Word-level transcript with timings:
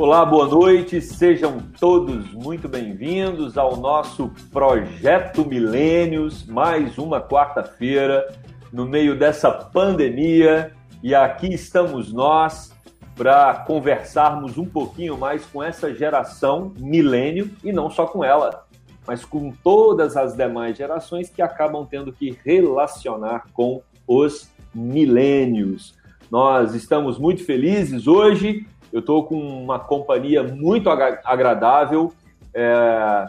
Olá, 0.00 0.24
boa 0.24 0.46
noite, 0.48 0.98
sejam 1.02 1.58
todos 1.78 2.32
muito 2.32 2.66
bem-vindos 2.66 3.58
ao 3.58 3.76
nosso 3.76 4.32
Projeto 4.50 5.44
Milênios, 5.44 6.46
mais 6.46 6.96
uma 6.96 7.20
quarta-feira, 7.20 8.26
no 8.72 8.86
meio 8.86 9.14
dessa 9.14 9.50
pandemia, 9.50 10.72
e 11.02 11.14
aqui 11.14 11.52
estamos 11.52 12.14
nós 12.14 12.72
para 13.14 13.52
conversarmos 13.66 14.56
um 14.56 14.64
pouquinho 14.64 15.18
mais 15.18 15.44
com 15.44 15.62
essa 15.62 15.94
geração 15.94 16.72
milênio, 16.78 17.50
e 17.62 17.70
não 17.70 17.90
só 17.90 18.06
com 18.06 18.24
ela, 18.24 18.64
mas 19.06 19.22
com 19.22 19.52
todas 19.62 20.16
as 20.16 20.34
demais 20.34 20.78
gerações 20.78 21.28
que 21.28 21.42
acabam 21.42 21.86
tendo 21.86 22.10
que 22.10 22.38
relacionar 22.42 23.48
com 23.52 23.82
os 24.08 24.50
milênios. 24.74 25.94
Nós 26.30 26.74
estamos 26.74 27.18
muito 27.18 27.44
felizes 27.44 28.06
hoje 28.06 28.66
eu 28.92 29.00
estou 29.00 29.24
com 29.24 29.38
uma 29.38 29.78
companhia 29.78 30.42
muito 30.42 30.90
agradável. 30.90 32.12
É, 32.52 33.28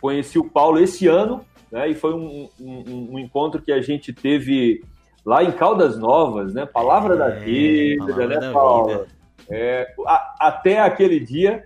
conheci 0.00 0.38
o 0.38 0.48
Paulo 0.48 0.78
esse 0.78 1.06
ano, 1.06 1.44
né? 1.70 1.88
E 1.88 1.94
foi 1.94 2.14
um, 2.14 2.48
um, 2.58 3.08
um, 3.12 3.18
encontro 3.18 3.60
que 3.60 3.72
a 3.72 3.82
gente 3.82 4.12
teve 4.12 4.82
lá 5.24 5.44
em 5.44 5.52
Caldas 5.52 5.98
Novas, 5.98 6.54
né? 6.54 6.64
Palavra 6.64 7.14
é, 7.14 7.18
da 7.18 7.28
vida, 7.30 8.06
palavra 8.06 8.26
né, 8.26 8.40
da 8.40 8.52
Paulo? 8.52 8.88
Vida. 8.88 9.06
É, 9.50 9.94
a, 10.06 10.34
até 10.40 10.80
aquele 10.80 11.20
dia 11.20 11.64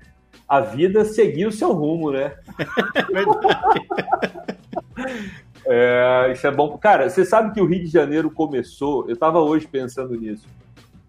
a 0.49 0.61
vida 0.61 1.05
seguiu 1.05 1.49
o 1.49 1.53
seu 1.53 1.73
rumo, 1.73 2.11
né? 2.11 2.35
é, 5.67 6.31
isso 6.33 6.47
é 6.47 6.51
bom. 6.51 6.77
Cara, 6.79 7.09
você 7.09 7.25
sabe 7.25 7.53
que 7.53 7.61
o 7.61 7.67
Rio 7.67 7.85
de 7.85 7.91
Janeiro 7.91 8.31
começou, 8.31 9.07
eu 9.09 9.15
estava 9.15 9.41
hoje 9.41 9.67
pensando 9.67 10.17
nisso 10.17 10.47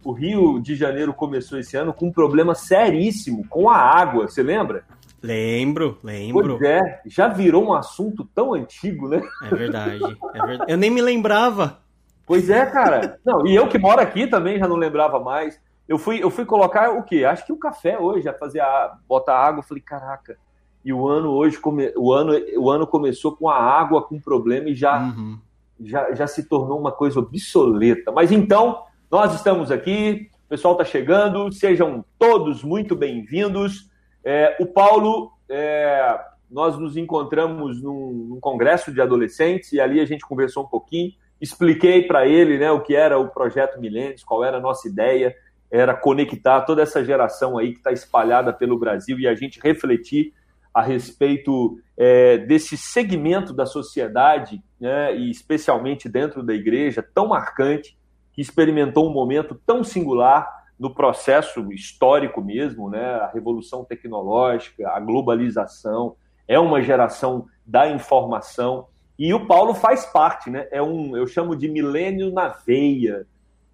o 0.08 0.14
Rio 0.14 0.58
de 0.62 0.74
Janeiro 0.74 1.14
começou 1.14 1.60
esse 1.60 1.76
ano 1.76 1.94
com 1.94 2.08
um 2.08 2.12
problema 2.14 2.56
seríssimo 2.56 3.46
com 3.50 3.70
a 3.70 3.76
água, 3.76 4.26
você 4.26 4.42
lembra? 4.42 4.86
Lembro, 5.22 5.98
lembro. 6.02 6.58
Pois 6.58 6.62
é, 6.62 7.02
já 7.06 7.28
virou 7.28 7.66
um 7.66 7.74
assunto 7.74 8.24
tão 8.34 8.54
antigo, 8.54 9.10
né? 9.10 9.22
É 9.44 9.54
verdade, 9.54 10.02
é 10.34 10.46
verdade. 10.46 10.72
Eu 10.72 10.78
nem 10.78 10.90
me 10.90 11.02
lembrava. 11.02 11.80
Pois 12.26 12.50
é, 12.50 12.66
cara. 12.68 13.20
Não, 13.26 13.46
e 13.46 13.54
eu 13.54 13.68
que 13.68 13.78
moro 13.78 14.00
aqui 14.00 14.28
também 14.28 14.58
já 14.58 14.66
não 14.66 14.78
lembrava 14.78 15.20
mais. 15.20 15.60
Eu 15.86 15.98
fui, 15.98 16.24
eu 16.24 16.30
fui 16.30 16.46
colocar 16.46 16.92
o 16.92 17.04
quê? 17.04 17.26
Acho 17.26 17.46
que 17.46 17.52
o 17.52 17.60
café 17.60 18.00
hoje, 18.00 18.30
a 18.30 18.34
fazer 18.34 18.62
a 18.62 18.98
botar 19.10 19.38
água, 19.38 19.60
eu 19.60 19.68
falei, 19.68 19.84
caraca. 19.84 20.38
E 20.86 20.94
o 20.94 21.06
ano 21.06 21.32
hoje, 21.32 21.60
come, 21.60 21.92
o 21.98 22.14
ano, 22.14 22.32
o 22.58 22.72
ano 22.72 22.88
começou 22.88 23.36
com 23.36 23.50
a 23.50 23.62
água 23.62 24.02
com 24.02 24.22
problema 24.22 24.70
e 24.70 24.76
já, 24.76 25.00
uhum. 25.02 25.38
já, 25.82 26.14
já 26.14 26.28
se 26.28 26.48
tornou 26.48 26.80
uma 26.80 26.94
coisa 26.94 27.20
obsoleta. 27.20 28.10
Mas 28.10 28.32
então, 28.32 28.88
nós 29.10 29.34
estamos 29.34 29.72
aqui, 29.72 30.30
o 30.46 30.50
pessoal 30.50 30.74
está 30.74 30.84
chegando, 30.84 31.52
sejam 31.54 32.04
todos 32.20 32.62
muito 32.62 32.94
bem-vindos. 32.94 33.90
É, 34.24 34.58
o 34.60 34.66
Paulo, 34.66 35.32
é, 35.50 36.20
nós 36.52 36.78
nos 36.78 36.98
encontramos 36.98 37.82
num, 37.82 38.28
num, 38.30 38.40
congresso 38.42 38.92
de 38.92 39.00
adolescentes 39.00 39.72
e 39.72 39.80
ali 39.80 40.02
a 40.02 40.06
gente 40.06 40.26
conversou 40.26 40.64
um 40.64 40.68
pouquinho, 40.68 41.14
expliquei 41.40 42.04
para 42.04 42.28
ele 42.28 42.58
né, 42.58 42.70
o 42.70 42.82
que 42.82 42.96
era 42.96 43.18
o 43.18 43.30
projeto 43.30 43.80
Milênios, 43.80 44.26
qual 44.26 44.44
era 44.44 44.58
a 44.58 44.62
nossa 44.62 44.90
ideia, 44.90 45.34
era 45.72 45.96
conectar 45.96 46.62
toda 46.62 46.82
essa 46.82 47.04
geração 47.04 47.58
aí 47.58 47.72
que 47.72 47.78
está 47.78 47.94
espalhada 47.94 48.52
pelo 48.52 48.78
Brasil 48.78 49.18
e 49.20 49.28
a 49.28 49.36
gente 49.36 49.58
refletir 49.64 50.34
a 50.74 50.82
respeito 50.82 51.80
é, 51.96 52.38
desse 52.40 52.76
segmento 52.78 53.54
da 53.54 53.66
sociedade, 53.66 54.62
né, 54.80 55.16
e 55.16 55.32
especialmente 55.32 56.10
dentro 56.10 56.44
da 56.44 56.54
igreja, 56.54 57.02
tão 57.02 57.30
marcante, 57.30 57.97
que 58.38 58.42
experimentou 58.44 59.10
um 59.10 59.12
momento 59.12 59.60
tão 59.66 59.84
singular 59.84 60.48
no 60.80 60.94
processo 60.94 61.74
histórico 61.74 62.40
mesmo, 62.40 62.88
né? 62.88 63.04
A 63.16 63.32
revolução 63.34 63.84
tecnológica, 63.84 64.88
a 64.90 65.00
globalização, 65.00 66.16
é 66.48 66.60
uma 66.60 66.80
geração 66.80 67.48
da 67.66 67.90
informação 67.90 68.86
e 69.18 69.34
o 69.34 69.48
Paulo 69.48 69.74
faz 69.74 70.06
parte, 70.06 70.52
né? 70.52 70.68
É 70.72 70.80
um, 70.80 71.18
eu 71.18 71.26
chamo 71.26 71.56
de 71.56 71.68
milênio 71.68 72.32
na 72.32 72.50
veia. 72.50 73.26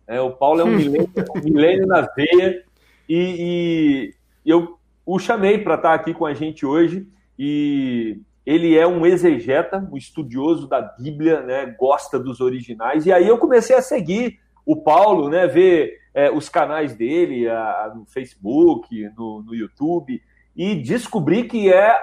É, 0.08 0.22
o 0.22 0.32
Paulo 0.32 0.62
é 0.62 0.64
um 0.64 0.78
milênio, 0.78 1.12
um 1.36 1.42
milênio 1.44 1.86
na 1.86 2.02
veia 2.16 2.64
e, 3.10 4.14
e 4.46 4.50
eu 4.50 4.80
o 5.06 5.20
chamei 5.20 5.58
para 5.58 5.76
estar 5.76 5.94
aqui 5.94 6.14
com 6.14 6.26
a 6.26 6.34
gente 6.34 6.66
hoje 6.66 7.06
e 7.38 8.22
ele 8.46 8.78
é 8.78 8.88
um 8.88 9.06
exegeta, 9.06 9.86
um 9.92 9.98
estudioso 9.98 10.70
da 10.70 10.82
Bíblia, 10.82 11.42
né? 11.42 11.66
Gosta 11.78 12.18
dos 12.18 12.40
originais 12.40 13.06
e 13.06 13.12
aí 13.12 13.28
eu 13.28 13.38
comecei 13.38 13.76
a 13.76 13.82
seguir 13.82 14.40
o 14.66 14.75
Paulo, 14.81 15.29
né, 15.29 15.47
ver 15.47 16.00
é, 16.13 16.31
os 16.31 16.47
canais 16.47 16.96
dele 16.96 17.50
a, 17.50 17.91
no 17.96 18.06
Facebook, 18.06 19.09
no, 19.18 19.41
no, 19.41 19.56
YouTube, 19.56 20.22
e 20.56 20.75
descobrir 20.75 21.46
que 21.46 21.72
é 21.72 22.00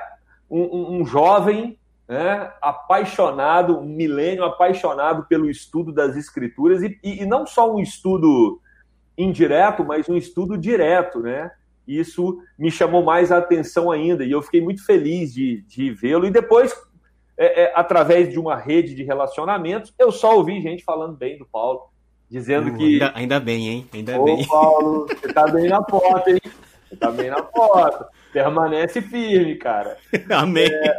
um, 0.51 1.01
um 1.01 1.07
jovem 1.07 1.79
né, 2.09 2.53
apaixonado, 2.61 3.79
um 3.79 3.85
milênio 3.85 4.45
apaixonado 4.45 5.27
pelo 5.27 5.49
estudo 5.49 5.93
das 5.93 6.17
escrituras, 6.17 6.83
e, 6.83 6.99
e, 7.05 7.23
e, 7.23 7.27
não 7.27 7.47
só 7.47 7.73
um 7.73 7.79
estudo 7.79 8.61
indireto, 9.17 9.85
mas 9.85 10.09
um 10.09 10.17
estudo 10.17 10.59
direto, 10.59 11.21
né? 11.21 11.53
Isso 11.87 12.39
me 12.59 12.71
chamou 12.71 13.03
mais 13.03 13.31
a 13.31 13.39
atenção 13.39 13.91
ainda, 13.91 14.25
e 14.25 14.33
eu 14.33 14.43
fiquei 14.43 14.61
muito 14.61 14.85
feliz 14.85 15.33
de, 15.33 15.63
de 15.63 15.91
vê-lo, 15.93 16.27
e 16.27 16.31
depois, 16.31 16.75
é, 17.37 17.63
é, 17.63 17.73
através 17.77 18.29
de 18.29 18.41
uma 18.41 18.57
rede 18.57 18.95
de 18.95 19.05
relacionamentos, 19.05 19.95
eu 19.99 20.11
só 20.11 20.37
ouvi 20.37 20.61
gente 20.61 20.83
falando 20.83 21.17
bem 21.17 21.39
do 21.39 21.47
Paulo, 21.47 21.90
dizendo 22.31 22.71
uh, 22.71 22.77
que. 22.77 22.95
Ainda, 22.95 23.13
ainda, 23.15 23.41
bem, 23.41 23.69
hein? 23.69 23.89
Ainda 23.93 24.21
Ô, 24.21 24.25
bem. 24.25 24.47
Paulo, 24.47 25.07
você 25.09 25.33
tá 25.33 25.49
bem 25.49 25.69
na 25.69 25.83
porta, 25.83 26.31
hein? 26.31 26.41
Você 26.89 26.97
tá 26.97 27.11
bem 27.11 27.31
na 27.31 27.43
porta. 27.43 28.09
Permanece 28.33 29.03
firme, 29.03 29.57
cara. 29.57 29.97
Amém. 30.31 30.69
É... 30.71 30.97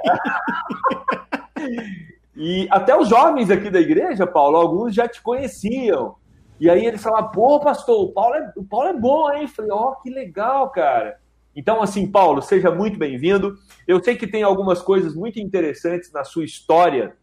e 2.36 2.68
até 2.70 2.98
os 2.98 3.08
jovens 3.08 3.50
aqui 3.50 3.70
da 3.70 3.80
igreja, 3.80 4.28
Paulo, 4.28 4.58
alguns 4.58 4.94
já 4.94 5.08
te 5.08 5.22
conheciam. 5.22 6.16
E 6.60 6.70
aí 6.70 6.86
eles 6.86 7.02
falavam, 7.02 7.32
pô, 7.32 7.60
pastor, 7.60 8.04
o 8.04 8.12
Paulo 8.12 8.36
é, 8.36 8.54
o 8.56 8.64
Paulo 8.64 8.88
é 8.90 8.94
bom, 8.94 9.32
hein? 9.32 9.48
falei, 9.48 9.72
ó, 9.72 9.92
oh, 9.92 9.96
que 9.96 10.10
legal, 10.10 10.70
cara. 10.70 11.18
Então, 11.56 11.82
assim, 11.82 12.10
Paulo, 12.10 12.42
seja 12.42 12.70
muito 12.70 13.00
bem-vindo. 13.00 13.56
Eu 13.88 14.02
sei 14.02 14.16
que 14.16 14.28
tem 14.28 14.44
algumas 14.44 14.82
coisas 14.82 15.16
muito 15.16 15.40
interessantes 15.40 16.12
na 16.12 16.24
sua 16.24 16.46
história 16.46 17.16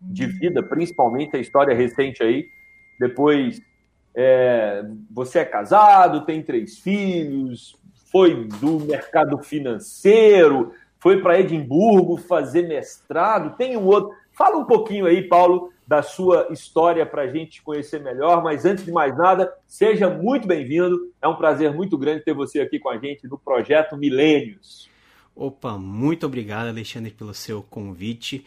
de 0.00 0.26
vida, 0.26 0.62
principalmente 0.62 1.36
a 1.36 1.38
história 1.38 1.76
recente 1.76 2.22
aí, 2.22 2.46
depois 3.02 3.60
é, 4.14 4.84
você 5.10 5.40
é 5.40 5.44
casado, 5.44 6.24
tem 6.24 6.40
três 6.40 6.78
filhos, 6.78 7.76
foi 8.12 8.44
do 8.60 8.78
mercado 8.78 9.38
financeiro, 9.38 10.72
foi 11.00 11.20
para 11.20 11.40
Edimburgo 11.40 12.16
fazer 12.16 12.68
mestrado, 12.68 13.56
tem 13.56 13.76
um 13.76 13.86
outro. 13.86 14.14
Fala 14.30 14.56
um 14.56 14.64
pouquinho 14.64 15.06
aí, 15.06 15.26
Paulo, 15.26 15.72
da 15.86 16.00
sua 16.00 16.46
história 16.50 17.04
para 17.04 17.22
a 17.22 17.26
gente 17.26 17.60
conhecer 17.60 18.00
melhor, 18.00 18.40
mas 18.40 18.64
antes 18.64 18.84
de 18.84 18.92
mais 18.92 19.16
nada, 19.16 19.52
seja 19.66 20.08
muito 20.08 20.46
bem-vindo. 20.46 21.12
É 21.20 21.26
um 21.26 21.34
prazer 21.34 21.74
muito 21.74 21.98
grande 21.98 22.24
ter 22.24 22.32
você 22.32 22.60
aqui 22.60 22.78
com 22.78 22.88
a 22.88 22.98
gente 22.98 23.26
no 23.26 23.36
projeto 23.36 23.96
Milênios. 23.96 24.88
Opa, 25.34 25.76
muito 25.76 26.24
obrigado, 26.24 26.68
Alexandre, 26.68 27.10
pelo 27.10 27.34
seu 27.34 27.62
convite. 27.62 28.44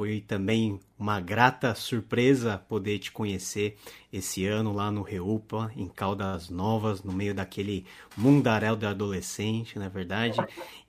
Foi 0.00 0.24
também 0.26 0.80
uma 0.98 1.20
grata 1.20 1.74
surpresa 1.74 2.56
poder 2.56 2.98
te 2.98 3.12
conhecer 3.12 3.76
esse 4.10 4.46
ano 4.46 4.72
lá 4.72 4.90
no 4.90 5.02
Reupa, 5.02 5.70
em 5.76 5.86
Caldas 5.88 6.48
Novas, 6.48 7.02
no 7.02 7.12
meio 7.12 7.34
daquele 7.34 7.84
mundaréu 8.16 8.76
de 8.76 8.86
adolescente, 8.86 9.78
na 9.78 9.84
é 9.84 9.88
verdade. 9.90 10.38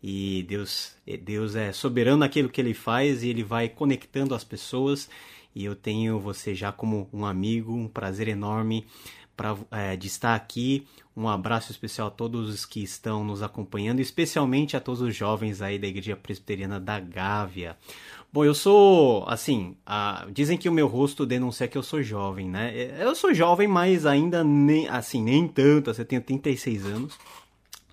E 0.01 0.45
Deus, 0.47 0.95
Deus 1.23 1.57
é 1.57 1.73
soberano 1.73 2.19
naquilo 2.19 2.47
que 2.47 2.61
ele 2.61 2.73
faz 2.73 3.21
e 3.21 3.27
ele 3.27 3.43
vai 3.43 3.67
conectando 3.67 4.33
as 4.33 4.45
pessoas. 4.45 5.09
E 5.53 5.65
eu 5.65 5.75
tenho 5.75 6.17
você 6.17 6.55
já 6.55 6.71
como 6.71 7.09
um 7.11 7.25
amigo, 7.25 7.73
um 7.73 7.89
prazer 7.89 8.29
enorme 8.29 8.87
pra, 9.35 9.57
é, 9.71 9.97
de 9.97 10.07
estar 10.07 10.35
aqui. 10.35 10.87
Um 11.17 11.27
abraço 11.27 11.71
especial 11.71 12.07
a 12.07 12.11
todos 12.11 12.49
os 12.49 12.65
que 12.65 12.81
estão 12.81 13.23
nos 13.23 13.43
acompanhando, 13.43 13.99
especialmente 13.99 14.77
a 14.77 14.79
todos 14.79 15.01
os 15.01 15.13
jovens 15.13 15.61
aí 15.61 15.77
da 15.77 15.87
Igreja 15.87 16.15
Presbiteriana 16.15 16.79
da 16.79 16.99
Gávea. 16.99 17.77
Bom, 18.33 18.45
eu 18.45 18.53
sou, 18.53 19.25
assim, 19.27 19.75
dizem 20.31 20.57
que 20.57 20.69
o 20.69 20.71
meu 20.71 20.87
rosto 20.87 21.25
denuncia 21.25 21.67
que 21.67 21.77
eu 21.77 21.83
sou 21.83 22.01
jovem, 22.01 22.47
né? 22.49 22.71
Eu 22.97 23.13
sou 23.13 23.33
jovem, 23.33 23.67
mas 23.67 24.05
ainda 24.05 24.41
nem, 24.41 24.87
assim, 24.87 25.21
nem 25.21 25.45
tanto, 25.49 25.89
assim, 25.89 26.03
eu 26.03 26.05
tenho 26.05 26.21
36 26.21 26.85
anos. 26.85 27.19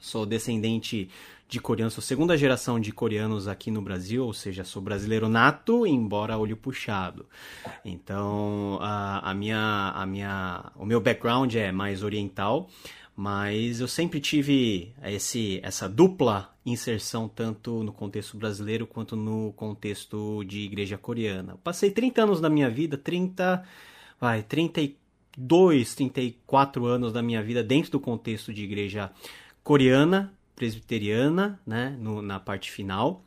Sou 0.00 0.25
descendente 0.25 1.11
de 1.49 1.58
coreanos, 1.58 1.94
sou 1.94 2.02
segunda 2.02 2.37
geração 2.37 2.79
de 2.79 2.93
coreanos 2.93 3.49
aqui 3.49 3.69
no 3.69 3.82
Brasil, 3.82 4.25
ou 4.25 4.32
seja, 4.32 4.62
sou 4.62 4.81
brasileiro 4.81 5.29
nato, 5.29 5.85
embora 5.85 6.38
olho 6.38 6.56
puxado. 6.56 7.26
Então, 7.84 8.79
a, 8.81 9.31
a 9.31 9.34
minha, 9.34 9.93
a 9.93 10.06
minha, 10.06 10.70
o 10.76 10.87
meu 10.87 11.00
background 11.00 11.52
é 11.56 11.73
mais 11.73 12.05
oriental, 12.05 12.69
mas 13.19 13.81
eu 13.81 13.88
sempre 13.88 14.20
tive 14.20 14.93
esse, 15.03 15.59
essa 15.65 15.88
dupla 15.88 16.55
inserção 16.65 17.29
tanto 17.29 17.82
no 17.82 17.93
contexto 17.93 18.37
brasileiro 18.37 18.87
quanto 18.87 19.17
no 19.17 19.53
contexto 19.55 20.44
de 20.44 20.61
igreja 20.61 20.97
coreana. 20.97 21.59
Passei 21.65 21.91
30 21.91 22.23
anos 22.23 22.41
da 22.41 22.49
minha 22.49 22.70
vida, 22.70 22.97
30, 22.97 23.65
vai, 24.20 24.44
32, 24.44 25.97
34 25.97 26.87
anos 26.87 27.12
da 27.12 27.20
minha 27.20 27.43
vida 27.43 27.61
dentro 27.61 27.91
do 27.91 27.99
contexto 27.99 28.55
de 28.55 28.62
igreja 28.62 29.11
coreana, 29.65 30.32
presbiteriana, 30.55 31.59
né, 31.67 31.97
no, 31.99 32.23
na 32.23 32.38
parte 32.38 32.70
final. 32.70 33.25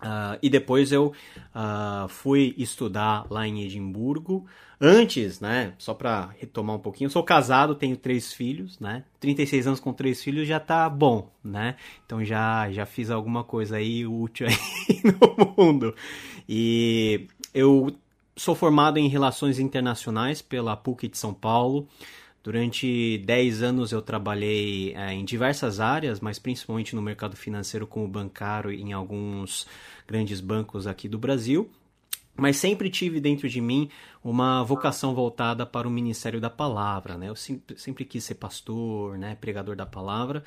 Uh, 0.00 0.38
e 0.42 0.50
depois 0.50 0.92
eu 0.92 1.12
uh, 1.54 2.08
fui 2.08 2.54
estudar 2.58 3.26
lá 3.30 3.46
em 3.46 3.62
Edimburgo. 3.62 4.46
Antes, 4.78 5.40
né, 5.40 5.72
só 5.78 5.94
para 5.94 6.34
retomar 6.38 6.76
um 6.76 6.78
pouquinho, 6.78 7.06
eu 7.06 7.10
sou 7.10 7.22
casado, 7.22 7.74
tenho 7.74 7.96
três 7.96 8.34
filhos, 8.34 8.78
né? 8.78 9.04
36 9.18 9.66
anos 9.68 9.80
com 9.80 9.90
três 9.90 10.22
filhos 10.22 10.46
já 10.46 10.60
tá 10.60 10.86
bom, 10.90 11.30
né? 11.42 11.76
Então 12.04 12.22
já 12.22 12.70
já 12.70 12.84
fiz 12.84 13.10
alguma 13.10 13.42
coisa 13.42 13.76
aí 13.76 14.06
útil 14.06 14.46
aí 14.46 15.00
no 15.02 15.54
mundo. 15.56 15.94
E 16.46 17.26
eu 17.54 17.96
sou 18.36 18.54
formado 18.54 18.98
em 18.98 19.08
Relações 19.08 19.58
Internacionais 19.58 20.42
pela 20.42 20.76
PUC 20.76 21.08
de 21.08 21.16
São 21.16 21.32
Paulo. 21.32 21.88
Durante 22.46 23.18
10 23.24 23.60
anos 23.60 23.90
eu 23.90 24.00
trabalhei 24.00 24.94
é, 24.94 25.12
em 25.12 25.24
diversas 25.24 25.80
áreas, 25.80 26.20
mas 26.20 26.38
principalmente 26.38 26.94
no 26.94 27.02
mercado 27.02 27.36
financeiro 27.36 27.88
como 27.88 28.06
bancário 28.06 28.70
em 28.70 28.92
alguns 28.92 29.66
grandes 30.06 30.40
bancos 30.40 30.86
aqui 30.86 31.08
do 31.08 31.18
Brasil. 31.18 31.68
Mas 32.36 32.56
sempre 32.56 32.88
tive 32.88 33.18
dentro 33.18 33.48
de 33.48 33.60
mim 33.60 33.90
uma 34.22 34.62
vocação 34.62 35.12
voltada 35.12 35.66
para 35.66 35.88
o 35.88 35.90
ministério 35.90 36.40
da 36.40 36.48
palavra, 36.48 37.18
né? 37.18 37.28
Eu 37.28 37.34
sempre, 37.34 37.76
sempre 37.80 38.04
quis 38.04 38.22
ser 38.22 38.36
pastor, 38.36 39.18
né? 39.18 39.36
Pregador 39.40 39.74
da 39.74 39.84
palavra, 39.84 40.44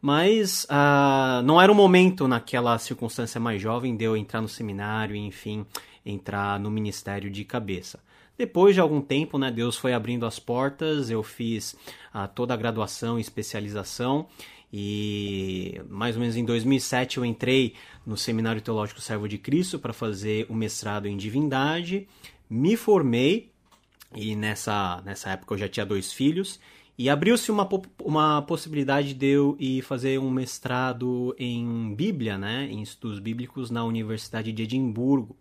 mas 0.00 0.64
uh, 0.70 1.42
não 1.44 1.60
era 1.60 1.70
o 1.70 1.74
momento 1.74 2.26
naquela 2.26 2.78
circunstância 2.78 3.38
mais 3.38 3.60
jovem 3.60 3.94
de 3.94 4.04
eu 4.04 4.16
entrar 4.16 4.40
no 4.40 4.48
seminário 4.48 5.14
e, 5.14 5.18
enfim, 5.18 5.66
entrar 6.02 6.58
no 6.58 6.70
ministério 6.70 7.30
de 7.30 7.44
cabeça. 7.44 8.00
Depois 8.42 8.74
de 8.74 8.80
algum 8.80 9.00
tempo, 9.00 9.38
né, 9.38 9.52
Deus 9.52 9.76
foi 9.76 9.94
abrindo 9.94 10.26
as 10.26 10.36
portas, 10.36 11.10
eu 11.10 11.22
fiz 11.22 11.74
uh, 12.12 12.26
toda 12.34 12.52
a 12.52 12.56
graduação 12.56 13.16
e 13.16 13.20
especialização 13.20 14.26
e 14.72 15.80
mais 15.88 16.16
ou 16.16 16.20
menos 16.20 16.36
em 16.36 16.44
2007 16.44 17.18
eu 17.18 17.24
entrei 17.24 17.74
no 18.04 18.16
Seminário 18.16 18.60
Teológico 18.60 19.00
Servo 19.00 19.28
de 19.28 19.38
Cristo 19.38 19.78
para 19.78 19.92
fazer 19.92 20.44
o 20.48 20.56
mestrado 20.56 21.06
em 21.06 21.16
divindade, 21.16 22.08
me 22.50 22.76
formei 22.76 23.52
e 24.12 24.34
nessa, 24.34 25.00
nessa 25.04 25.30
época 25.30 25.54
eu 25.54 25.58
já 25.58 25.68
tinha 25.68 25.86
dois 25.86 26.12
filhos 26.12 26.58
e 26.98 27.08
abriu-se 27.08 27.48
uma, 27.48 27.68
uma 28.02 28.42
possibilidade 28.42 29.14
de 29.14 29.26
eu 29.26 29.56
ir 29.60 29.82
fazer 29.82 30.18
um 30.18 30.32
mestrado 30.32 31.32
em 31.38 31.94
Bíblia, 31.94 32.36
né, 32.36 32.66
em 32.68 32.82
estudos 32.82 33.20
bíblicos 33.20 33.70
na 33.70 33.84
Universidade 33.84 34.50
de 34.50 34.64
Edimburgo. 34.64 35.36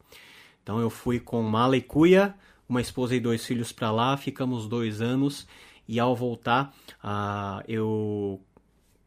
Então 0.61 0.79
eu 0.79 0.91
fui 0.91 1.19
com 1.19 1.41
mala 1.41 1.75
e 1.75 1.81
cuia, 1.81 2.35
uma 2.71 2.79
esposa 2.79 3.13
e 3.13 3.19
dois 3.19 3.45
filhos 3.45 3.73
para 3.73 3.91
lá, 3.91 4.15
ficamos 4.15 4.65
dois 4.65 5.01
anos 5.01 5.45
e 5.87 5.99
ao 5.99 6.15
voltar 6.15 6.73
uh, 7.03 7.61
eu 7.67 8.39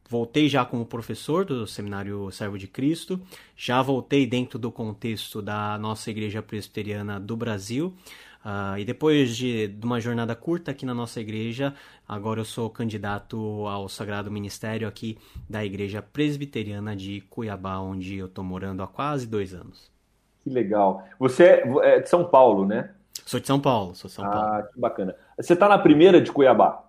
voltei 0.07 0.51
já 0.51 0.67
como 0.67 0.85
professor 0.85 1.47
do 1.47 1.67
Seminário 1.67 2.31
Servo 2.31 2.59
de 2.59 2.69
Cristo, 2.69 3.19
já 3.57 3.81
voltei 3.81 4.27
dentro 4.27 4.59
do 4.59 4.71
contexto 4.71 5.41
da 5.41 5.79
nossa 5.79 6.11
Igreja 6.11 6.43
Presbiteriana 6.43 7.19
do 7.19 7.37
Brasil. 7.37 7.95
Uh, 8.45 8.77
e 8.79 8.85
depois 8.85 9.35
de, 9.35 9.69
de, 9.69 9.87
uma 9.87 9.99
jornada 9.99 10.37
curta 10.37 10.71
aqui 10.71 10.85
na 10.85 10.93
nossa 10.93 11.19
igreja, 11.19 11.73
agora 12.07 12.41
eu 12.41 12.45
sou 12.45 12.69
candidato 12.69 13.39
ao 13.67 13.89
Sagrado 13.89 14.31
Ministério 14.31 14.87
aqui 14.87 15.17
da 15.49 15.65
Igreja 15.65 16.03
Presbiteriana 16.03 16.95
de 16.95 17.23
Cuiabá, 17.23 17.79
onde 17.79 18.19
eu 18.19 18.27
estou 18.27 18.45
morando 18.45 18.83
há 18.83 18.87
quase 18.87 19.27
dois 19.27 19.55
anos. 19.55 19.91
Que 20.43 20.51
legal. 20.51 21.03
Você 21.19 21.63
é 21.83 22.01
de 22.01 22.11
São 22.11 22.27
Paulo, 22.27 22.67
né? 22.67 22.91
Sou 23.25 23.41
de 23.41 23.47
São 23.47 23.59
Paulo, 23.59 23.95
sou 23.95 24.09
de 24.09 24.15
São 24.15 24.25
ah, 24.25 24.31
Paulo. 24.31 24.49
Ah, 24.49 24.63
que 24.63 24.81
bacana. 24.81 25.15
Você 25.37 25.55
está 25.55 25.69
na 25.69 25.79
primeira 25.79 26.21
de 26.21 26.31
Cuiabá? 26.31 26.85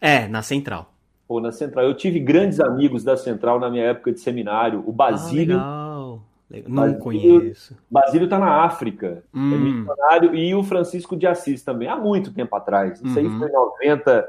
É, 0.00 0.28
na 0.28 0.42
Central. 0.42 0.92
Pô, 1.26 1.40
na 1.40 1.52
Central. 1.52 1.84
Eu 1.84 1.94
tive 1.94 2.20
grandes 2.20 2.60
amigos 2.60 3.02
da 3.02 3.16
Central 3.16 3.58
na 3.58 3.68
minha 3.68 3.84
época 3.84 4.12
de 4.12 4.20
seminário. 4.20 4.82
O 4.86 4.92
Basílio. 4.92 5.58
Ah, 5.58 6.16
legal. 6.48 6.70
Não 6.70 6.82
Basílio, 6.82 7.00
conheço. 7.00 7.76
Basílio 7.90 8.24
está 8.24 8.38
na 8.38 8.64
África. 8.64 9.24
É 9.34 9.38
hum. 9.38 9.54
É 9.54 9.58
missionário. 9.58 10.34
E 10.34 10.54
o 10.54 10.62
Francisco 10.62 11.16
de 11.16 11.26
Assis 11.26 11.62
também, 11.62 11.88
há 11.88 11.96
muito 11.96 12.32
tempo 12.32 12.54
atrás. 12.54 13.00
Isso 13.00 13.18
uhum. 13.18 13.32
aí 13.32 13.38
foi 13.38 13.48
em 13.48 13.52
90. 13.52 14.28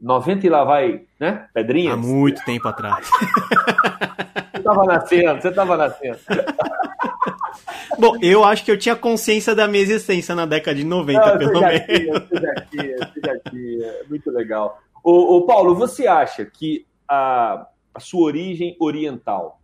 90 0.00 0.46
e 0.46 0.50
lá 0.50 0.64
vai, 0.64 1.02
né? 1.18 1.48
Pedrinhas? 1.52 1.94
Há 1.94 1.96
muito 1.96 2.44
tempo 2.44 2.68
atrás. 2.68 3.08
você 4.52 4.58
estava 4.58 4.84
nascendo, 4.84 5.40
você 5.42 5.48
estava 5.48 5.76
nascendo. 5.76 6.18
Bom, 7.98 8.16
eu 8.22 8.44
acho 8.44 8.64
que 8.64 8.70
eu 8.70 8.78
tinha 8.78 8.96
consciência 8.96 9.54
da 9.54 9.66
minha 9.66 9.82
existência 9.82 10.34
na 10.34 10.46
década 10.46 10.76
de 10.76 10.84
90, 10.84 11.20
Não, 11.20 11.38
pelo 11.38 11.60
menos. 11.60 12.28
Você 12.28 13.20
já 13.20 13.40
tinha. 13.50 13.94
Muito 14.08 14.30
legal. 14.30 14.80
Ô, 15.02 15.36
ô, 15.36 15.46
Paulo, 15.46 15.74
você 15.74 16.06
acha 16.06 16.44
que 16.44 16.86
a, 17.08 17.66
a, 17.94 18.00
sua 18.00 18.22
origem 18.22 18.76
oriental 18.78 19.60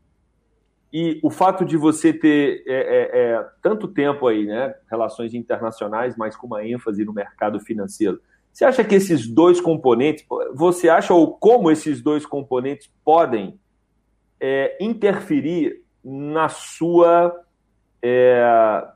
e 0.93 1.19
o 1.23 1.31
fato 1.31 1.65
de 1.65 1.77
você 1.77 2.13
ter 2.13 2.63
é, 2.67 2.73
é, 2.73 3.21
é, 3.21 3.47
tanto 3.61 3.89
tempo 3.89 4.29
aí, 4.29 4.47
né, 4.47 4.75
relações 4.89 5.35
internacionais, 5.35 6.17
mas 6.17 6.37
com 6.37 6.47
uma 6.47 6.65
ênfase 6.65 7.05
no 7.05 7.13
mercado 7.13 7.59
financeiro, 7.59 8.21
você 8.53 8.65
acha 8.65 8.85
que 8.85 8.95
esses 8.95 9.27
dois 9.27 9.61
componentes, 9.61 10.25
você 10.55 10.89
acha 10.89 11.13
ou 11.13 11.37
como 11.37 11.71
esses 11.71 12.01
dois 12.01 12.25
componentes 12.25 12.89
podem 13.05 13.59
é, 14.41 14.77
interferir 14.81 15.83
na 16.05 16.49
sua 16.49 17.35
é, 18.07 18.87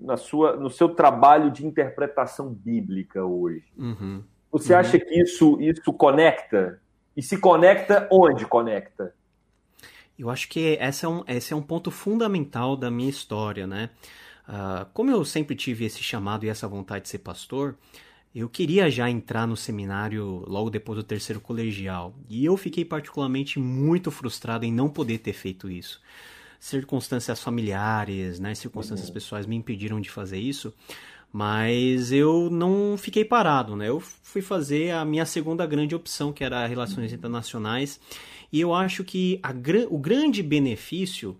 na 0.00 0.16
sua, 0.16 0.56
no 0.56 0.68
seu 0.68 0.88
trabalho 0.88 1.48
de 1.48 1.64
interpretação 1.64 2.52
bíblica 2.52 3.24
hoje. 3.24 3.62
Uhum. 3.78 4.24
Você 4.50 4.72
uhum. 4.72 4.80
acha 4.80 4.98
que 4.98 5.14
isso, 5.14 5.60
isso 5.60 5.92
conecta? 5.92 6.80
E 7.16 7.22
se 7.22 7.38
conecta, 7.38 8.08
onde 8.10 8.44
conecta? 8.44 9.14
Eu 10.18 10.28
acho 10.28 10.48
que 10.48 10.76
esse 10.80 11.04
é 11.04 11.08
um, 11.08 11.22
esse 11.28 11.52
é 11.52 11.56
um 11.56 11.62
ponto 11.62 11.92
fundamental 11.92 12.76
da 12.76 12.90
minha 12.90 13.08
história, 13.08 13.66
né? 13.66 13.90
Uh, 14.48 14.84
como 14.92 15.10
eu 15.10 15.24
sempre 15.24 15.54
tive 15.54 15.84
esse 15.84 16.02
chamado 16.02 16.44
e 16.44 16.48
essa 16.48 16.66
vontade 16.66 17.04
de 17.04 17.08
ser 17.08 17.18
pastor, 17.18 17.76
eu 18.34 18.48
queria 18.48 18.90
já 18.90 19.08
entrar 19.08 19.46
no 19.46 19.56
seminário 19.56 20.44
logo 20.48 20.68
depois 20.68 20.96
do 20.98 21.04
terceiro 21.04 21.40
colegial. 21.40 22.14
E 22.28 22.44
eu 22.44 22.56
fiquei 22.56 22.84
particularmente 22.84 23.60
muito 23.60 24.10
frustrado 24.10 24.64
em 24.64 24.72
não 24.72 24.88
poder 24.88 25.18
ter 25.18 25.32
feito 25.32 25.70
isso 25.70 26.00
circunstâncias 26.64 27.42
familiares, 27.42 28.40
né, 28.40 28.54
circunstâncias 28.54 29.08
uhum. 29.08 29.14
pessoais 29.14 29.44
me 29.44 29.54
impediram 29.54 30.00
de 30.00 30.10
fazer 30.10 30.38
isso, 30.38 30.72
mas 31.30 32.10
eu 32.10 32.48
não 32.48 32.96
fiquei 32.96 33.22
parado, 33.22 33.76
né? 33.76 33.90
Eu 33.90 34.00
fui 34.00 34.40
fazer 34.40 34.92
a 34.92 35.04
minha 35.04 35.26
segunda 35.26 35.66
grande 35.66 35.94
opção, 35.94 36.32
que 36.32 36.42
era 36.42 36.66
relações 36.66 37.10
uhum. 37.10 37.18
internacionais, 37.18 38.00
e 38.50 38.62
eu 38.62 38.72
acho 38.72 39.04
que 39.04 39.38
a, 39.42 39.50
o 39.90 39.98
grande 39.98 40.42
benefício 40.42 41.36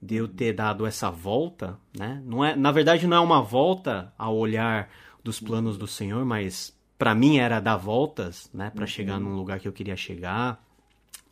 de 0.00 0.14
eu 0.14 0.28
ter 0.28 0.52
dado 0.52 0.86
essa 0.86 1.10
volta, 1.10 1.76
né? 1.98 2.22
Não 2.24 2.44
é, 2.44 2.54
na 2.54 2.70
verdade, 2.70 3.04
não 3.04 3.16
é 3.16 3.20
uma 3.20 3.42
volta 3.42 4.12
ao 4.16 4.36
olhar 4.36 4.88
dos 5.24 5.40
planos 5.40 5.76
do 5.76 5.88
Senhor, 5.88 6.24
mas 6.24 6.72
para 6.96 7.16
mim 7.16 7.38
era 7.38 7.58
dar 7.58 7.76
voltas, 7.76 8.48
né, 8.54 8.70
para 8.70 8.82
uhum. 8.82 8.86
chegar 8.86 9.18
num 9.18 9.34
lugar 9.34 9.58
que 9.58 9.66
eu 9.66 9.72
queria 9.72 9.96
chegar 9.96 10.67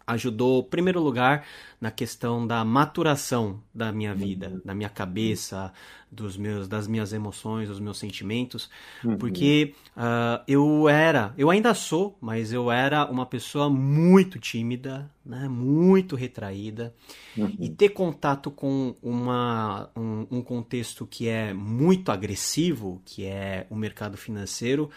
ajudou, 0.06 0.60
em 0.60 0.70
primeiro 0.70 1.02
lugar, 1.02 1.44
na 1.80 1.90
questão 1.90 2.46
da 2.46 2.64
maturação 2.64 3.60
da 3.74 3.90
minha 3.90 4.14
vida, 4.14 4.48
uhum. 4.48 4.60
da 4.64 4.74
minha 4.74 4.88
cabeça, 4.88 5.72
dos 6.10 6.36
meus, 6.36 6.68
das 6.68 6.86
minhas 6.86 7.12
emoções, 7.12 7.68
dos 7.68 7.80
meus 7.80 7.98
sentimentos, 7.98 8.70
uhum. 9.04 9.18
porque 9.18 9.74
uh, 9.96 10.42
eu 10.46 10.88
era, 10.88 11.34
eu 11.36 11.50
ainda 11.50 11.74
sou, 11.74 12.16
mas 12.20 12.52
eu 12.52 12.70
era 12.70 13.04
uma 13.10 13.26
pessoa 13.26 13.68
muito 13.68 14.38
tímida, 14.38 15.10
né, 15.24 15.48
muito 15.48 16.14
retraída, 16.14 16.94
uhum. 17.36 17.56
e 17.58 17.68
ter 17.68 17.88
contato 17.88 18.50
com 18.50 18.94
uma, 19.02 19.90
um, 19.96 20.26
um 20.30 20.42
contexto 20.42 21.04
que 21.04 21.28
é 21.28 21.52
muito 21.52 22.12
agressivo, 22.12 23.02
que 23.04 23.26
é 23.26 23.66
o 23.68 23.74
mercado 23.74 24.16
financeiro, 24.16 24.88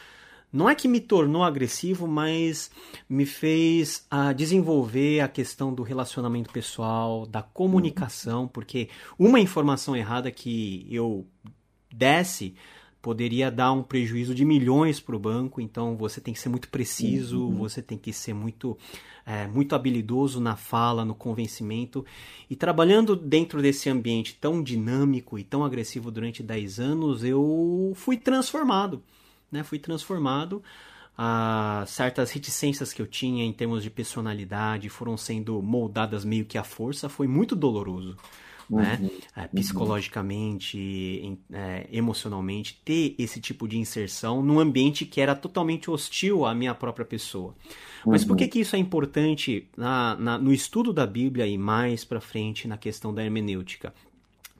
não 0.51 0.69
é 0.69 0.73
que 0.73 0.87
me 0.87 0.99
tornou 0.99 1.43
agressivo, 1.43 2.07
mas 2.07 2.71
me 3.07 3.25
fez 3.25 4.07
uh, 4.11 4.33
desenvolver 4.33 5.21
a 5.21 5.27
questão 5.27 5.73
do 5.73 5.83
relacionamento 5.83 6.51
pessoal, 6.51 7.25
da 7.25 7.41
comunicação, 7.41 8.47
porque 8.47 8.89
uma 9.17 9.39
informação 9.39 9.95
errada 9.95 10.31
que 10.31 10.87
eu 10.89 11.25
desse 11.93 12.55
poderia 13.01 13.49
dar 13.49 13.71
um 13.71 13.83
prejuízo 13.83 14.35
de 14.35 14.43
milhões 14.43 14.99
para 14.99 15.15
o 15.15 15.19
banco, 15.19 15.61
então 15.61 15.95
você 15.95 16.19
tem 16.19 16.33
que 16.33 16.39
ser 16.39 16.49
muito 16.49 16.67
preciso, 16.67 17.45
uhum. 17.45 17.57
você 17.57 17.81
tem 17.81 17.97
que 17.97 18.11
ser 18.11 18.33
muito, 18.33 18.77
é, 19.25 19.47
muito 19.47 19.73
habilidoso 19.73 20.41
na 20.41 20.57
fala, 20.57 21.05
no 21.05 21.15
convencimento. 21.15 22.05
E 22.49 22.55
trabalhando 22.55 23.15
dentro 23.15 23.61
desse 23.61 23.89
ambiente 23.89 24.35
tão 24.35 24.61
dinâmico 24.61 25.39
e 25.39 25.43
tão 25.43 25.63
agressivo 25.63 26.11
durante 26.11 26.43
10 26.43 26.79
anos, 26.79 27.23
eu 27.23 27.93
fui 27.95 28.17
transformado 28.17 29.01
né? 29.51 29.63
Fui 29.63 29.79
transformado. 29.79 30.63
Ah, 31.17 31.83
certas 31.85 32.31
reticências 32.31 32.93
que 32.93 33.01
eu 33.01 33.07
tinha 33.07 33.43
em 33.43 33.51
termos 33.51 33.83
de 33.83 33.89
personalidade 33.89 34.87
foram 34.87 35.17
sendo 35.17 35.61
moldadas 35.61 36.23
meio 36.23 36.45
que 36.45 36.57
à 36.57 36.63
força. 36.63 37.09
Foi 37.09 37.27
muito 37.27 37.55
doloroso. 37.55 38.15
né? 38.69 38.99
Uhum. 39.01 39.09
É, 39.35 39.47
psicologicamente, 39.47 41.37
é, 41.51 41.87
emocionalmente, 41.91 42.79
ter 42.85 43.15
esse 43.17 43.41
tipo 43.41 43.67
de 43.67 43.77
inserção 43.77 44.43
num 44.43 44.59
ambiente 44.59 45.05
que 45.05 45.19
era 45.19 45.35
totalmente 45.35 45.89
hostil 45.89 46.45
à 46.45 46.53
minha 46.53 46.75
própria 46.75 47.05
pessoa. 47.05 47.55
Mas 48.05 48.23
por 48.23 48.37
que, 48.37 48.43
uhum. 48.43 48.49
que 48.51 48.59
isso 48.59 48.75
é 48.75 48.79
importante 48.79 49.67
na, 49.75 50.15
na, 50.15 50.37
no 50.37 50.53
estudo 50.53 50.93
da 50.93 51.05
Bíblia 51.05 51.47
e 51.47 51.57
mais 51.57 52.05
para 52.05 52.21
frente 52.21 52.67
na 52.67 52.77
questão 52.77 53.13
da 53.13 53.23
hermenêutica? 53.23 53.93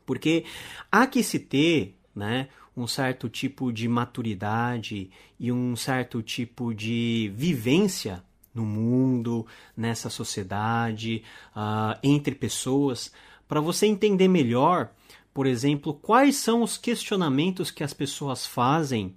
Porque 0.05 0.43
há 0.91 1.05
que 1.05 1.21
se 1.21 1.39
ter 1.39 1.95
né, 2.15 2.49
um 2.81 2.87
certo 2.87 3.29
tipo 3.29 3.71
de 3.71 3.87
maturidade 3.87 5.09
e 5.39 5.51
um 5.51 5.75
certo 5.75 6.21
tipo 6.21 6.73
de 6.73 7.31
vivência 7.35 8.23
no 8.53 8.65
mundo, 8.65 9.45
nessa 9.75 10.09
sociedade, 10.09 11.23
uh, 11.55 11.97
entre 12.03 12.33
pessoas, 12.33 13.11
para 13.47 13.61
você 13.61 13.85
entender 13.85 14.27
melhor, 14.27 14.91
por 15.33 15.45
exemplo, 15.45 15.93
quais 15.93 16.35
são 16.35 16.63
os 16.63 16.77
questionamentos 16.77 17.71
que 17.71 17.83
as 17.83 17.93
pessoas 17.93 18.45
fazem 18.45 19.15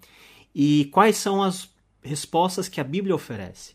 e 0.54 0.88
quais 0.92 1.16
são 1.16 1.42
as 1.42 1.70
respostas 2.02 2.68
que 2.68 2.80
a 2.80 2.84
Bíblia 2.84 3.14
oferece. 3.14 3.74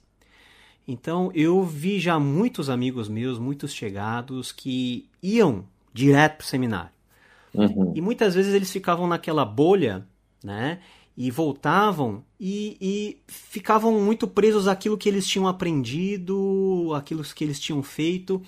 Então, 0.88 1.32
eu 1.34 1.64
vi 1.64 2.00
já 2.00 2.18
muitos 2.20 2.70
amigos 2.70 3.10
meus, 3.10 3.38
muitos 3.38 3.74
chegados, 3.74 4.52
que 4.52 5.10
iam 5.22 5.66
direto 5.94 6.38
para 6.38 6.46
o 6.46 6.48
seminário. 6.48 6.97
Uhum. 7.58 7.94
E 7.96 8.02
muitas 8.02 8.36
vezes 8.36 8.54
eles 8.54 8.72
ficavam 8.72 9.08
naquela 9.08 9.44
bolha, 9.44 10.06
né? 10.44 10.80
E 11.16 11.32
voltavam 11.32 12.24
e, 12.40 12.78
e, 12.80 13.18
ficavam 13.28 14.00
muito 14.00 14.28
presos 14.28 14.68
àquilo 14.68 14.98
que 14.98 15.10
eles 15.10 15.28
tinham 15.28 15.48
aprendido, 15.48 16.94
aquilo 16.96 17.24
que 17.24 17.44
eles 17.44 17.60
tinham 17.60 17.82
feito. 17.82 18.40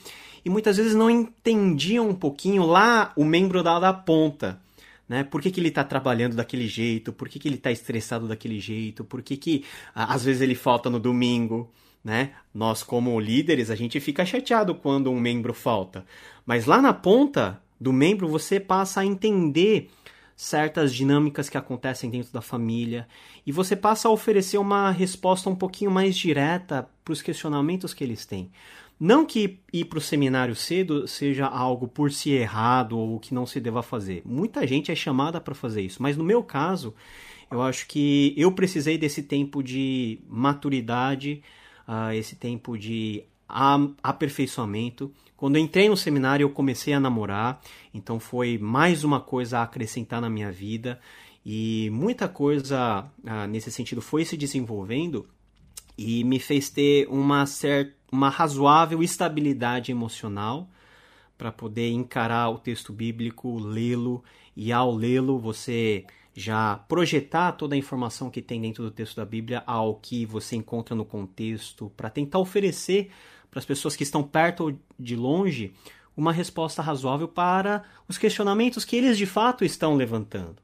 E 0.46 0.50
muitas 0.50 0.78
vezes 0.78 0.94
não 0.94 1.10
entendiam 1.10 2.08
um 2.08 2.14
pouquinho 2.14 2.66
lá 2.66 3.12
o 3.16 3.26
membro 3.26 3.64
da, 3.64 3.80
da 3.80 3.92
ponta. 3.92 4.62
Né? 5.08 5.24
Por 5.24 5.42
que, 5.42 5.50
que 5.50 5.60
ele 5.60 5.70
está 5.70 5.84
trabalhando 5.84 6.36
daquele 6.36 6.68
jeito? 6.68 7.12
Por 7.12 7.28
que, 7.28 7.40
que 7.40 7.48
ele 7.48 7.56
está 7.56 7.72
estressado 7.72 8.28
daquele 8.28 8.60
jeito? 8.60 9.04
Por 9.04 9.24
que, 9.24 9.36
que 9.36 9.66
às 9.96 10.24
vezes 10.24 10.44
ele 10.44 10.54
falta 10.54 10.92
no 10.92 11.00
domingo? 11.00 11.72
né? 12.04 12.32
Nós, 12.54 12.84
como 12.84 13.20
líderes, 13.20 13.70
a 13.70 13.76
gente 13.76 14.00
fica 14.00 14.26
chateado 14.26 14.74
quando 14.74 15.12
um 15.12 15.20
membro 15.20 15.54
falta. 15.54 16.06
Mas 16.46 16.66
lá 16.66 16.82
na 16.82 16.94
ponta 16.94 17.62
do 17.80 17.94
membro, 17.94 18.28
você 18.28 18.60
passa 18.60 19.02
a 19.02 19.06
entender 19.06 19.90
certas 20.36 20.94
dinâmicas 20.94 21.50
que 21.50 21.58
acontecem 21.58 22.10
dentro 22.10 22.32
da 22.32 22.42
família 22.42 23.08
e 23.46 23.52
você 23.52 23.76
passa 23.76 24.08
a 24.08 24.12
oferecer 24.12 24.58
uma 24.58 24.90
resposta 24.90 25.50
um 25.50 25.56
pouquinho 25.56 25.92
mais 25.92 26.16
direta 26.16 26.90
para 27.04 27.12
os 27.12 27.22
questionamentos 27.22 27.94
que 27.94 28.04
eles 28.04 28.26
têm. 28.26 28.50
Não 29.00 29.26
que 29.26 29.60
ir 29.72 29.86
para 29.86 29.98
o 29.98 30.02
seminário 30.02 30.56
cedo 30.56 31.08
seja 31.08 31.46
algo 31.46 31.88
por 31.88 32.12
si 32.12 32.32
errado 32.32 32.98
ou 32.98 33.20
que 33.20 33.34
não 33.34 33.46
se 33.46 33.60
deva 33.60 33.82
fazer. 33.82 34.22
Muita 34.26 34.68
gente 34.68 34.92
é 34.92 34.96
chamada 34.96 35.40
para 35.40 35.56
fazer 35.56 35.82
isso, 35.82 36.02
mas 36.02 36.18
no 36.18 36.24
meu 36.24 36.44
caso, 36.44 36.94
eu 37.50 37.62
acho 37.62 37.88
que 37.88 38.34
eu 38.38 38.52
precisei 38.52 38.98
desse 38.98 39.24
tempo 39.24 39.64
de 39.64 40.20
maturidade 40.28 41.42
uh, 41.88 42.14
esse 42.14 42.36
tempo 42.36 42.78
de 42.78 43.24
aperfeiçoamento. 44.04 45.12
Quando 45.36 45.58
entrei 45.58 45.90
no 45.90 45.98
seminário, 45.98 46.44
eu 46.44 46.50
comecei 46.50 46.94
a 46.94 47.00
namorar, 47.00 47.62
então 47.94 48.20
foi 48.20 48.58
mais 48.58 49.04
uma 49.04 49.20
coisa 49.20 49.60
a 49.60 49.64
acrescentar 49.64 50.22
na 50.22 50.30
minha 50.30 50.52
vida. 50.52 51.00
E 51.46 51.90
muita 51.92 52.28
coisa 52.28 53.10
uh, 53.24 53.48
nesse 53.48 53.72
sentido 53.72 54.02
foi 54.02 54.26
se 54.26 54.38
desenvolvendo 54.38 55.28
e 55.98 56.24
me 56.24 56.40
fez 56.40 56.70
ter 56.70 57.08
uma 57.10 57.46
certa, 57.46 57.94
uma 58.12 58.30
razoável 58.30 59.02
estabilidade 59.02 59.92
emocional 59.92 60.70
para 61.38 61.52
poder 61.52 61.90
encarar 61.90 62.50
o 62.50 62.60
texto 62.60 62.92
bíblico, 62.92 63.58
lê-lo. 63.58 64.24
E 64.56 64.74
ao 64.74 64.94
lê-lo 64.94 65.40
você 65.40 66.06
já 66.34 66.78
projetar 66.88 67.54
toda 67.54 67.76
a 67.76 67.78
informação 67.78 68.30
que 68.30 68.42
tem 68.42 68.62
dentro 68.62 68.84
do 68.84 68.92
texto 68.92 69.16
da 69.16 69.26
Bíblia 69.26 69.64
ao 69.66 69.96
que 69.96 70.26
você 70.26 70.56
encontra 70.56 70.96
no 70.96 71.06
contexto, 71.06 71.92
para 71.96 72.10
tentar 72.10 72.40
oferecer 72.40 73.10
para 73.50 73.60
as 73.60 73.66
pessoas 73.66 73.96
que 73.96 74.04
estão 74.04 74.24
perto 74.24 74.64
ou 74.66 74.80
de 74.98 75.16
longe 75.16 75.74
uma 76.16 76.34
resposta 76.34 76.82
razoável 76.82 77.28
para 77.28 77.84
os 78.08 78.18
questionamentos 78.18 78.84
que 78.84 78.96
eles 78.96 79.18
de 79.18 79.26
fato 79.26 79.64
estão 79.64 79.96
levantando. 79.96 80.58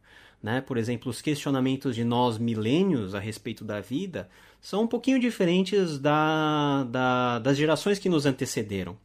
Né? 0.44 0.62
Por 0.62 0.78
exemplo, 0.78 1.10
os 1.10 1.22
questionamentos 1.22 1.96
de 1.96 2.04
nós 2.04 2.38
milênios 2.38 3.16
a 3.16 3.20
respeito 3.20 3.64
da 3.64 3.80
vida 3.80 4.30
são 4.62 4.84
um 4.84 4.88
pouquinho 4.88 5.20
diferentes 5.20 5.98
da, 5.98 6.84
da, 6.90 7.40
das 7.40 7.58
gerações 7.58 7.98
que 7.98 8.10
nos 8.10 8.26
antecederam. 8.26 8.98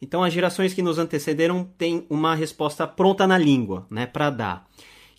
Então, 0.00 0.22
as 0.22 0.32
gerações 0.32 0.72
que 0.72 0.80
nos 0.80 0.98
antecederam 0.98 1.68
têm 1.76 2.06
uma 2.08 2.34
resposta 2.34 2.86
pronta 2.86 3.26
na 3.26 3.36
língua 3.36 3.86
né, 3.90 4.06
para 4.06 4.30
dar 4.30 4.68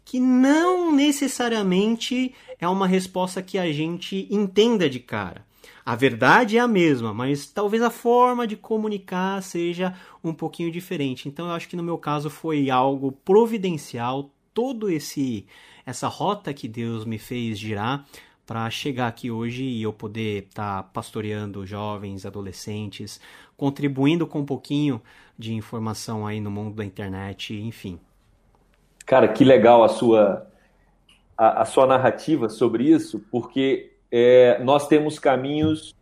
que 0.10 0.20
não 0.20 0.92
necessariamente 0.92 2.34
é 2.60 2.68
uma 2.68 2.88
resposta 2.88 3.44
que 3.44 3.60
a 3.60 3.72
gente 3.72 4.28
entenda 4.32 4.90
de 4.90 5.00
cara. 5.00 5.46
A 5.89 5.96
verdade 5.96 6.55
é 6.55 6.60
a 6.60 6.67
mesma, 6.67 7.15
mas 7.15 7.48
talvez 7.48 7.81
a 7.81 7.89
forma 7.89 8.46
de 8.46 8.55
comunicar 8.55 9.41
seja 9.41 9.96
um 10.24 10.31
pouquinho 10.31 10.72
diferente. 10.72 11.27
Então 11.27 11.48
eu 11.48 11.51
acho 11.53 11.67
que 11.67 11.75
no 11.75 11.81
meu 11.81 11.98
caso 11.98 12.29
foi 12.29 12.69
algo 12.69 13.12
providencial 13.12 14.29
todo 14.53 14.88
esse 14.88 15.48
essa 15.84 16.08
rota 16.08 16.53
que 16.53 16.67
Deus 16.67 17.05
me 17.05 17.17
fez 17.17 17.58
girar 17.58 18.05
para 18.46 18.69
chegar 18.69 19.08
aqui 19.08 19.31
hoje 19.31 19.63
e 19.63 19.81
eu 19.81 19.91
poder 19.91 20.43
estar 20.43 20.84
tá 20.84 20.89
pastoreando 20.93 21.65
jovens, 21.65 22.24
adolescentes, 22.24 23.19
contribuindo 23.58 24.27
com 24.27 24.41
um 24.41 24.46
pouquinho 24.46 25.01
de 25.39 25.55
informação 25.55 26.27
aí 26.27 26.39
no 26.39 26.51
mundo 26.51 26.75
da 26.75 26.86
internet, 26.86 27.60
enfim. 27.60 28.00
Cara, 29.08 29.27
que 29.27 29.43
legal 29.43 29.84
a 29.84 29.89
sua, 29.89 30.48
a, 31.36 31.63
a 31.63 31.65
sua 31.65 31.88
narrativa 31.88 32.48
sobre 32.48 32.84
isso, 32.84 33.25
porque 33.31 33.98
é, 34.12 34.62
nós 34.63 34.88
temos 34.88 35.20
caminhos 35.20 35.96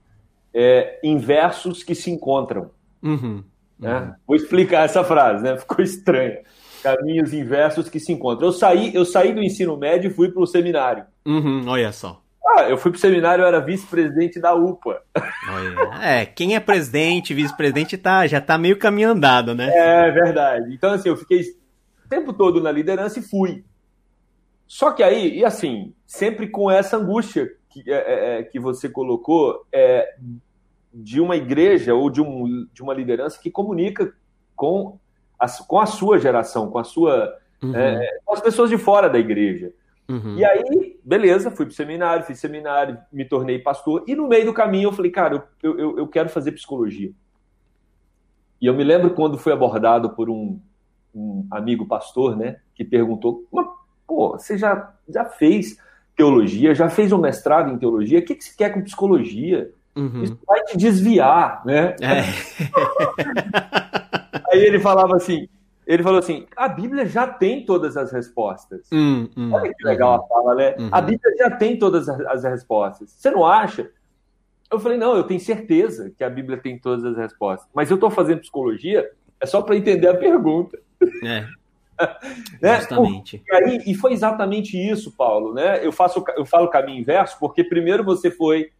é, 0.53 0.99
inversos 1.03 1.83
que 1.83 1.93
se 1.93 2.09
encontram. 2.09 2.71
Uhum, 3.01 3.43
né? 3.79 3.99
uhum. 3.99 4.13
Vou 4.25 4.35
explicar 4.35 4.85
essa 4.85 5.03
frase, 5.03 5.43
né? 5.43 5.57
Ficou 5.59 5.83
estranha. 5.83 6.39
Caminhos 6.81 7.33
inversos 7.33 7.89
que 7.89 7.99
se 7.99 8.11
encontram. 8.11 8.47
Eu 8.47 8.53
saí, 8.53 8.93
eu 8.93 9.03
saí 9.03 9.33
do 9.33 9.43
ensino 9.43 9.75
médio 9.77 10.09
e 10.09 10.13
fui 10.13 10.31
para 10.31 10.41
o 10.41 10.47
seminário. 10.47 11.05
Uhum, 11.25 11.67
olha 11.67 11.91
só. 11.91 12.21
Ah, 12.55 12.63
eu 12.63 12.77
fui 12.77 12.91
para 12.91 12.97
o 12.97 13.01
seminário, 13.01 13.43
eu 13.43 13.47
era 13.47 13.59
vice-presidente 13.59 14.39
da 14.39 14.53
UPA. 14.55 15.01
É, 16.01 16.25
quem 16.25 16.55
é 16.55 16.59
presidente, 16.59 17.33
vice-presidente, 17.33 17.97
tá, 17.97 18.25
já 18.25 18.39
tá 18.39 18.57
meio 18.57 18.77
caminho 18.77 19.09
andado, 19.09 19.53
né? 19.53 19.69
É 19.69 20.09
verdade. 20.11 20.73
Então, 20.73 20.91
assim, 20.91 21.09
eu 21.09 21.17
fiquei 21.17 21.41
o 21.41 22.09
tempo 22.09 22.31
todo 22.31 22.61
na 22.61 22.71
liderança 22.71 23.19
e 23.19 23.23
fui. 23.23 23.65
Só 24.65 24.91
que 24.91 25.03
aí, 25.03 25.39
e 25.39 25.45
assim, 25.45 25.93
sempre 26.05 26.47
com 26.47 26.71
essa 26.71 26.97
angústia 26.97 27.49
que, 27.83 27.91
é, 27.91 27.95
é, 27.95 28.39
é, 28.39 28.43
que 28.43 28.59
você 28.59 28.89
colocou 28.89 29.65
é, 29.71 30.15
de 30.93 31.19
uma 31.19 31.35
igreja 31.35 31.93
ou 31.93 32.09
de, 32.09 32.21
um, 32.21 32.67
de 32.73 32.81
uma 32.81 32.93
liderança 32.93 33.39
que 33.39 33.51
comunica 33.51 34.13
com 34.55 34.99
a, 35.39 35.47
com 35.67 35.79
a 35.79 35.85
sua 35.85 36.19
geração, 36.19 36.69
com 36.69 36.79
a 36.79 36.83
sua. 36.83 37.37
Uhum. 37.61 37.75
É, 37.75 38.19
com 38.23 38.33
as 38.33 38.41
pessoas 38.41 38.69
de 38.69 38.77
fora 38.77 39.09
da 39.09 39.17
igreja. 39.17 39.73
Uhum. 40.07 40.37
E 40.37 40.45
aí, 40.45 40.99
beleza, 41.03 41.51
fui 41.51 41.65
pro 41.65 41.75
seminário, 41.75 42.23
fiz 42.23 42.39
seminário, 42.39 42.97
me 43.11 43.25
tornei 43.25 43.59
pastor, 43.59 44.03
e 44.07 44.15
no 44.15 44.27
meio 44.27 44.45
do 44.45 44.53
caminho 44.53 44.87
eu 44.87 44.93
falei, 44.93 45.11
cara, 45.11 45.47
eu, 45.61 45.77
eu, 45.77 45.97
eu 45.97 46.07
quero 46.07 46.29
fazer 46.29 46.53
psicologia. 46.53 47.11
E 48.61 48.65
eu 48.65 48.73
me 48.73 48.83
lembro 48.83 49.13
quando 49.13 49.37
fui 49.37 49.51
abordado 49.51 50.11
por 50.11 50.29
um, 50.29 50.59
um 51.13 51.45
amigo 51.51 51.85
pastor, 51.85 52.35
né, 52.35 52.59
que 52.73 52.85
perguntou: 52.85 53.45
pô, 54.07 54.31
você 54.31 54.57
já, 54.57 54.93
já 55.07 55.25
fez 55.25 55.77
teologia, 56.17 56.73
já 56.73 56.89
fez 56.89 57.11
um 57.11 57.19
mestrado 57.19 57.71
em 57.71 57.77
teologia, 57.77 58.19
o 58.19 58.25
que, 58.25 58.35
que 58.35 58.43
você 58.43 58.53
quer 58.57 58.73
com 58.73 58.81
psicologia? 58.81 59.71
Uhum. 59.95 60.23
Isso 60.23 60.37
vai 60.45 60.63
te 60.63 60.75
desviar, 60.75 61.61
né? 61.63 61.95
É. 62.01 62.23
Aí 64.51 64.59
ele 64.59 64.79
falava 64.79 65.15
assim, 65.15 65.47
ele 65.85 66.01
falou 66.01 66.17
assim, 66.19 66.47
a 66.55 66.67
Bíblia 66.67 67.05
já 67.05 67.27
tem 67.27 67.63
todas 67.63 67.95
as 67.95 68.11
respostas. 68.11 68.87
Hum, 68.91 69.29
hum, 69.37 69.53
Olha 69.53 69.71
que 69.71 69.87
legal 69.87 70.17
uhum. 70.17 70.25
a 70.25 70.27
fala, 70.27 70.55
né? 70.55 70.75
Uhum. 70.79 70.89
A 70.91 71.01
Bíblia 71.01 71.37
já 71.37 71.51
tem 71.51 71.77
todas 71.77 72.09
as 72.09 72.43
respostas. 72.43 73.11
Você 73.11 73.29
não 73.29 73.45
acha? 73.45 73.89
Eu 74.69 74.79
falei, 74.79 74.97
não, 74.97 75.15
eu 75.15 75.23
tenho 75.23 75.39
certeza 75.39 76.11
que 76.17 76.23
a 76.23 76.29
Bíblia 76.29 76.57
tem 76.57 76.79
todas 76.79 77.05
as 77.05 77.15
respostas. 77.15 77.69
Mas 77.73 77.89
eu 77.91 77.95
estou 77.95 78.09
fazendo 78.09 78.41
psicologia 78.41 79.09
é 79.39 79.45
só 79.45 79.61
para 79.61 79.77
entender 79.77 80.07
a 80.07 80.17
pergunta. 80.17 80.77
É. 81.23 81.45
né? 82.61 82.77
Justamente. 82.77 83.43
E, 83.45 83.55
aí, 83.55 83.83
e 83.85 83.95
foi 83.95 84.13
exatamente 84.13 84.77
isso, 84.77 85.11
Paulo. 85.15 85.53
Né? 85.53 85.85
Eu, 85.85 85.91
faço, 85.91 86.23
eu 86.35 86.45
falo 86.45 86.69
caminho 86.69 86.99
inverso 86.99 87.37
porque 87.39 87.63
primeiro 87.63 88.03
você 88.03 88.29
foi 88.29 88.71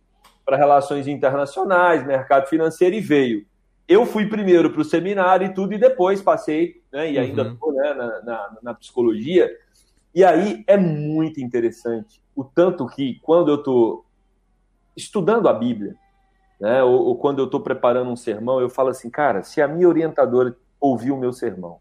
para 0.45 0.55
relações 0.55 1.07
internacionais, 1.07 2.05
mercado 2.07 2.47
financeiro 2.47 2.95
e 2.95 3.01
veio. 3.01 3.45
Eu 3.87 4.05
fui 4.05 4.27
primeiro 4.27 4.69
para 4.71 4.81
o 4.81 4.85
seminário 4.85 5.47
e 5.47 5.53
tudo, 5.53 5.73
e 5.73 5.77
depois 5.77 6.21
passei, 6.21 6.81
né, 6.91 7.11
e 7.11 7.17
ainda 7.17 7.49
estou 7.49 7.69
uhum. 7.69 7.75
né, 7.75 7.93
na, 7.93 8.21
na, 8.21 8.57
na, 8.61 8.73
psicologia. 8.73 9.49
E 10.15 10.23
aí 10.23 10.63
é 10.67 10.77
muito 10.77 11.41
interessante 11.41 12.21
o 12.35 12.43
tanto 12.43 12.87
que, 12.87 13.19
quando 13.21 13.49
eu 13.49 13.55
estou 13.55 14.05
estudando 14.95 15.49
a 15.49 15.53
Bíblia, 15.53 15.95
né, 16.59 16.81
ou, 16.83 17.07
ou 17.07 17.17
quando 17.17 17.39
eu 17.39 17.45
estou 17.45 17.59
preparando 17.59 18.09
um 18.09 18.15
sermão, 18.15 18.61
eu 18.61 18.69
falo 18.69 18.89
assim, 18.89 19.09
cara, 19.09 19.43
se 19.43 19.61
a 19.61 19.67
minha 19.67 19.87
orientadora 19.87 20.55
ouvir 20.79 21.11
o 21.11 21.17
meu 21.17 21.33
sermão, 21.33 21.79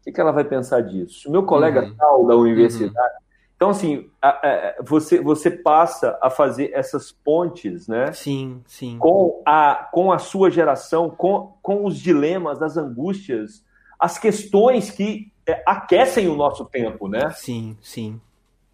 O 0.00 0.04
que, 0.04 0.12
que 0.12 0.20
ela 0.20 0.32
vai 0.32 0.44
pensar 0.44 0.80
disso? 0.80 1.28
O 1.28 1.32
meu 1.32 1.42
colega 1.42 1.82
uhum. 1.82 1.94
tal 1.96 2.26
da 2.26 2.34
universidade. 2.34 3.14
Uhum. 3.14 3.20
Então, 3.54 3.68
assim, 3.68 4.08
a, 4.22 4.28
a, 4.28 4.74
você, 4.82 5.20
você 5.20 5.50
passa 5.50 6.18
a 6.22 6.30
fazer 6.30 6.70
essas 6.72 7.12
pontes, 7.12 7.86
né? 7.86 8.10
Sim, 8.12 8.62
sim. 8.66 8.96
Com 8.98 9.42
a, 9.44 9.88
com 9.92 10.10
a 10.10 10.18
sua 10.18 10.50
geração, 10.50 11.10
com, 11.10 11.52
com 11.60 11.84
os 11.84 11.98
dilemas, 11.98 12.62
as 12.62 12.78
angústias, 12.78 13.62
as 13.98 14.16
questões 14.16 14.90
que 14.90 15.30
é, 15.46 15.62
aquecem 15.66 16.26
o 16.26 16.36
nosso 16.36 16.64
tempo, 16.64 17.06
né? 17.06 17.30
Sim, 17.36 17.76
sim. 17.82 18.18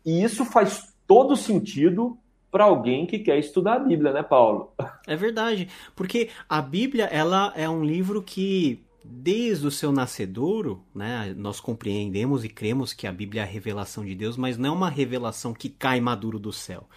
E 0.04 0.22
isso 0.22 0.44
faz 0.44 0.94
todo 1.04 1.34
sentido 1.34 2.16
para 2.48 2.62
alguém 2.62 3.06
que 3.06 3.18
quer 3.18 3.38
estudar 3.38 3.74
a 3.74 3.78
Bíblia, 3.80 4.12
né, 4.12 4.22
Paulo? 4.22 4.72
É 5.04 5.16
verdade, 5.16 5.68
porque 5.94 6.30
a 6.48 6.62
Bíblia 6.62 7.06
ela 7.06 7.52
é 7.56 7.68
um 7.68 7.84
livro 7.84 8.22
que 8.22 8.85
desde 9.08 9.66
o 9.66 9.70
seu 9.70 9.92
nascedouro, 9.92 10.84
né, 10.94 11.34
nós 11.36 11.60
compreendemos 11.60 12.44
e 12.44 12.48
cremos 12.48 12.92
que 12.92 13.06
a 13.06 13.12
Bíblia 13.12 13.42
é 13.42 13.44
a 13.44 13.48
revelação 13.48 14.04
de 14.04 14.14
Deus, 14.14 14.36
mas 14.36 14.58
não 14.58 14.70
é 14.70 14.72
uma 14.72 14.90
revelação 14.90 15.54
que 15.54 15.68
cai 15.68 16.00
maduro 16.00 16.38
do 16.38 16.52
céu. 16.52 16.88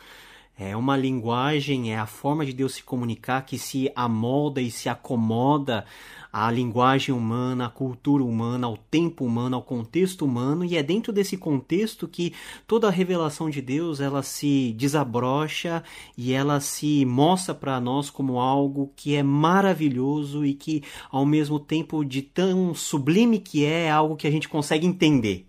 É 0.61 0.75
uma 0.75 0.97
linguagem, 0.97 1.93
é 1.93 1.97
a 1.97 2.05
forma 2.05 2.45
de 2.45 2.51
Deus 2.51 2.73
se 2.73 2.83
comunicar 2.83 3.45
que 3.45 3.57
se 3.57 3.89
amolda 3.95 4.61
e 4.61 4.69
se 4.69 4.89
acomoda 4.89 5.85
à 6.33 6.51
linguagem 6.51 7.15
humana, 7.15 7.67
à 7.67 7.69
cultura 7.69 8.25
humana, 8.25 8.67
ao 8.67 8.75
tempo 8.75 9.23
humano, 9.23 9.55
ao 9.55 9.63
contexto 9.63 10.25
humano, 10.25 10.65
e 10.65 10.75
é 10.75 10.83
dentro 10.83 11.13
desse 11.13 11.37
contexto 11.37 12.09
que 12.09 12.33
toda 12.67 12.89
a 12.89 12.91
revelação 12.91 13.49
de 13.49 13.61
Deus 13.61 14.01
ela 14.01 14.21
se 14.21 14.73
desabrocha 14.73 15.81
e 16.17 16.33
ela 16.33 16.59
se 16.59 17.05
mostra 17.05 17.55
para 17.55 17.79
nós 17.79 18.09
como 18.09 18.37
algo 18.37 18.91
que 18.97 19.15
é 19.15 19.23
maravilhoso 19.23 20.45
e 20.45 20.53
que 20.53 20.83
ao 21.09 21.25
mesmo 21.25 21.57
tempo 21.57 22.03
de 22.03 22.21
tão 22.21 22.75
sublime 22.75 23.39
que 23.39 23.63
é, 23.63 23.85
é 23.85 23.91
algo 23.91 24.17
que 24.17 24.27
a 24.27 24.31
gente 24.31 24.49
consegue 24.49 24.85
entender. 24.85 25.45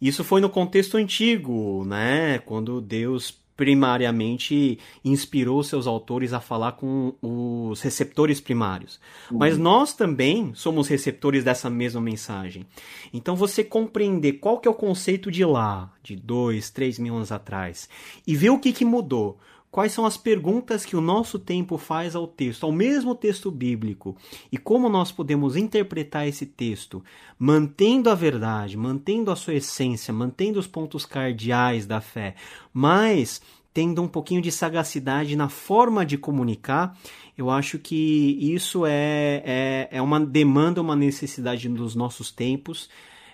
Isso 0.00 0.22
foi 0.22 0.40
no 0.40 0.48
contexto 0.48 0.96
antigo, 0.96 1.84
né? 1.84 2.38
Quando 2.38 2.80
Deus 2.80 3.36
primariamente 3.58 4.78
inspirou 5.04 5.64
seus 5.64 5.88
autores 5.88 6.32
a 6.32 6.38
falar 6.38 6.72
com 6.72 7.12
os 7.20 7.80
receptores 7.80 8.40
primários. 8.40 9.00
Uhum. 9.28 9.38
Mas 9.38 9.58
nós 9.58 9.92
também 9.92 10.54
somos 10.54 10.86
receptores 10.86 11.42
dessa 11.42 11.68
mesma 11.68 12.00
mensagem. 12.00 12.64
Então 13.12 13.34
você 13.34 13.64
compreender 13.64 14.34
qual 14.34 14.60
que 14.60 14.68
é 14.68 14.70
o 14.70 14.74
conceito 14.74 15.28
de 15.28 15.44
lá, 15.44 15.92
de 16.04 16.14
dois, 16.14 16.70
três 16.70 17.00
mil 17.00 17.16
anos 17.16 17.32
atrás, 17.32 17.88
e 18.24 18.36
ver 18.36 18.50
o 18.50 18.60
que, 18.60 18.72
que 18.72 18.84
mudou. 18.84 19.40
Quais 19.78 19.92
são 19.92 20.04
as 20.04 20.16
perguntas 20.16 20.84
que 20.84 20.96
o 20.96 21.00
nosso 21.00 21.38
tempo 21.38 21.78
faz 21.78 22.16
ao 22.16 22.26
texto, 22.26 22.66
ao 22.66 22.72
mesmo 22.72 23.14
texto 23.14 23.48
bíblico, 23.48 24.16
e 24.50 24.58
como 24.58 24.88
nós 24.88 25.12
podemos 25.12 25.54
interpretar 25.54 26.26
esse 26.26 26.44
texto, 26.44 27.00
mantendo 27.38 28.10
a 28.10 28.14
verdade, 28.16 28.76
mantendo 28.76 29.30
a 29.30 29.36
sua 29.36 29.54
essência, 29.54 30.12
mantendo 30.12 30.58
os 30.58 30.66
pontos 30.66 31.06
cardeais 31.06 31.86
da 31.86 32.00
fé, 32.00 32.34
mas 32.72 33.40
tendo 33.72 34.02
um 34.02 34.08
pouquinho 34.08 34.42
de 34.42 34.50
sagacidade 34.50 35.36
na 35.36 35.48
forma 35.48 36.04
de 36.04 36.18
comunicar, 36.18 36.98
eu 37.36 37.48
acho 37.48 37.78
que 37.78 38.36
isso 38.40 38.84
é, 38.84 39.44
é, 39.46 39.88
é 39.92 40.02
uma 40.02 40.18
demanda, 40.18 40.80
uma 40.80 40.96
necessidade 40.96 41.68
dos 41.68 41.94
nossos 41.94 42.32
tempos 42.32 42.90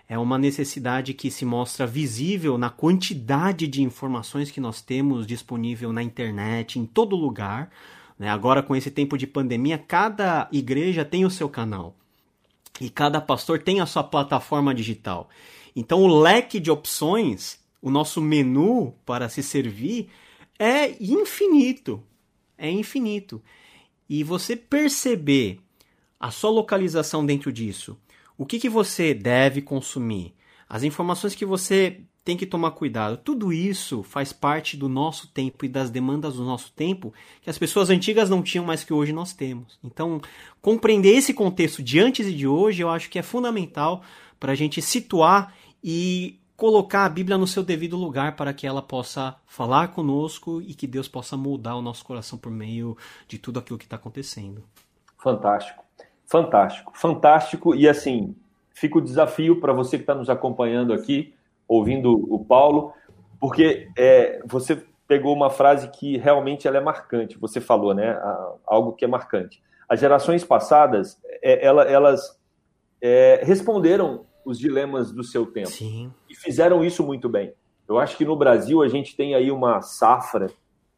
é 0.08 0.18
uma 0.18 0.38
necessidade 0.38 1.14
que 1.14 1.30
se 1.30 1.44
mostra 1.44 1.86
visível 1.86 2.58
na 2.58 2.68
quantidade 2.68 3.66
de 3.66 3.82
informações 3.82 4.50
que 4.50 4.60
nós 4.60 4.82
temos 4.82 5.26
disponível 5.26 5.92
na 5.92 6.02
internet, 6.02 6.78
em 6.78 6.84
todo 6.84 7.16
lugar. 7.16 7.70
Né? 8.18 8.28
Agora, 8.28 8.62
com 8.62 8.76
esse 8.76 8.90
tempo 8.90 9.16
de 9.16 9.26
pandemia, 9.26 9.78
cada 9.78 10.48
igreja 10.52 11.04
tem 11.04 11.24
o 11.24 11.30
seu 11.30 11.48
canal 11.48 11.96
e 12.80 12.90
cada 12.90 13.20
pastor 13.20 13.62
tem 13.62 13.80
a 13.80 13.86
sua 13.86 14.04
plataforma 14.04 14.74
digital. 14.74 15.28
Então, 15.74 16.02
o 16.02 16.20
leque 16.20 16.60
de 16.60 16.70
opções, 16.70 17.58
o 17.80 17.90
nosso 17.90 18.20
menu 18.20 18.94
para 19.06 19.28
se 19.28 19.42
servir 19.42 20.10
é 20.58 20.90
infinito. 21.02 22.02
É 22.58 22.70
infinito. 22.70 23.42
E 24.08 24.22
você 24.22 24.54
perceber 24.54 25.60
a 26.20 26.30
sua 26.30 26.50
localização 26.50 27.24
dentro 27.24 27.52
disso, 27.52 27.98
o 28.36 28.44
que, 28.44 28.58
que 28.58 28.68
você 28.68 29.14
deve 29.14 29.62
consumir, 29.62 30.34
as 30.68 30.82
informações 30.82 31.34
que 31.34 31.44
você 31.44 32.00
tem 32.24 32.36
que 32.38 32.46
tomar 32.46 32.70
cuidado. 32.70 33.18
Tudo 33.18 33.52
isso 33.52 34.02
faz 34.02 34.32
parte 34.32 34.76
do 34.76 34.88
nosso 34.88 35.28
tempo 35.28 35.64
e 35.64 35.68
das 35.68 35.90
demandas 35.90 36.36
do 36.36 36.44
nosso 36.44 36.72
tempo 36.72 37.12
que 37.42 37.50
as 37.50 37.58
pessoas 37.58 37.90
antigas 37.90 38.30
não 38.30 38.42
tinham, 38.42 38.64
mas 38.64 38.82
que 38.82 38.94
hoje 38.94 39.12
nós 39.12 39.34
temos. 39.34 39.78
Então, 39.84 40.20
compreender 40.62 41.14
esse 41.14 41.34
contexto 41.34 41.82
de 41.82 42.00
antes 42.00 42.26
e 42.26 42.32
de 42.32 42.46
hoje, 42.46 42.82
eu 42.82 42.88
acho 42.88 43.10
que 43.10 43.18
é 43.18 43.22
fundamental 43.22 44.02
para 44.40 44.52
a 44.52 44.54
gente 44.54 44.80
situar 44.80 45.54
e 45.82 46.40
colocar 46.56 47.04
a 47.04 47.08
Bíblia 47.10 47.36
no 47.36 47.46
seu 47.46 47.62
devido 47.62 47.96
lugar 47.96 48.36
para 48.36 48.54
que 48.54 48.66
ela 48.66 48.80
possa 48.80 49.36
falar 49.46 49.88
conosco 49.88 50.62
e 50.62 50.72
que 50.72 50.86
Deus 50.86 51.08
possa 51.08 51.36
moldar 51.36 51.76
o 51.76 51.82
nosso 51.82 52.04
coração 52.04 52.38
por 52.38 52.50
meio 52.50 52.96
de 53.28 53.38
tudo 53.38 53.58
aquilo 53.58 53.78
que 53.78 53.84
está 53.84 53.96
acontecendo. 53.96 54.64
Fantástico. 55.22 55.83
Fantástico, 56.34 56.90
fantástico. 56.96 57.76
E 57.76 57.88
assim, 57.88 58.34
fica 58.72 58.98
o 58.98 59.00
desafio 59.00 59.60
para 59.60 59.72
você 59.72 59.96
que 59.96 60.02
está 60.02 60.16
nos 60.16 60.28
acompanhando 60.28 60.92
aqui, 60.92 61.32
ouvindo 61.68 62.10
o 62.12 62.44
Paulo, 62.44 62.92
porque 63.38 63.88
é, 63.96 64.40
você 64.44 64.82
pegou 65.06 65.32
uma 65.32 65.48
frase 65.48 65.86
que 65.92 66.16
realmente 66.16 66.66
ela 66.66 66.76
é 66.76 66.80
marcante. 66.80 67.38
Você 67.38 67.60
falou, 67.60 67.94
né? 67.94 68.20
Algo 68.66 68.94
que 68.94 69.04
é 69.04 69.08
marcante. 69.08 69.62
As 69.88 70.00
gerações 70.00 70.42
passadas, 70.42 71.22
é, 71.40 71.64
elas 71.64 72.36
é, 73.00 73.40
responderam 73.44 74.26
os 74.44 74.58
dilemas 74.58 75.12
do 75.12 75.22
seu 75.22 75.46
tempo 75.46 75.68
Sim. 75.68 76.12
e 76.28 76.34
fizeram 76.34 76.84
isso 76.84 77.04
muito 77.04 77.28
bem. 77.28 77.54
Eu 77.86 77.96
acho 77.96 78.16
que 78.16 78.24
no 78.24 78.34
Brasil 78.34 78.82
a 78.82 78.88
gente 78.88 79.14
tem 79.14 79.36
aí 79.36 79.52
uma 79.52 79.80
safra 79.82 80.50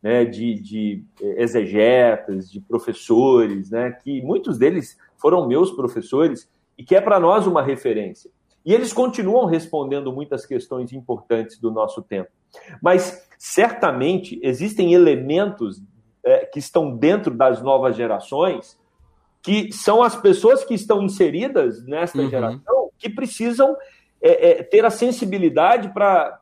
né, 0.07 0.25
de, 0.25 0.55
de 0.55 1.05
eh, 1.21 1.43
exegetas, 1.43 2.49
de 2.49 2.61
professores, 2.61 3.73
né, 3.73 3.91
que 3.91 4.23
muitos 4.23 4.57
deles 4.57 4.97
foram 5.17 5.49
meus 5.49 5.73
professores 5.73 6.49
e 6.79 6.85
que 6.85 6.95
é 6.95 7.01
para 7.01 7.19
nós 7.19 7.45
uma 7.45 7.61
referência. 7.61 8.31
E 8.65 8.73
eles 8.73 8.93
continuam 8.93 9.47
respondendo 9.47 10.13
muitas 10.13 10.47
questões 10.47 10.93
importantes 10.93 11.59
do 11.59 11.73
nosso 11.73 12.03
tempo. 12.03 12.31
Mas 12.81 13.29
certamente 13.37 14.39
existem 14.45 14.95
elementos 14.95 15.83
é, 16.25 16.47
que 16.47 16.61
estão 16.61 16.97
dentro 16.97 17.35
das 17.35 17.61
novas 17.61 17.97
gerações 17.97 18.79
que 19.43 19.73
são 19.73 20.05
as 20.05 20.15
pessoas 20.15 20.63
que 20.63 20.75
estão 20.75 21.03
inseridas 21.03 21.85
nesta 21.85 22.19
uhum. 22.19 22.31
geração 22.31 22.91
que 22.97 23.11
precisam 23.11 23.77
é, 24.23 24.51
é, 24.51 24.63
ter 24.63 24.85
a 24.85 24.91
sensibilidade 24.91 25.93
para. 25.93 26.41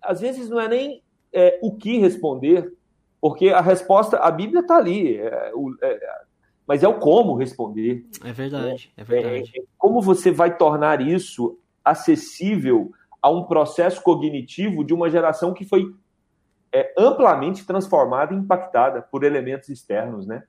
às 0.00 0.22
vezes 0.22 0.48
não 0.48 0.58
é 0.58 0.68
nem 0.68 1.02
o 1.62 1.76
que 1.76 1.98
responder, 1.98 2.72
porque 3.20 3.50
a 3.50 3.60
resposta, 3.60 4.18
a 4.18 4.30
Bíblia 4.30 4.60
está 4.60 4.76
ali. 4.76 5.20
O, 5.54 5.74
mas 6.70 6.84
é 6.84 6.88
o 6.88 7.00
como 7.00 7.34
responder. 7.34 8.06
É 8.24 8.32
verdade, 8.32 8.92
é, 8.96 9.00
é 9.00 9.04
verdade. 9.04 9.52
É, 9.56 9.62
como 9.76 10.00
você 10.00 10.30
vai 10.30 10.56
tornar 10.56 11.00
isso 11.00 11.58
acessível 11.84 12.92
a 13.20 13.28
um 13.28 13.42
processo 13.42 14.00
cognitivo 14.00 14.84
de 14.84 14.94
uma 14.94 15.10
geração 15.10 15.52
que 15.52 15.64
foi 15.64 15.92
é, 16.72 16.94
amplamente 16.96 17.64
transformada 17.64 18.32
e 18.32 18.36
impactada 18.36 19.02
por 19.02 19.24
elementos 19.24 19.68
externos, 19.68 20.28
né? 20.28 20.44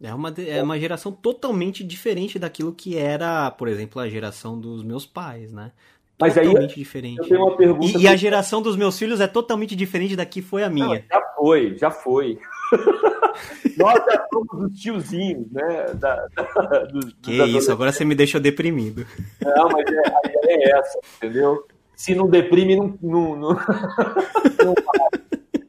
É 0.00 0.14
uma, 0.14 0.30
é 0.30 0.62
uma 0.62 0.78
geração 0.78 1.12
totalmente 1.12 1.84
diferente 1.84 2.38
daquilo 2.38 2.72
que 2.72 2.96
era, 2.96 3.50
por 3.50 3.68
exemplo, 3.68 4.00
a 4.00 4.08
geração 4.08 4.58
dos 4.58 4.82
meus 4.82 5.04
pais, 5.04 5.52
né? 5.52 5.72
Mas 6.18 6.34
totalmente 6.34 6.70
aí, 6.70 6.76
diferente. 6.76 7.18
Eu 7.18 7.28
tenho 7.28 7.42
uma 7.42 7.56
pergunta 7.56 7.98
e, 7.98 8.02
e, 8.02 8.08
a 8.08 8.16
geração 8.16 8.62
dos 8.62 8.74
meus 8.74 8.98
filhos 8.98 9.20
é 9.20 9.26
totalmente 9.26 9.76
diferente 9.76 10.16
da 10.16 10.24
que 10.24 10.40
foi 10.40 10.64
a 10.64 10.70
minha. 10.70 10.86
Não, 10.86 11.04
já 11.10 11.22
foi, 11.36 11.78
já 11.78 11.90
foi. 11.90 12.38
Nós 13.76 14.02
já 14.06 14.26
somos 14.32 14.72
os 14.72 14.80
tiozinhos, 14.80 15.52
né? 15.52 15.86
Da, 15.94 16.26
da, 16.34 16.84
dos, 16.84 17.14
que 17.20 17.36
dos 17.36 17.48
isso, 17.50 17.70
agora 17.70 17.92
você 17.92 18.02
me 18.02 18.14
deixou 18.14 18.40
deprimido. 18.40 19.06
Não, 19.42 19.68
mas 19.68 19.86
é, 19.92 19.98
a 19.98 20.28
ideia 20.28 20.64
é 20.64 20.78
essa, 20.78 20.98
entendeu? 21.16 21.66
Se 21.94 22.14
não 22.14 22.28
deprime, 22.28 22.76
não. 22.76 22.98
não, 23.02 23.36
não, 23.36 23.50
não 24.64 24.74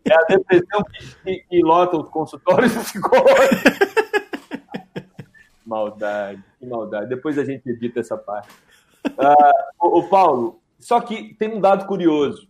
é 0.05 0.13
a 0.13 0.21
depressão 0.23 0.83
que, 0.83 1.15
que, 1.23 1.43
que 1.49 1.61
lota 1.61 1.97
os 1.97 2.09
consultórios 2.09 2.73
psicológicos. 2.73 3.87
Maldade, 5.65 6.41
que 6.57 6.65
maldade. 6.65 7.09
Depois 7.09 7.37
a 7.37 7.43
gente 7.43 7.69
edita 7.69 7.99
essa 7.99 8.17
parte. 8.17 8.47
Uh, 9.07 9.87
o, 9.87 9.99
o 9.99 10.09
Paulo, 10.09 10.59
só 10.79 10.99
que 11.01 11.33
tem 11.35 11.55
um 11.55 11.61
dado 11.61 11.85
curioso. 11.85 12.47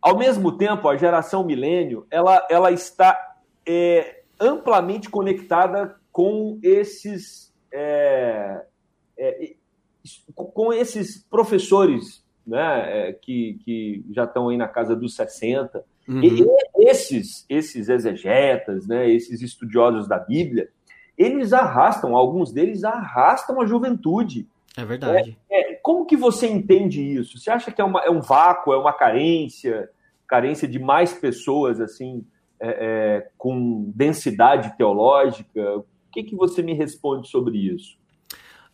Ao 0.00 0.16
mesmo 0.16 0.56
tempo, 0.56 0.88
a 0.88 0.96
geração 0.96 1.44
milênio 1.44 2.06
ela, 2.10 2.46
ela 2.50 2.70
está 2.70 3.36
é, 3.66 4.22
amplamente 4.40 5.10
conectada 5.10 5.96
com 6.12 6.58
esses 6.62 7.52
é, 7.72 8.64
é, 9.18 9.54
com 10.34 10.72
esses 10.72 11.24
professores 11.28 12.24
né, 12.46 13.08
é, 13.08 13.12
que, 13.12 13.58
que 13.64 14.04
já 14.10 14.24
estão 14.24 14.48
aí 14.48 14.56
na 14.56 14.68
casa 14.68 14.96
dos 14.96 15.14
60. 15.14 15.84
Uhum. 16.08 16.22
E, 16.22 16.46
esses, 16.78 17.44
esses 17.48 17.88
exegetas, 17.88 18.86
né, 18.86 19.10
esses 19.10 19.42
estudiosos 19.42 20.08
da 20.08 20.18
Bíblia, 20.18 20.70
eles 21.16 21.52
arrastam, 21.52 22.16
alguns 22.16 22.52
deles 22.52 22.84
arrastam 22.84 23.60
a 23.60 23.66
juventude. 23.66 24.48
É 24.78 24.84
verdade. 24.84 25.36
É, 25.50 25.72
é 25.72 25.74
como 25.82 26.06
que 26.06 26.16
você 26.16 26.46
entende 26.46 27.02
isso? 27.02 27.36
Você 27.36 27.50
acha 27.50 27.72
que 27.72 27.80
é, 27.80 27.84
uma, 27.84 28.00
é 28.00 28.10
um 28.10 28.20
vácuo, 28.20 28.72
é 28.72 28.78
uma 28.78 28.92
carência, 28.92 29.90
carência 30.24 30.68
de 30.68 30.78
mais 30.78 31.12
pessoas 31.12 31.80
assim 31.80 32.24
é, 32.60 32.68
é, 32.68 33.28
com 33.36 33.90
densidade 33.92 34.76
teológica? 34.76 35.78
O 35.78 35.84
que, 36.12 36.22
que 36.22 36.36
você 36.36 36.62
me 36.62 36.74
responde 36.74 37.28
sobre 37.28 37.58
isso? 37.58 37.98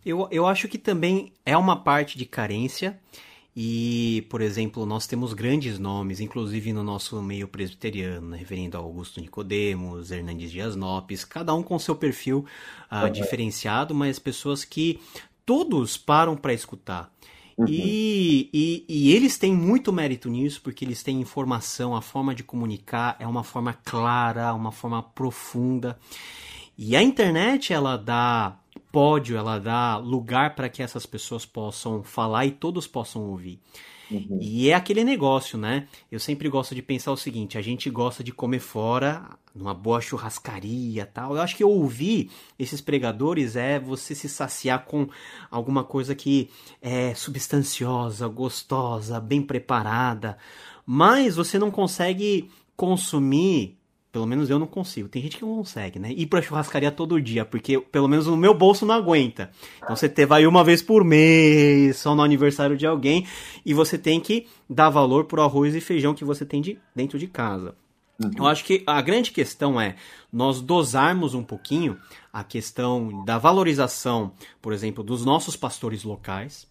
Eu, 0.04 0.28
eu 0.30 0.46
acho 0.46 0.68
que 0.68 0.76
também 0.76 1.32
é 1.46 1.56
uma 1.56 1.82
parte 1.82 2.18
de 2.18 2.26
carência. 2.26 3.00
E, 3.56 4.26
por 4.28 4.40
exemplo, 4.40 4.84
nós 4.84 5.06
temos 5.06 5.32
grandes 5.32 5.78
nomes, 5.78 6.18
inclusive 6.18 6.72
no 6.72 6.82
nosso 6.82 7.22
meio 7.22 7.46
presbiteriano, 7.46 8.30
né? 8.30 8.36
reverendo 8.36 8.76
Augusto 8.76 9.20
Nicodemos, 9.20 10.10
Hernandes 10.10 10.50
Dias 10.50 10.74
Lopes, 10.74 11.24
cada 11.24 11.54
um 11.54 11.62
com 11.62 11.78
seu 11.78 11.94
perfil 11.94 12.44
uh, 12.90 13.04
uhum. 13.04 13.12
diferenciado, 13.12 13.94
mas 13.94 14.18
pessoas 14.18 14.64
que 14.64 15.00
todos 15.44 15.96
param 15.96 16.36
para 16.36 16.52
escutar. 16.52 17.12
Uhum. 17.56 17.66
E, 17.68 18.50
e, 18.52 18.84
e, 18.88 19.12
eles 19.12 19.38
têm 19.38 19.54
muito 19.54 19.92
mérito 19.92 20.28
nisso, 20.28 20.60
porque 20.60 20.84
eles 20.84 21.02
têm 21.02 21.20
informação, 21.20 21.94
a 21.94 22.02
forma 22.02 22.34
de 22.34 22.42
comunicar 22.42 23.16
é 23.20 23.26
uma 23.26 23.44
forma 23.44 23.72
clara, 23.72 24.52
uma 24.52 24.72
forma 24.72 25.02
profunda. 25.02 25.98
E 26.76 26.96
a 26.96 27.02
internet, 27.02 27.72
ela 27.72 27.96
dá 27.96 28.58
pódio, 28.90 29.36
ela 29.36 29.58
dá 29.58 29.96
lugar 29.96 30.54
para 30.54 30.68
que 30.68 30.82
essas 30.82 31.06
pessoas 31.06 31.46
possam 31.46 32.02
falar 32.02 32.46
e 32.46 32.50
todos 32.50 32.86
possam 32.86 33.22
ouvir. 33.22 33.60
Uhum. 34.10 34.38
E 34.40 34.70
é 34.70 34.74
aquele 34.74 35.04
negócio, 35.04 35.58
né? 35.58 35.86
Eu 36.10 36.20
sempre 36.20 36.48
gosto 36.48 36.74
de 36.74 36.82
pensar 36.82 37.12
o 37.12 37.16
seguinte: 37.16 37.56
a 37.58 37.62
gente 37.62 37.88
gosta 37.90 38.22
de 38.22 38.32
comer 38.32 38.60
fora, 38.60 39.38
numa 39.54 39.72
boa 39.72 40.00
churrascaria 40.00 41.06
tal. 41.06 41.36
Eu 41.36 41.42
acho 41.42 41.56
que 41.56 41.64
ouvir 41.64 42.30
esses 42.58 42.80
pregadores 42.80 43.56
é 43.56 43.78
você 43.78 44.14
se 44.14 44.28
saciar 44.28 44.84
com 44.84 45.08
alguma 45.50 45.84
coisa 45.84 46.14
que 46.14 46.50
é 46.82 47.14
substanciosa, 47.14 48.26
gostosa, 48.28 49.20
bem 49.20 49.40
preparada, 49.40 50.36
mas 50.84 51.36
você 51.36 51.58
não 51.58 51.70
consegue 51.70 52.50
consumir 52.76 53.78
pelo 54.14 54.28
menos 54.28 54.48
eu 54.48 54.60
não 54.60 54.66
consigo. 54.68 55.08
Tem 55.08 55.20
gente 55.20 55.38
que 55.38 55.44
não 55.44 55.56
consegue, 55.56 55.98
né? 55.98 56.12
Ir 56.12 56.26
pra 56.26 56.40
churrascaria 56.40 56.92
todo 56.92 57.20
dia, 57.20 57.44
porque 57.44 57.80
pelo 57.80 58.06
menos 58.06 58.28
no 58.28 58.36
meu 58.36 58.54
bolso 58.54 58.86
não 58.86 58.94
aguenta. 58.94 59.50
Então 59.78 59.96
você 59.96 60.08
vai 60.24 60.46
uma 60.46 60.62
vez 60.62 60.80
por 60.80 61.02
mês, 61.02 61.96
só 61.96 62.14
no 62.14 62.22
aniversário 62.22 62.76
de 62.76 62.86
alguém, 62.86 63.26
e 63.66 63.74
você 63.74 63.98
tem 63.98 64.20
que 64.20 64.46
dar 64.70 64.88
valor 64.88 65.24
pro 65.24 65.42
arroz 65.42 65.74
e 65.74 65.80
feijão 65.80 66.14
que 66.14 66.24
você 66.24 66.46
tem 66.46 66.62
de, 66.62 66.78
dentro 66.94 67.18
de 67.18 67.26
casa. 67.26 67.74
Uhum. 68.22 68.30
Eu 68.38 68.46
acho 68.46 68.64
que 68.64 68.84
a 68.86 69.02
grande 69.02 69.32
questão 69.32 69.80
é 69.80 69.96
nós 70.32 70.60
dosarmos 70.60 71.34
um 71.34 71.42
pouquinho 71.42 71.98
a 72.32 72.44
questão 72.44 73.24
da 73.24 73.36
valorização, 73.36 74.30
por 74.62 74.72
exemplo, 74.72 75.02
dos 75.02 75.24
nossos 75.24 75.56
pastores 75.56 76.04
locais. 76.04 76.68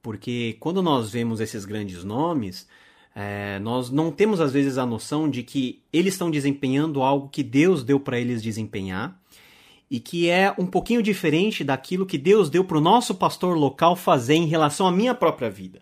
Porque 0.00 0.56
quando 0.58 0.82
nós 0.82 1.10
vemos 1.10 1.38
esses 1.38 1.66
grandes 1.66 2.02
nomes, 2.02 2.66
é, 3.14 3.60
nós 3.60 3.90
não 3.90 4.10
temos 4.10 4.40
às 4.40 4.52
vezes 4.52 4.76
a 4.76 4.84
noção 4.84 5.30
de 5.30 5.42
que 5.42 5.80
eles 5.92 6.14
estão 6.14 6.30
desempenhando 6.30 7.02
algo 7.02 7.28
que 7.28 7.44
Deus 7.44 7.84
deu 7.84 8.00
para 8.00 8.18
eles 8.18 8.42
desempenhar 8.42 9.16
e 9.88 10.00
que 10.00 10.28
é 10.28 10.52
um 10.58 10.66
pouquinho 10.66 11.02
diferente 11.02 11.62
daquilo 11.62 12.06
que 12.06 12.18
Deus 12.18 12.50
deu 12.50 12.64
para 12.64 12.78
o 12.78 12.80
nosso 12.80 13.14
pastor 13.14 13.56
local 13.56 13.94
fazer 13.94 14.34
em 14.34 14.46
relação 14.46 14.86
à 14.86 14.92
minha 14.92 15.14
própria 15.14 15.48
vida. 15.48 15.80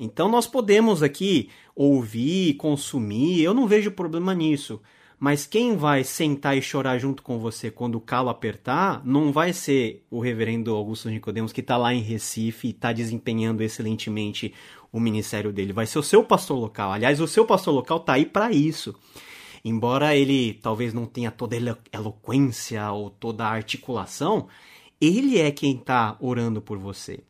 Então 0.00 0.28
nós 0.28 0.46
podemos 0.46 1.02
aqui 1.02 1.50
ouvir, 1.74 2.54
consumir, 2.54 3.42
eu 3.42 3.54
não 3.54 3.68
vejo 3.68 3.92
problema 3.92 4.34
nisso. 4.34 4.80
Mas 5.20 5.46
quem 5.46 5.76
vai 5.76 6.04
sentar 6.04 6.56
e 6.56 6.62
chorar 6.62 6.96
junto 6.98 7.24
com 7.24 7.40
você 7.40 7.72
quando 7.72 7.96
o 7.96 8.00
calo 8.00 8.28
apertar, 8.28 9.04
não 9.04 9.32
vai 9.32 9.52
ser 9.52 10.04
o 10.08 10.20
reverendo 10.20 10.72
Augusto 10.72 11.10
Nicodemos 11.10 11.52
que 11.52 11.60
está 11.60 11.76
lá 11.76 11.92
em 11.92 12.00
Recife 12.00 12.68
e 12.68 12.70
está 12.70 12.92
desempenhando 12.92 13.60
excelentemente 13.60 14.54
o 14.92 15.00
ministério 15.00 15.52
dele. 15.52 15.72
Vai 15.72 15.86
ser 15.86 15.98
o 15.98 16.02
seu 16.02 16.24
pastor 16.24 16.58
local. 16.58 16.92
Aliás, 16.92 17.20
o 17.20 17.28
seu 17.28 17.44
pastor 17.44 17.74
local 17.74 17.98
está 17.98 18.14
aí 18.14 18.26
para 18.26 18.50
isso. 18.50 18.94
Embora 19.64 20.16
ele 20.16 20.54
talvez 20.54 20.94
não 20.94 21.06
tenha 21.06 21.30
toda 21.30 21.56
a 21.56 21.96
eloquência 21.96 22.90
ou 22.92 23.10
toda 23.10 23.44
a 23.44 23.50
articulação, 23.50 24.48
ele 25.00 25.38
é 25.38 25.50
quem 25.50 25.76
está 25.76 26.16
orando 26.20 26.62
por 26.62 26.78
você. 26.78 27.20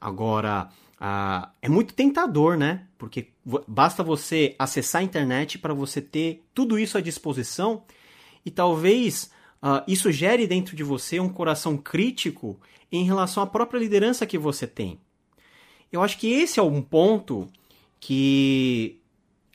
Agora, 0.00 0.68
ah, 0.98 1.50
é 1.62 1.68
muito 1.68 1.94
tentador, 1.94 2.56
né? 2.56 2.86
Porque 2.98 3.28
basta 3.66 4.02
você 4.02 4.54
acessar 4.58 5.00
a 5.00 5.04
internet 5.04 5.58
para 5.58 5.72
você 5.72 6.00
ter 6.00 6.44
tudo 6.54 6.78
isso 6.78 6.98
à 6.98 7.00
disposição 7.00 7.84
e 8.44 8.50
talvez 8.50 9.30
ah, 9.62 9.84
isso 9.86 10.12
gere 10.12 10.46
dentro 10.46 10.76
de 10.76 10.82
você 10.82 11.20
um 11.20 11.28
coração 11.28 11.76
crítico 11.76 12.60
em 12.92 13.04
relação 13.04 13.42
à 13.42 13.46
própria 13.46 13.78
liderança 13.78 14.26
que 14.26 14.38
você 14.38 14.66
tem. 14.66 15.00
Eu 15.92 16.02
acho 16.02 16.18
que 16.18 16.32
esse 16.32 16.60
é 16.60 16.62
um 16.62 16.80
ponto 16.80 17.48
que 17.98 19.00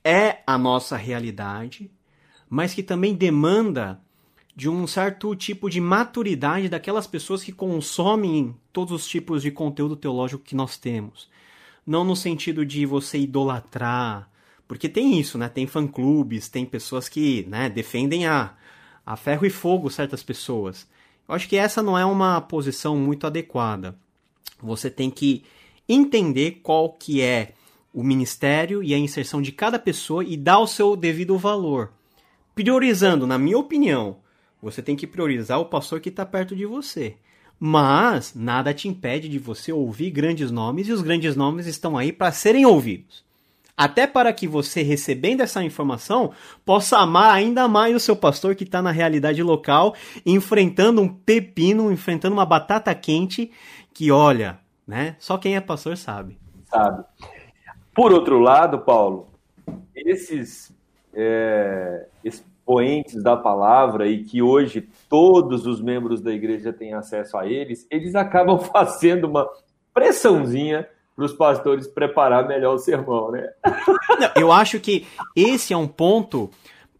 é 0.03 0.39
a 0.45 0.57
nossa 0.57 0.97
realidade, 0.97 1.89
mas 2.49 2.73
que 2.73 2.83
também 2.83 3.13
demanda 3.13 3.99
de 4.55 4.69
um 4.69 4.87
certo 4.87 5.35
tipo 5.35 5.69
de 5.69 5.81
maturidade 5.81 6.69
daquelas 6.69 7.07
pessoas 7.07 7.43
que 7.43 7.51
consomem 7.51 8.55
todos 8.71 8.93
os 8.93 9.07
tipos 9.07 9.41
de 9.41 9.51
conteúdo 9.51 9.95
teológico 9.95 10.43
que 10.43 10.55
nós 10.55 10.77
temos 10.77 11.29
não 11.85 12.03
no 12.03 12.15
sentido 12.15 12.65
de 12.65 12.85
você 12.85 13.19
idolatrar, 13.19 14.29
porque 14.67 14.89
tem 14.89 15.19
isso, 15.19 15.37
né? 15.37 15.47
Tem 15.47 15.67
fã-clubes, 15.67 16.49
tem 16.49 16.65
pessoas 16.65 17.07
que 17.07 17.45
né, 17.47 17.69
defendem 17.69 18.25
a, 18.25 18.53
a 19.05 19.15
ferro 19.15 19.45
e 19.45 19.49
fogo 19.49 19.91
certas 19.91 20.23
pessoas. 20.23 20.87
Eu 21.27 21.35
acho 21.35 21.47
que 21.47 21.55
essa 21.55 21.83
não 21.83 21.97
é 21.97 22.03
uma 22.03 22.41
posição 22.41 22.97
muito 22.97 23.27
adequada. 23.27 23.95
Você 24.61 24.89
tem 24.89 25.11
que 25.11 25.43
entender 25.87 26.59
qual 26.63 26.89
que 26.89 27.21
é 27.21 27.53
o 27.93 28.03
ministério 28.03 28.83
e 28.83 28.93
a 28.93 28.97
inserção 28.97 29.41
de 29.41 29.51
cada 29.51 29.79
pessoa 29.79 30.23
e 30.23 30.35
dar 30.35 30.59
o 30.59 30.67
seu 30.67 30.95
devido 30.95 31.37
valor. 31.37 31.93
Priorizando, 32.53 33.25
na 33.25 33.37
minha 33.37 33.57
opinião, 33.57 34.17
você 34.61 34.81
tem 34.81 34.95
que 34.95 35.07
priorizar 35.07 35.59
o 35.59 35.65
pastor 35.65 35.99
que 35.99 36.09
está 36.09 36.25
perto 36.25 36.55
de 36.55 36.65
você. 36.65 37.15
Mas 37.59 38.33
nada 38.35 38.73
te 38.73 38.87
impede 38.87 39.29
de 39.29 39.39
você 39.39 39.71
ouvir 39.71 40.09
grandes 40.11 40.51
nomes 40.51 40.87
e 40.87 40.91
os 40.91 41.01
grandes 41.01 41.35
nomes 41.35 41.67
estão 41.67 41.97
aí 41.97 42.11
para 42.11 42.31
serem 42.31 42.65
ouvidos. 42.65 43.23
Até 43.77 44.07
para 44.07 44.31
que 44.31 44.47
você, 44.47 44.81
recebendo 44.81 45.41
essa 45.41 45.63
informação, 45.63 46.31
possa 46.65 46.97
amar 46.97 47.33
ainda 47.33 47.67
mais 47.67 47.95
o 47.95 47.99
seu 47.99 48.15
pastor 48.15 48.55
que 48.55 48.63
está 48.63 48.81
na 48.81 48.91
realidade 48.91 49.43
local, 49.43 49.95
enfrentando 50.25 51.01
um 51.01 51.09
pepino, 51.09 51.91
enfrentando 51.91 52.33
uma 52.33 52.45
batata 52.45 52.95
quente, 52.95 53.51
que 53.93 54.11
olha, 54.11 54.59
né? 54.87 55.15
Só 55.19 55.37
quem 55.37 55.55
é 55.55 55.61
pastor 55.61 55.97
sabe. 55.97 56.37
Sabe. 56.69 57.03
Por 57.93 58.11
outro 58.11 58.39
lado, 58.39 58.79
Paulo, 58.79 59.27
esses, 59.95 60.73
é, 61.13 62.07
expoentes 62.23 63.21
da 63.21 63.37
palavra 63.37 64.07
e 64.07 64.23
que 64.23 64.41
hoje 64.41 64.87
todos 65.07 65.65
os 65.65 65.79
membros 65.79 66.19
da 66.19 66.31
igreja 66.31 66.73
têm 66.73 66.93
acesso 66.93 67.37
a 67.37 67.47
eles, 67.47 67.87
eles 67.89 68.15
acabam 68.15 68.59
fazendo 68.59 69.25
uma 69.25 69.47
pressãozinha 69.93 70.87
para 71.15 71.25
os 71.25 71.33
pastores 71.33 71.87
preparar 71.87 72.45
melhor 72.47 72.75
o 72.75 72.79
sermão, 72.79 73.31
né? 73.31 73.49
Eu 74.35 74.51
acho 74.51 74.79
que 74.81 75.07
esse 75.33 75.73
é 75.73 75.77
um 75.77 75.87
ponto 75.87 76.49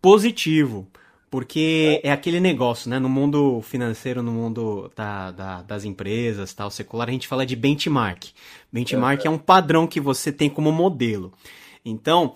positivo, 0.01 0.87
porque 1.35 1.99
é 2.01 2.13
aquele 2.13 2.39
negócio, 2.39 2.89
né? 2.89 2.97
No 2.97 3.09
mundo 3.09 3.59
financeiro, 3.59 4.23
no 4.23 4.31
mundo 4.31 4.89
da, 4.95 5.31
da, 5.31 5.61
das 5.63 5.83
empresas, 5.83 6.53
tal, 6.53 6.71
secular, 6.71 7.09
a 7.09 7.11
gente 7.11 7.27
fala 7.27 7.45
de 7.45 7.57
benchmark. 7.57 8.27
Benchmark 8.71 9.25
é. 9.25 9.27
é 9.27 9.29
um 9.29 9.37
padrão 9.37 9.85
que 9.85 9.99
você 9.99 10.31
tem 10.31 10.49
como 10.49 10.71
modelo. 10.71 11.33
Então, 11.83 12.35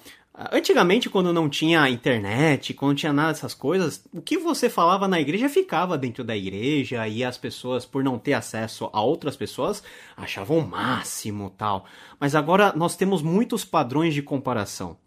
Antigamente, 0.51 1.09
quando 1.09 1.33
não 1.33 1.49
tinha 1.49 1.89
internet, 1.89 2.73
quando 2.73 2.89
não 2.89 2.95
tinha 2.95 3.13
nada 3.13 3.29
dessas 3.33 3.53
coisas, 3.53 4.05
o 4.13 4.21
que 4.21 4.37
você 4.37 4.69
falava 4.69 5.07
na 5.07 5.19
igreja 5.19 5.49
ficava 5.49 5.97
dentro 5.97 6.23
da 6.23 6.35
igreja 6.35 7.07
e 7.07 7.23
as 7.23 7.37
pessoas, 7.37 7.85
por 7.85 8.03
não 8.03 8.17
ter 8.17 8.33
acesso 8.33 8.89
a 8.91 9.01
outras 9.01 9.35
pessoas, 9.37 9.81
achavam 10.15 10.59
o 10.59 10.67
máximo 10.67 11.53
tal. 11.57 11.85
Mas 12.19 12.35
agora 12.35 12.73
nós 12.75 12.97
temos 12.97 13.21
muitos 13.21 13.63
padrões 13.63 14.13
de 14.13 14.21
comparação 14.21 14.97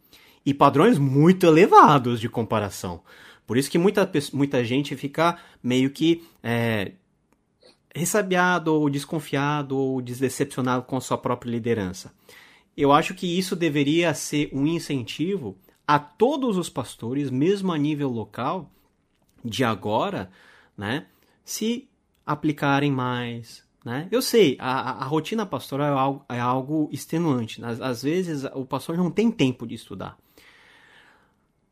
e 0.45 0.53
padrões 0.53 0.99
muito 0.99 1.47
elevados 1.47 2.21
de 2.21 2.29
comparação. 2.29 3.01
Por 3.47 3.57
isso 3.57 3.71
que 3.71 3.79
muita, 3.79 4.11
muita 4.33 4.65
gente 4.65 4.97
fica 4.97 5.39
meio 5.63 5.91
que 5.91 6.25
é, 6.43 6.93
ressabiado 7.95 8.75
ou 8.75 8.89
desconfiado 8.89 9.77
ou 9.77 10.01
decepcionado 10.01 10.85
com 10.85 10.97
a 10.97 11.01
sua 11.01 11.19
própria 11.19 11.51
liderança. 11.51 12.13
Eu 12.77 12.93
acho 12.93 13.15
que 13.15 13.39
isso 13.39 13.55
deveria 13.55 14.15
ser 14.15 14.49
um 14.53 14.67
incentivo 14.67 15.59
a 15.87 15.99
todos 15.99 16.57
os 16.57 16.71
pastores, 16.71 17.31
mesmo 17.31 17.73
a 17.73 17.79
nível 17.79 18.09
local, 18.09 18.71
de 19.45 19.65
agora, 19.65 20.31
né, 20.77 21.07
se 21.45 21.89
aplicarem 22.25 22.91
mais. 22.91 23.65
Né? 23.85 24.09
Eu 24.11 24.23
sei, 24.23 24.57
a, 24.61 25.05
a 25.05 25.05
rotina 25.05 25.45
pastoral 25.45 25.89
é 25.89 25.99
algo, 25.99 26.25
é 26.29 26.41
algo 26.41 26.89
extenuante. 26.93 27.63
Às, 27.65 27.81
às 27.81 28.03
vezes 28.03 28.45
o 28.55 28.65
pastor 28.65 28.97
não 28.97 29.11
tem 29.11 29.31
tempo 29.31 29.67
de 29.67 29.75
estudar. 29.75 30.17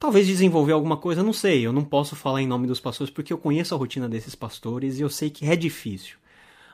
Talvez 0.00 0.26
desenvolver 0.26 0.72
alguma 0.72 0.96
coisa, 0.96 1.22
não 1.22 1.32
sei. 1.32 1.64
Eu 1.64 1.72
não 1.72 1.84
posso 1.84 2.16
falar 2.16 2.40
em 2.42 2.46
nome 2.46 2.66
dos 2.66 2.80
pastores 2.80 3.12
porque 3.12 3.32
eu 3.32 3.38
conheço 3.38 3.74
a 3.74 3.78
rotina 3.78 4.08
desses 4.08 4.34
pastores 4.34 4.98
e 4.98 5.02
eu 5.02 5.10
sei 5.10 5.30
que 5.30 5.46
é 5.46 5.54
difícil. 5.54 6.16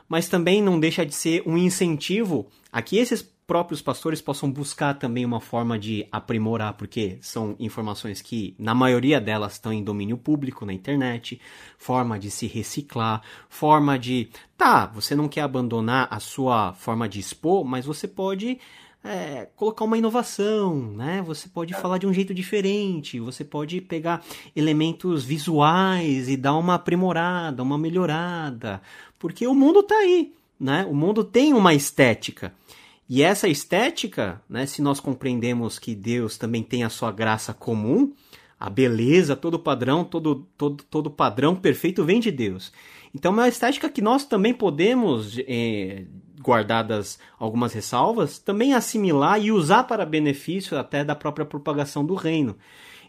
mas 0.09 0.29
também 0.29 0.61
não 0.61 0.79
deixa 0.79 1.05
de 1.05 1.13
ser 1.13 1.43
um 1.45 1.57
incentivo 1.57 2.47
a 2.71 2.81
que 2.81 2.97
esses 2.97 3.21
próprios 3.47 3.81
pastores 3.81 4.21
possam 4.21 4.51
buscar 4.51 4.93
também 4.95 5.25
uma 5.25 5.39
forma 5.41 5.79
de 5.79 6.07
aprimorar, 6.11 6.73
porque 6.75 7.17
são 7.21 7.55
informações 7.59 8.21
que, 8.21 8.55
na 8.59 8.75
maioria 8.75 9.21
delas, 9.21 9.53
estão 9.53 9.73
em 9.73 9.83
domínio 9.83 10.17
público 10.17 10.65
na 10.65 10.73
internet, 10.73 11.39
forma 11.77 12.19
de 12.19 12.29
se 12.31 12.47
reciclar, 12.47 13.21
forma 13.49 13.99
de. 13.99 14.29
Tá, 14.57 14.85
você 14.87 15.15
não 15.15 15.29
quer 15.29 15.41
abandonar 15.41 16.07
a 16.11 16.19
sua 16.19 16.73
forma 16.73 17.07
de 17.09 17.19
expor, 17.19 17.65
mas 17.65 17.85
você 17.85 18.07
pode. 18.07 18.59
É, 19.03 19.47
colocar 19.55 19.85
uma 19.85 19.97
inovação, 19.97 20.91
né? 20.91 21.21
Você 21.25 21.47
pode 21.47 21.73
falar 21.73 21.97
de 21.97 22.05
um 22.05 22.13
jeito 22.13 22.33
diferente, 22.33 23.19
você 23.19 23.43
pode 23.43 23.79
pegar 23.79 24.23
elementos 24.55 25.23
visuais 25.23 26.27
e 26.27 26.35
dar 26.35 26.55
uma 26.55 26.75
aprimorada, 26.75 27.63
uma 27.63 27.77
melhorada, 27.77 28.81
porque 29.17 29.47
o 29.47 29.55
mundo 29.55 29.79
está 29.79 29.95
aí, 29.95 30.33
né? 30.59 30.85
O 30.89 30.93
mundo 30.93 31.23
tem 31.23 31.53
uma 31.53 31.73
estética. 31.73 32.53
E 33.09 33.23
essa 33.23 33.47
estética, 33.47 34.41
né, 34.49 34.65
se 34.65 34.81
nós 34.81 34.99
compreendemos 34.99 35.79
que 35.79 35.95
Deus 35.95 36.37
também 36.37 36.61
tem 36.61 36.83
a 36.83 36.89
sua 36.89 37.09
graça 37.09 37.53
comum, 37.53 38.11
a 38.59 38.69
beleza, 38.69 39.35
todo 39.35 39.59
padrão, 39.59 40.03
todo, 40.03 40.47
todo, 40.57 40.83
todo 40.89 41.09
padrão 41.09 41.55
perfeito 41.55 42.03
vem 42.03 42.19
de 42.19 42.31
Deus. 42.31 42.73
Então, 43.13 43.31
é 43.31 43.35
uma 43.35 43.47
estética 43.47 43.89
que 43.89 44.01
nós 44.01 44.25
também 44.25 44.53
podemos, 44.53 45.37
é, 45.47 46.05
guardadas 46.41 47.19
algumas 47.39 47.73
ressalvas, 47.73 48.39
também 48.39 48.73
assimilar 48.73 49.39
e 49.41 49.51
usar 49.51 49.83
para 49.83 50.05
benefício 50.05 50.77
até 50.77 51.03
da 51.03 51.15
própria 51.15 51.45
propagação 51.45 52.05
do 52.05 52.15
reino. 52.15 52.55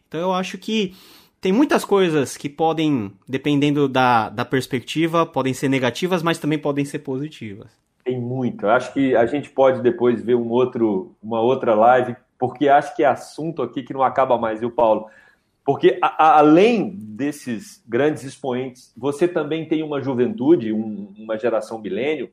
Então, 0.07 0.21
eu 0.21 0.33
acho 0.33 0.57
que 0.59 0.95
tem 1.41 1.53
muitas 1.53 1.85
coisas 1.85 2.37
que 2.37 2.49
podem, 2.49 3.12
dependendo 3.29 3.88
da, 3.88 4.29
da 4.29 4.45
perspectiva, 4.45 5.25
podem 5.25 5.55
ser 5.55 5.69
negativas, 5.69 6.23
mas 6.23 6.38
também 6.38 6.59
podem 6.59 6.85
ser 6.85 7.01
positivas. 7.01 7.69
Tem 8.05 8.21
muito. 8.21 8.67
Eu 8.67 8.71
acho 8.71 8.93
que 8.93 9.14
a 9.14 9.27
gente 9.27 9.51
pode 9.51 9.83
depois 9.83 10.23
ver 10.23 10.35
um 10.35 10.49
outro, 10.49 11.14
uma 11.23 11.41
outra 11.41 11.75
live, 11.75 12.17
porque 12.38 12.69
acho 12.69 12.97
que 12.97 13.03
é 13.03 13.07
assunto 13.07 13.62
aqui 13.62 13.83
que 13.83 13.93
não 13.93 14.03
acaba 14.03 14.38
mais, 14.38 14.61
viu, 14.61 14.71
Paulo? 14.71 15.09
Porque 15.64 15.99
a, 16.01 16.25
a, 16.25 16.38
além 16.38 16.91
desses 16.97 17.85
grandes 17.87 18.25
expoentes, 18.25 18.93
você 18.97 19.29
também 19.29 19.69
tem 19.69 19.83
uma 19.83 20.01
juventude, 20.01 20.73
um, 20.73 21.12
uma 21.19 21.38
geração 21.38 21.79
milênio. 21.79 22.31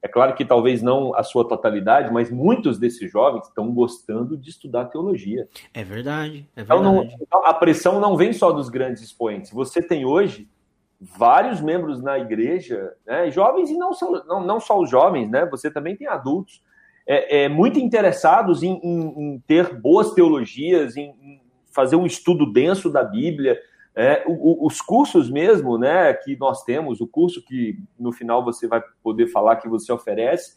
É 0.00 0.06
claro 0.06 0.34
que 0.34 0.44
talvez 0.44 0.80
não 0.80 1.14
a 1.14 1.22
sua 1.22 1.46
totalidade, 1.46 2.12
mas 2.12 2.30
muitos 2.30 2.78
desses 2.78 3.10
jovens 3.10 3.46
estão 3.48 3.72
gostando 3.72 4.36
de 4.36 4.50
estudar 4.50 4.86
teologia. 4.86 5.48
É 5.74 5.82
verdade. 5.82 6.48
É 6.54 6.62
verdade. 6.62 6.80
Então, 6.80 6.82
não, 6.82 7.02
então, 7.02 7.44
a 7.44 7.52
pressão 7.52 8.00
não 8.00 8.16
vem 8.16 8.32
só 8.32 8.52
dos 8.52 8.68
grandes 8.68 9.02
expoentes. 9.02 9.50
Você 9.50 9.82
tem 9.82 10.04
hoje 10.04 10.48
vários 11.00 11.60
membros 11.60 12.02
na 12.02 12.18
igreja, 12.18 12.92
né, 13.06 13.30
jovens 13.30 13.70
e 13.70 13.76
não, 13.76 13.92
são, 13.92 14.24
não, 14.24 14.44
não 14.44 14.60
só 14.60 14.80
os 14.80 14.90
jovens, 14.90 15.30
né, 15.30 15.46
você 15.46 15.70
também 15.70 15.96
tem 15.96 16.08
adultos, 16.08 16.60
é, 17.06 17.44
é 17.44 17.48
muito 17.48 17.78
interessados 17.78 18.62
em, 18.62 18.78
em, 18.82 19.00
em, 19.16 19.42
ter 19.46 19.74
boas 19.74 20.12
teologias, 20.12 20.96
em, 20.96 21.14
em, 21.22 21.40
fazer 21.72 21.96
um 21.96 22.04
estudo 22.04 22.52
denso 22.52 22.90
da 22.90 23.02
Bíblia. 23.02 23.58
É, 23.94 24.22
o, 24.26 24.66
os 24.66 24.80
cursos 24.80 25.28
mesmo 25.28 25.76
né, 25.76 26.12
que 26.14 26.36
nós 26.36 26.62
temos, 26.62 27.00
o 27.00 27.06
curso 27.06 27.44
que 27.44 27.78
no 27.98 28.12
final 28.12 28.44
você 28.44 28.66
vai 28.68 28.82
poder 29.02 29.26
falar 29.26 29.56
que 29.56 29.68
você 29.68 29.92
oferece, 29.92 30.56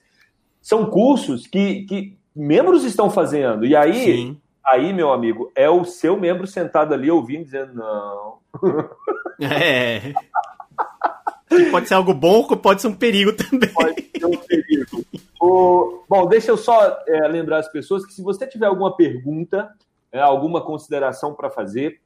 são 0.62 0.86
cursos 0.86 1.48
que, 1.48 1.84
que 1.86 2.18
membros 2.36 2.84
estão 2.84 3.10
fazendo. 3.10 3.66
E 3.66 3.76
aí, 3.76 3.94
Sim. 3.94 4.42
aí, 4.66 4.94
meu 4.94 5.12
amigo, 5.12 5.52
é 5.56 5.70
o 5.70 5.84
seu 5.84 6.18
membro 6.18 6.46
sentado 6.46 6.94
ali 6.94 7.10
ouvindo, 7.10 7.46
dizendo, 7.46 7.74
não. 7.74 8.38
É. 9.42 10.14
pode 11.72 11.88
ser 11.88 11.96
algo 11.96 12.14
bom 12.14 12.46
ou 12.50 12.58
pode 12.58 12.82
ser 12.82 12.88
um 12.88 12.96
perigo 12.96 13.34
também. 13.34 13.70
Pode 13.70 14.10
ser 14.16 14.26
um 14.26 14.38
perigo. 14.38 15.04
O... 15.42 16.04
Bom, 16.08 16.28
deixa 16.28 16.52
eu 16.52 16.58
só 16.58 17.00
é, 17.08 17.28
lembrar 17.28 17.60
as 17.60 17.72
pessoas 17.72 18.06
que 18.06 18.14
se 18.14 18.22
você 18.22 18.46
tiver 18.46 18.68
alguma 18.68 18.96
pergunta, 18.96 19.74
é, 20.12 20.20
alguma 20.20 20.62
consideração 20.62 21.34
para 21.34 21.50
fazer, 21.50 22.01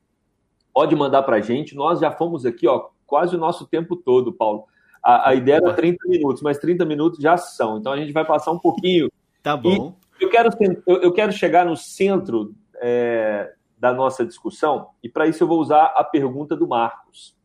pode 0.76 0.94
mandar 0.94 1.24
para 1.24 1.38
a 1.38 1.42
gente. 1.42 1.74
Nós 1.74 2.02
já 2.02 2.12
fomos 2.12 2.46
aqui, 2.46 2.68
ó, 2.68 2.90
quase 3.08 3.34
o 3.34 3.40
nosso 3.40 3.66
tempo 3.66 3.96
todo, 3.96 4.34
Paulo. 4.34 4.66
A, 5.02 5.30
a, 5.30 5.36
ideia 5.36 5.56
era 5.56 5.74
30 5.74 6.06
minutos, 6.06 6.42
mas 6.42 6.58
30 6.58 6.84
minutos 6.84 7.20
já 7.20 7.38
são. 7.38 7.78
Então 7.78 7.94
a 7.94 7.98
gente 7.98 8.12
vai 8.12 8.26
passar 8.26 8.52
um 8.52 8.60
pouquinho. 8.60 9.10
Tá 9.42 9.56
bom. 9.56 9.96
E 10.20 10.24
eu 10.26 10.30
quero, 10.30 10.50
eu, 10.86 11.14
quero 11.14 11.32
chegar 11.32 11.66
no 11.66 11.78
centro 11.78 12.54
é, 12.82 13.54
da 13.78 13.94
nossa 13.94 14.26
discussão, 14.26 14.90
e 15.02 15.08
para 15.08 15.28
isso 15.28 15.44
eu 15.44 15.48
vou 15.48 15.62
usar 15.62 15.94
a 15.96 16.04
pergunta 16.04 16.58
do 16.58 16.68
Marcos. 16.68 17.38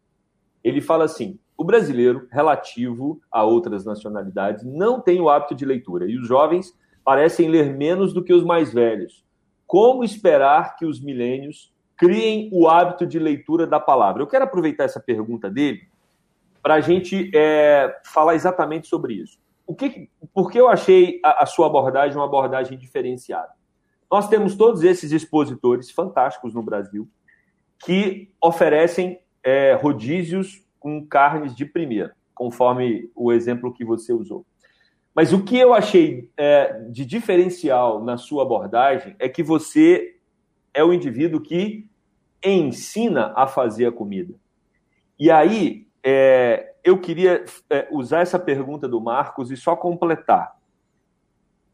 Ele 0.65 0.81
fala 0.81 1.05
assim: 1.05 1.39
o 1.57 1.63
brasileiro, 1.63 2.27
relativo 2.33 3.21
a 3.31 3.45
outras 3.45 3.85
nacionalidades, 3.85 4.65
não 4.65 5.01
tem 5.01 5.21
o 5.21 5.29
hábito 5.29 5.55
de 5.55 5.65
leitura, 5.65 6.11
e 6.11 6.17
os 6.17 6.27
jovens 6.27 6.77
parecem 7.05 7.49
ler 7.49 7.77
menos 7.77 8.13
do 8.13 8.25
que 8.25 8.33
os 8.33 8.43
mais 8.43 8.73
velhos. 8.73 9.25
Como 9.67 10.03
esperar 10.03 10.77
que 10.77 10.85
os 10.85 11.01
milênios 11.01 11.73
criem 12.01 12.49
o 12.51 12.67
hábito 12.67 13.07
de 13.07 13.19
leitura 13.19 13.67
da 13.67 13.79
palavra? 13.79 14.23
Eu 14.23 14.27
quero 14.27 14.45
aproveitar 14.45 14.85
essa 14.85 14.99
pergunta 14.99 15.51
dele 15.51 15.83
para 16.63 16.77
a 16.77 16.81
gente 16.81 17.31
é, 17.35 17.95
falar 18.07 18.35
exatamente 18.35 18.89
sobre 18.89 19.13
isso. 19.13 19.39
O 19.67 19.75
que, 19.75 20.09
por 20.33 20.51
que 20.51 20.59
eu 20.59 20.67
achei 20.67 21.21
a, 21.23 21.43
a 21.43 21.47
sua 21.47 21.67
abordagem 21.67 22.17
uma 22.17 22.25
abordagem 22.25 22.79
diferenciada? 22.79 23.51
Nós 24.11 24.29
temos 24.29 24.57
todos 24.57 24.83
esses 24.83 25.13
expositores 25.13 25.91
fantásticos 25.91 26.55
no 26.55 26.63
Brasil 26.63 27.07
que 27.85 28.33
oferecem 28.43 29.21
é, 29.45 29.75
rodízios 29.75 30.65
com 30.79 31.07
carnes 31.07 31.55
de 31.55 31.67
primeira, 31.67 32.17
conforme 32.35 33.11
o 33.15 33.31
exemplo 33.31 33.75
que 33.75 33.85
você 33.85 34.15
usou. 34.15 34.47
Mas 35.15 35.35
o 35.35 35.45
que 35.45 35.59
eu 35.59 35.75
achei 35.75 36.31
é, 36.35 36.81
de 36.89 37.05
diferencial 37.05 38.03
na 38.03 38.17
sua 38.17 38.43
abordagem 38.43 39.15
é 39.19 39.29
que 39.29 39.43
você 39.43 40.17
é 40.73 40.83
o 40.83 40.95
indivíduo 40.95 41.43
que 41.43 41.90
ensina 42.43 43.33
a 43.37 43.47
fazer 43.47 43.87
a 43.87 43.93
comida. 43.93 44.35
E 45.19 45.31
aí, 45.31 45.87
é, 46.03 46.75
eu 46.83 46.99
queria 46.99 47.45
é, 47.69 47.89
usar 47.91 48.21
essa 48.21 48.39
pergunta 48.39 48.89
do 48.89 49.01
Marcos 49.01 49.51
e 49.51 49.57
só 49.57 49.77
completar. 49.77 50.57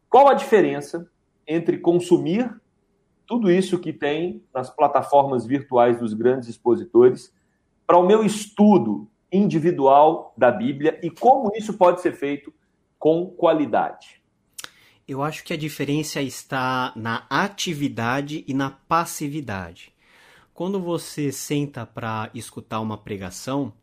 Qual 0.08 0.28
a 0.28 0.34
diferença 0.34 1.10
entre 1.46 1.78
consumir 1.78 2.50
tudo 3.26 3.50
isso 3.50 3.78
que 3.78 3.92
tem 3.92 4.42
nas 4.54 4.70
plataformas 4.70 5.44
virtuais 5.44 5.98
dos 5.98 6.14
grandes 6.14 6.48
expositores 6.48 7.34
para 7.86 7.98
o 7.98 8.06
meu 8.06 8.24
estudo 8.24 9.08
individual 9.30 10.32
da 10.36 10.50
Bíblia 10.50 10.98
e 11.02 11.10
como 11.10 11.50
isso 11.54 11.74
pode 11.74 12.00
ser 12.00 12.12
feito 12.12 12.52
com 12.98 13.26
qualidade. 13.26 14.22
Eu 15.06 15.22
acho 15.22 15.44
que 15.44 15.52
a 15.52 15.56
diferença 15.56 16.20
está 16.20 16.92
na 16.96 17.26
atividade 17.30 18.44
e 18.48 18.54
na 18.54 18.70
passividade. 18.70 19.92
Quando 20.56 20.80
você 20.80 21.30
senta 21.30 21.84
para 21.84 22.30
escutar 22.32 22.80
uma 22.80 22.96
pregação, 22.96 23.74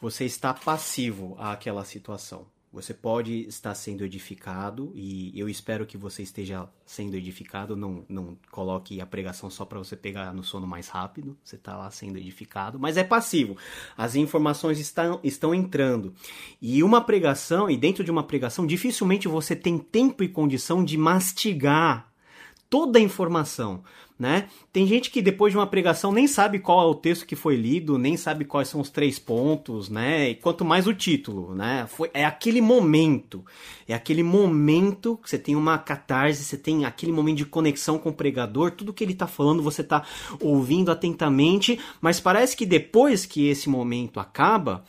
você 0.00 0.24
está 0.24 0.52
passivo 0.52 1.36
àquela 1.38 1.84
situação. 1.84 2.48
Você 2.72 2.92
pode 2.92 3.46
estar 3.46 3.72
sendo 3.76 4.04
edificado 4.04 4.90
e 4.92 5.30
eu 5.38 5.48
espero 5.48 5.86
que 5.86 5.96
você 5.96 6.24
esteja 6.24 6.68
sendo 6.84 7.14
edificado. 7.14 7.76
Não, 7.76 8.04
não 8.08 8.36
coloque 8.50 9.00
a 9.00 9.06
pregação 9.06 9.48
só 9.48 9.64
para 9.64 9.78
você 9.78 9.94
pegar 9.94 10.34
no 10.34 10.42
sono 10.42 10.66
mais 10.66 10.88
rápido. 10.88 11.38
Você 11.44 11.54
está 11.54 11.76
lá 11.76 11.88
sendo 11.92 12.18
edificado, 12.18 12.76
mas 12.76 12.96
é 12.96 13.04
passivo. 13.04 13.56
As 13.96 14.16
informações 14.16 14.80
estão, 14.80 15.20
estão 15.22 15.54
entrando. 15.54 16.12
E 16.60 16.82
uma 16.82 17.00
pregação, 17.00 17.70
e 17.70 17.76
dentro 17.76 18.02
de 18.02 18.10
uma 18.10 18.24
pregação, 18.24 18.66
dificilmente 18.66 19.28
você 19.28 19.54
tem 19.54 19.78
tempo 19.78 20.24
e 20.24 20.28
condição 20.28 20.84
de 20.84 20.98
mastigar 20.98 22.12
toda 22.68 22.98
a 22.98 23.02
informação 23.02 23.84
né? 24.18 24.48
Tem 24.72 24.86
gente 24.86 25.10
que 25.10 25.20
depois 25.20 25.52
de 25.52 25.58
uma 25.58 25.66
pregação 25.66 26.10
nem 26.10 26.26
sabe 26.26 26.58
qual 26.58 26.80
é 26.80 26.90
o 26.90 26.94
texto 26.94 27.26
que 27.26 27.36
foi 27.36 27.54
lido, 27.54 27.98
nem 27.98 28.16
sabe 28.16 28.44
quais 28.44 28.68
são 28.68 28.80
os 28.80 28.88
três 28.88 29.18
pontos, 29.18 29.90
né? 29.90 30.30
E 30.30 30.34
quanto 30.34 30.64
mais 30.64 30.86
o 30.86 30.94
título, 30.94 31.54
né? 31.54 31.86
Foi, 31.88 32.10
é 32.14 32.24
aquele 32.24 32.60
momento, 32.60 33.44
é 33.86 33.94
aquele 33.94 34.22
momento 34.22 35.18
que 35.22 35.28
você 35.28 35.38
tem 35.38 35.54
uma 35.54 35.76
catarse, 35.76 36.44
você 36.44 36.56
tem 36.56 36.84
aquele 36.86 37.12
momento 37.12 37.38
de 37.38 37.46
conexão 37.46 37.98
com 37.98 38.08
o 38.08 38.14
pregador, 38.14 38.70
tudo 38.70 38.92
que 38.92 39.04
ele 39.04 39.12
está 39.12 39.26
falando 39.26 39.62
você 39.62 39.82
está 39.82 40.02
ouvindo 40.40 40.90
atentamente, 40.90 41.78
mas 42.00 42.18
parece 42.18 42.56
que 42.56 42.64
depois 42.64 43.26
que 43.26 43.48
esse 43.48 43.68
momento 43.68 44.18
acaba, 44.18 44.84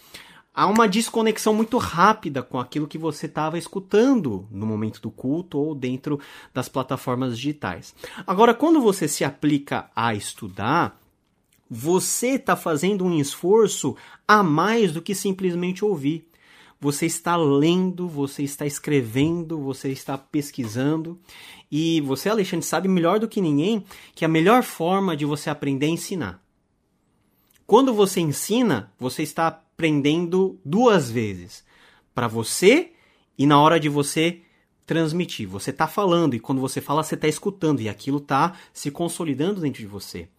há 0.57 0.65
uma 0.65 0.87
desconexão 0.87 1.53
muito 1.53 1.77
rápida 1.77 2.41
com 2.41 2.59
aquilo 2.59 2.87
que 2.87 2.97
você 2.97 3.27
estava 3.27 3.59
escutando 3.59 4.47
no 4.49 4.65
momento 4.65 4.99
do 4.99 5.11
culto 5.11 5.59
ou 5.59 5.75
dentro 5.75 6.19
das 6.51 6.67
plataformas 6.67 7.37
digitais. 7.37 7.93
Agora, 8.25 8.55
quando 8.55 8.81
você 8.81 9.07
se 9.07 9.23
aplica 9.23 9.87
a 9.95 10.15
estudar, 10.15 10.99
você 11.69 12.29
está 12.29 12.55
fazendo 12.55 13.05
um 13.05 13.19
esforço 13.19 13.95
a 14.27 14.41
mais 14.41 14.91
do 14.91 14.99
que 14.99 15.13
simplesmente 15.13 15.85
ouvir. 15.85 16.27
Você 16.81 17.05
está 17.05 17.35
lendo, 17.35 18.07
você 18.07 18.41
está 18.41 18.65
escrevendo, 18.65 19.59
você 19.59 19.91
está 19.91 20.17
pesquisando. 20.17 21.19
E 21.71 22.01
você, 22.01 22.29
Alexandre, 22.29 22.65
sabe 22.65 22.87
melhor 22.87 23.19
do 23.19 23.27
que 23.27 23.41
ninguém 23.41 23.85
que 24.15 24.25
a 24.25 24.27
melhor 24.27 24.63
forma 24.63 25.15
de 25.15 25.23
você 25.23 25.51
aprender 25.51 25.85
é 25.85 25.89
ensinar. 25.89 26.43
Quando 27.67 27.93
você 27.93 28.21
ensina, 28.21 28.91
você 28.97 29.21
está 29.21 29.61
aprendendo 29.77 30.59
duas 30.65 31.11
vezes. 31.11 31.63
Para 32.15 32.27
você 32.27 32.93
e 33.37 33.45
na 33.45 33.61
hora 33.61 33.79
de 33.79 33.87
você 33.87 34.41
transmitir. 34.87 35.47
Você 35.47 35.69
está 35.69 35.85
falando 35.85 36.33
e 36.33 36.39
quando 36.39 36.59
você 36.59 36.81
fala, 36.81 37.03
você 37.03 37.13
está 37.13 37.27
escutando 37.27 37.79
e 37.79 37.87
aquilo 37.87 38.17
está 38.17 38.55
se 38.73 38.89
consolidando 38.89 39.61
dentro 39.61 39.79
de 39.79 39.85
você. 39.85 40.29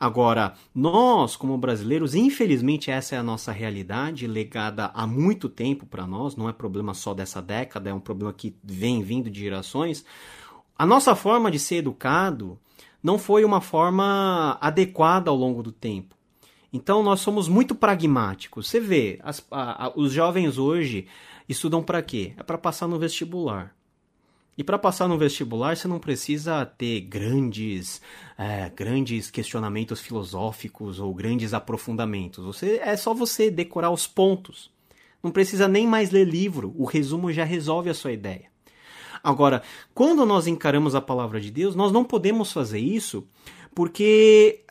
Agora, 0.00 0.54
nós, 0.74 1.36
como 1.36 1.56
brasileiros, 1.56 2.16
infelizmente 2.16 2.90
essa 2.90 3.14
é 3.14 3.18
a 3.18 3.22
nossa 3.22 3.52
realidade, 3.52 4.26
legada 4.26 4.90
há 4.92 5.06
muito 5.06 5.48
tempo 5.48 5.86
para 5.86 6.04
nós, 6.04 6.34
não 6.34 6.48
é 6.48 6.52
problema 6.52 6.92
só 6.92 7.14
dessa 7.14 7.40
década, 7.40 7.90
é 7.90 7.94
um 7.94 8.00
problema 8.00 8.32
que 8.32 8.56
vem 8.64 9.04
vindo 9.04 9.30
de 9.30 9.38
gerações. 9.38 10.04
A 10.76 10.84
nossa 10.84 11.14
forma 11.14 11.48
de 11.48 11.60
ser 11.60 11.76
educado 11.76 12.58
não 13.00 13.18
foi 13.18 13.44
uma 13.44 13.60
forma 13.60 14.58
adequada 14.60 15.30
ao 15.30 15.36
longo 15.36 15.62
do 15.62 15.70
tempo. 15.70 16.18
Então 16.72 17.02
nós 17.02 17.20
somos 17.20 17.48
muito 17.48 17.74
pragmáticos. 17.74 18.68
Você 18.68 18.78
vê, 18.78 19.18
as, 19.22 19.44
a, 19.50 19.86
a, 19.86 19.92
os 19.96 20.12
jovens 20.12 20.58
hoje 20.58 21.06
estudam 21.48 21.82
para 21.82 22.02
quê? 22.02 22.32
É 22.36 22.42
para 22.42 22.58
passar 22.58 22.86
no 22.86 22.98
vestibular. 22.98 23.74
E 24.56 24.62
para 24.62 24.78
passar 24.78 25.08
no 25.08 25.16
vestibular, 25.16 25.76
você 25.76 25.88
não 25.88 25.98
precisa 25.98 26.64
ter 26.66 27.00
grandes, 27.00 28.00
é, 28.36 28.68
grandes 28.68 29.30
questionamentos 29.30 30.00
filosóficos 30.00 31.00
ou 31.00 31.14
grandes 31.14 31.54
aprofundamentos. 31.54 32.44
Você 32.44 32.78
é 32.82 32.96
só 32.96 33.14
você 33.14 33.50
decorar 33.50 33.90
os 33.90 34.06
pontos. 34.06 34.70
Não 35.22 35.30
precisa 35.30 35.66
nem 35.66 35.86
mais 35.86 36.10
ler 36.10 36.26
livro. 36.26 36.74
O 36.76 36.84
resumo 36.84 37.32
já 37.32 37.44
resolve 37.44 37.88
a 37.88 37.94
sua 37.94 38.12
ideia. 38.12 38.50
Agora, 39.22 39.62
quando 39.94 40.24
nós 40.24 40.46
encaramos 40.46 40.94
a 40.94 41.00
palavra 41.00 41.40
de 41.40 41.50
Deus, 41.50 41.74
nós 41.74 41.92
não 41.92 42.04
podemos 42.04 42.52
fazer 42.52 42.78
isso 42.78 43.26
porque 43.74 44.62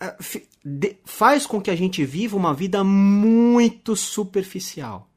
é, 0.84 0.96
faz 1.06 1.46
com 1.46 1.62
que 1.62 1.72
a 1.72 1.76
gente 1.76 2.04
viva 2.04 2.36
uma 2.36 2.54
vida 2.54 2.84
muito 2.84 3.96
superficial. 3.96 5.10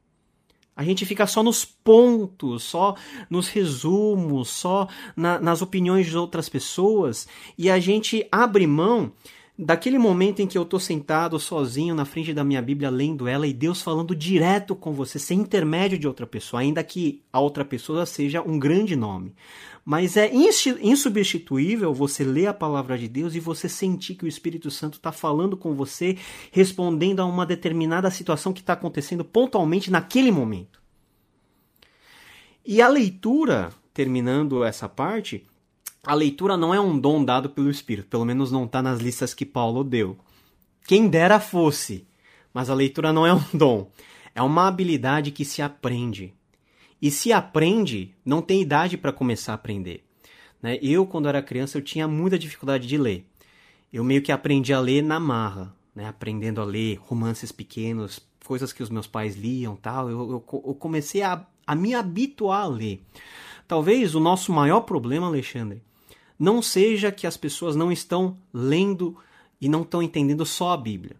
A 0.75 0.83
gente 0.83 1.05
fica 1.05 1.27
só 1.27 1.43
nos 1.43 1.63
pontos, 1.63 2.63
só 2.63 2.95
nos 3.29 3.47
resumos, 3.47 4.49
só 4.49 4.87
na, 5.15 5.39
nas 5.39 5.61
opiniões 5.61 6.07
de 6.07 6.17
outras 6.17 6.49
pessoas 6.49 7.27
e 7.57 7.69
a 7.69 7.79
gente 7.79 8.27
abre 8.31 8.65
mão 8.65 9.11
daquele 9.57 9.99
momento 9.99 10.41
em 10.41 10.47
que 10.47 10.57
eu 10.57 10.63
estou 10.63 10.79
sentado 10.79 11.39
sozinho 11.39 11.93
na 11.93 12.05
frente 12.05 12.33
da 12.33 12.43
minha 12.43 12.61
Bíblia 12.61 12.89
lendo 12.89 13.27
ela 13.27 13.45
e 13.45 13.53
Deus 13.53 13.83
falando 13.83 14.15
direto 14.15 14.75
com 14.75 14.93
você, 14.93 15.19
sem 15.19 15.39
intermédio 15.39 15.99
de 15.99 16.07
outra 16.07 16.25
pessoa, 16.25 16.61
ainda 16.61 16.83
que 16.83 17.21
a 17.31 17.39
outra 17.39 17.63
pessoa 17.63 18.05
seja 18.07 18.41
um 18.41 18.57
grande 18.57 18.95
nome. 18.95 19.35
Mas 19.85 20.15
é 20.15 20.31
insubstituível 20.33 21.93
você 21.93 22.23
ler 22.23 22.47
a 22.47 22.53
palavra 22.53 22.97
de 22.97 23.09
Deus 23.09 23.35
e 23.35 23.39
você 23.39 23.67
sentir 23.67 24.15
que 24.15 24.23
o 24.23 24.27
Espírito 24.27 24.71
Santo 24.71 24.95
está 24.95 25.11
falando 25.11 25.57
com 25.57 25.73
você, 25.73 26.17
respondendo 26.51 27.19
a 27.19 27.25
uma 27.25 27.45
determinada 27.45 28.09
situação 28.09 28.53
que 28.53 28.61
está 28.61 28.73
acontecendo 28.73 29.25
pontualmente 29.25 29.91
naquele 29.91 30.31
momento. 30.31 30.81
E 32.65 32.81
a 32.81 32.87
leitura, 32.87 33.73
terminando 33.93 34.63
essa 34.63 34.87
parte, 34.87 35.45
a 36.05 36.13
leitura 36.13 36.55
não 36.55 36.73
é 36.73 36.79
um 36.79 36.97
dom 36.97 37.23
dado 37.23 37.49
pelo 37.49 37.69
Espírito, 37.69 38.07
pelo 38.07 38.23
menos 38.23 38.53
não 38.53 38.63
está 38.63 38.81
nas 38.81 39.01
listas 39.01 39.33
que 39.33 39.45
Paulo 39.45 39.83
deu. 39.83 40.17
Quem 40.87 41.09
dera 41.09 41.41
fosse, 41.41 42.07
mas 42.53 42.69
a 42.69 42.73
leitura 42.73 43.11
não 43.11 43.27
é 43.27 43.33
um 43.33 43.43
dom, 43.53 43.91
é 44.33 44.41
uma 44.41 44.65
habilidade 44.65 45.31
que 45.31 45.43
se 45.43 45.61
aprende. 45.61 46.33
E 47.03 47.11
se 47.11 47.33
aprende, 47.33 48.15
não 48.23 48.41
tem 48.41 48.61
idade 48.61 48.97
para 48.97 49.11
começar 49.11 49.51
a 49.51 49.55
aprender. 49.55 50.05
Né? 50.61 50.79
Eu, 50.81 51.05
quando 51.05 51.27
era 51.27 51.43
criança, 51.43 51.77
eu 51.77 51.81
tinha 51.81 52.07
muita 52.07 52.39
dificuldade 52.39 52.87
de 52.87 52.97
ler. 52.97 53.25
Eu 53.91 54.05
meio 54.05 54.21
que 54.21 54.31
aprendi 54.31 54.71
a 54.71 54.79
ler 54.79 55.03
na 55.03 55.19
marra, 55.19 55.75
né? 55.93 56.07
aprendendo 56.07 56.61
a 56.61 56.63
ler 56.63 56.95
romances 57.01 57.51
pequenos, 57.51 58.21
coisas 58.45 58.71
que 58.71 58.81
os 58.81 58.89
meus 58.89 59.05
pais 59.05 59.35
liam 59.35 59.75
tal. 59.75 60.09
Eu, 60.09 60.17
eu, 60.31 60.63
eu 60.65 60.73
comecei 60.75 61.21
a, 61.21 61.45
a 61.67 61.75
me 61.75 61.93
habituar 61.93 62.61
a 62.61 62.67
ler. 62.67 63.03
Talvez 63.67 64.15
o 64.15 64.21
nosso 64.21 64.53
maior 64.53 64.79
problema, 64.79 65.27
Alexandre, 65.27 65.81
não 66.39 66.61
seja 66.61 67.11
que 67.11 67.27
as 67.27 67.35
pessoas 67.35 67.75
não 67.75 67.91
estão 67.91 68.37
lendo 68.53 69.17
e 69.59 69.67
não 69.67 69.81
estão 69.81 70.01
entendendo 70.01 70.45
só 70.45 70.71
a 70.71 70.77
Bíblia. 70.77 71.17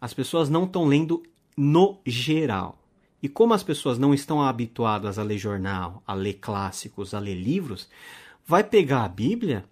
As 0.00 0.12
pessoas 0.12 0.48
não 0.48 0.64
estão 0.64 0.86
lendo 0.86 1.22
no 1.56 2.00
geral. 2.04 2.79
E 3.22 3.28
como 3.28 3.52
as 3.52 3.62
pessoas 3.62 3.98
não 3.98 4.14
estão 4.14 4.42
habituadas 4.42 5.18
a 5.18 5.22
ler 5.22 5.38
jornal, 5.38 6.02
a 6.06 6.14
ler 6.14 6.34
clássicos, 6.34 7.12
a 7.12 7.18
ler 7.18 7.34
livros, 7.34 7.88
vai 8.46 8.64
pegar 8.64 9.04
a 9.04 9.08
Bíblia 9.08 9.64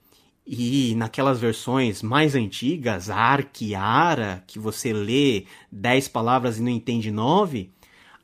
e 0.46 0.94
naquelas 0.94 1.38
versões 1.38 2.02
mais 2.02 2.34
antigas, 2.34 3.10
Arquiara, 3.10 4.42
que 4.46 4.58
você 4.58 4.92
lê 4.92 5.44
dez 5.70 6.08
palavras 6.08 6.58
e 6.58 6.62
não 6.62 6.70
entende 6.70 7.10
nove, 7.10 7.70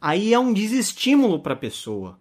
aí 0.01 0.33
é 0.33 0.39
um 0.39 0.53
desestímulo 0.53 1.41
para 1.41 1.53
a 1.53 1.57
pessoa. 1.57 2.19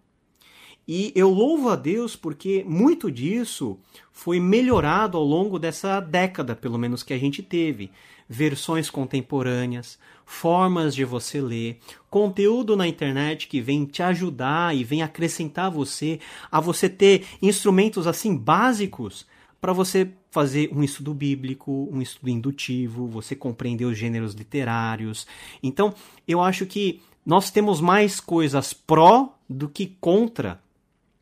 E 0.86 1.10
eu 1.14 1.30
louvo 1.30 1.70
a 1.70 1.76
Deus 1.76 2.14
porque 2.14 2.62
muito 2.68 3.10
disso 3.10 3.78
foi 4.12 4.38
melhorado 4.38 5.16
ao 5.16 5.24
longo 5.24 5.58
dessa 5.58 5.98
década, 6.00 6.54
pelo 6.54 6.78
menos 6.78 7.02
que 7.02 7.14
a 7.14 7.18
gente 7.18 7.42
teve. 7.42 7.90
Versões 8.28 8.90
contemporâneas, 8.90 9.98
formas 10.24 10.94
de 10.94 11.04
você 11.04 11.40
ler, 11.40 11.78
conteúdo 12.08 12.76
na 12.76 12.88
internet 12.88 13.46
que 13.46 13.60
vem 13.60 13.84
te 13.84 14.02
ajudar 14.02 14.74
e 14.74 14.82
vem 14.82 15.02
acrescentar 15.02 15.70
você 15.70 16.18
a 16.50 16.60
você 16.60 16.88
ter 16.88 17.26
instrumentos 17.42 18.06
assim 18.06 18.36
básicos 18.36 19.26
para 19.60 19.72
você 19.72 20.10
fazer 20.30 20.70
um 20.72 20.82
estudo 20.82 21.14
bíblico, 21.14 21.88
um 21.90 22.02
estudo 22.02 22.28
indutivo, 22.28 23.06
você 23.06 23.34
compreender 23.34 23.84
os 23.84 23.96
gêneros 23.96 24.34
literários. 24.34 25.26
Então, 25.62 25.94
eu 26.28 26.40
acho 26.40 26.66
que 26.66 27.00
nós 27.24 27.50
temos 27.50 27.80
mais 27.80 28.20
coisas 28.20 28.74
pró 28.74 29.38
do 29.48 29.68
que 29.68 29.96
contra 30.00 30.60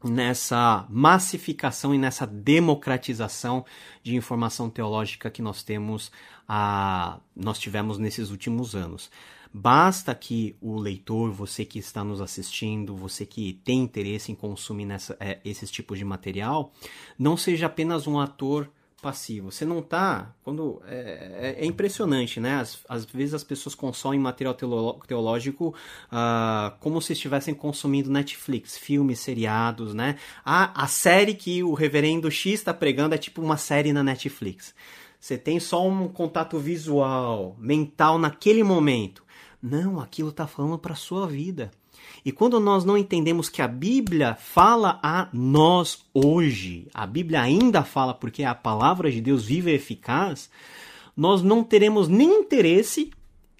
nessa 0.03 0.87
massificação 0.91 1.95
e 1.95 1.99
nessa 1.99 2.27
democratização 2.27 3.65
de 4.03 4.17
informação 4.17 4.69
teológica 4.69 5.31
que 5.31 5.41
nós 5.41 5.63
temos 5.63 6.11
a, 6.49 7.19
nós 7.35 7.59
tivemos 7.59 7.99
nesses 7.99 8.31
últimos 8.31 8.75
anos. 8.75 9.11
Basta 9.55 10.15
que 10.15 10.57
o 10.63 10.79
leitor, 10.79 11.31
você 11.31 11.65
que 11.65 11.79
está 11.79 12.03
nos 12.03 12.23
assistindo, 12.23 12.97
você 12.97 13.27
que 13.27 13.61
tem 13.65 13.81
interesse 13.81 14.33
em 14.33 14.35
consumir 14.35 14.87
nessa, 14.87 15.15
é, 15.21 15.41
esses 15.45 15.71
tipos 15.71 15.99
de 15.99 16.05
material, 16.05 16.73
não 17.19 17.37
seja 17.37 17.67
apenas 17.67 18.07
um 18.07 18.19
ator 18.19 18.71
passivo. 19.03 19.51
Você 19.51 19.67
não 19.67 19.81
está. 19.81 20.33
Quando 20.45 20.81
é, 20.87 21.57
é, 21.59 21.65
é, 21.65 21.67
impressionante, 21.67 22.39
né? 22.39 22.61
Às, 22.61 22.79
às, 22.89 23.05
vezes 23.05 23.35
as 23.35 23.45
pessoas 23.45 23.75
consomem 23.75 24.19
material 24.19 24.55
teológico 24.55 25.75
uh, 26.07 26.73
como 26.79 27.03
se 27.03 27.13
estivessem 27.13 27.53
consumindo 27.53 28.09
Netflix, 28.09 28.79
filmes, 28.79 29.19
seriados, 29.19 29.93
né? 29.93 30.17
A, 30.45 30.85
a 30.85 30.87
série 30.87 31.35
que 31.35 31.63
o 31.65 31.75
Reverendo 31.75 32.31
X 32.31 32.55
está 32.55 32.73
pregando 32.73 33.15
é 33.15 33.19
tipo 33.19 33.43
uma 33.43 33.57
série 33.57 33.93
na 33.93 34.05
Netflix. 34.05 34.73
Você 35.23 35.39
tem 35.39 35.61
só 35.61 35.87
um 35.87 36.09
contato 36.09 36.59
visual, 36.59 37.55
mental 37.57 38.19
naquele 38.19 38.65
momento. 38.65 39.23
Não, 39.63 40.01
aquilo 40.01 40.31
está 40.31 40.49
falando 40.49 40.77
para 40.77 40.97
sua 40.97 41.29
vida. 41.29 41.71
E 42.25 42.33
quando 42.33 42.59
nós 42.59 42.85
não 42.85 42.99
entendemos 42.99 43.49
que 43.49 43.63
a 43.63 43.69
Bíblia 43.69 44.35
fala 44.35 44.99
a 45.01 45.29
nós 45.33 46.05
hoje, 46.13 46.89
a 46.93 47.07
Bíblia 47.07 47.41
ainda 47.41 47.85
fala 47.85 48.13
porque 48.13 48.43
a 48.43 48.53
palavra 48.53 49.13
de 49.13 49.21
Deus 49.21 49.45
viva 49.45 49.71
e 49.71 49.75
eficaz, 49.75 50.51
nós 51.17 51.41
não 51.41 51.63
teremos 51.63 52.09
nem 52.09 52.41
interesse 52.41 53.13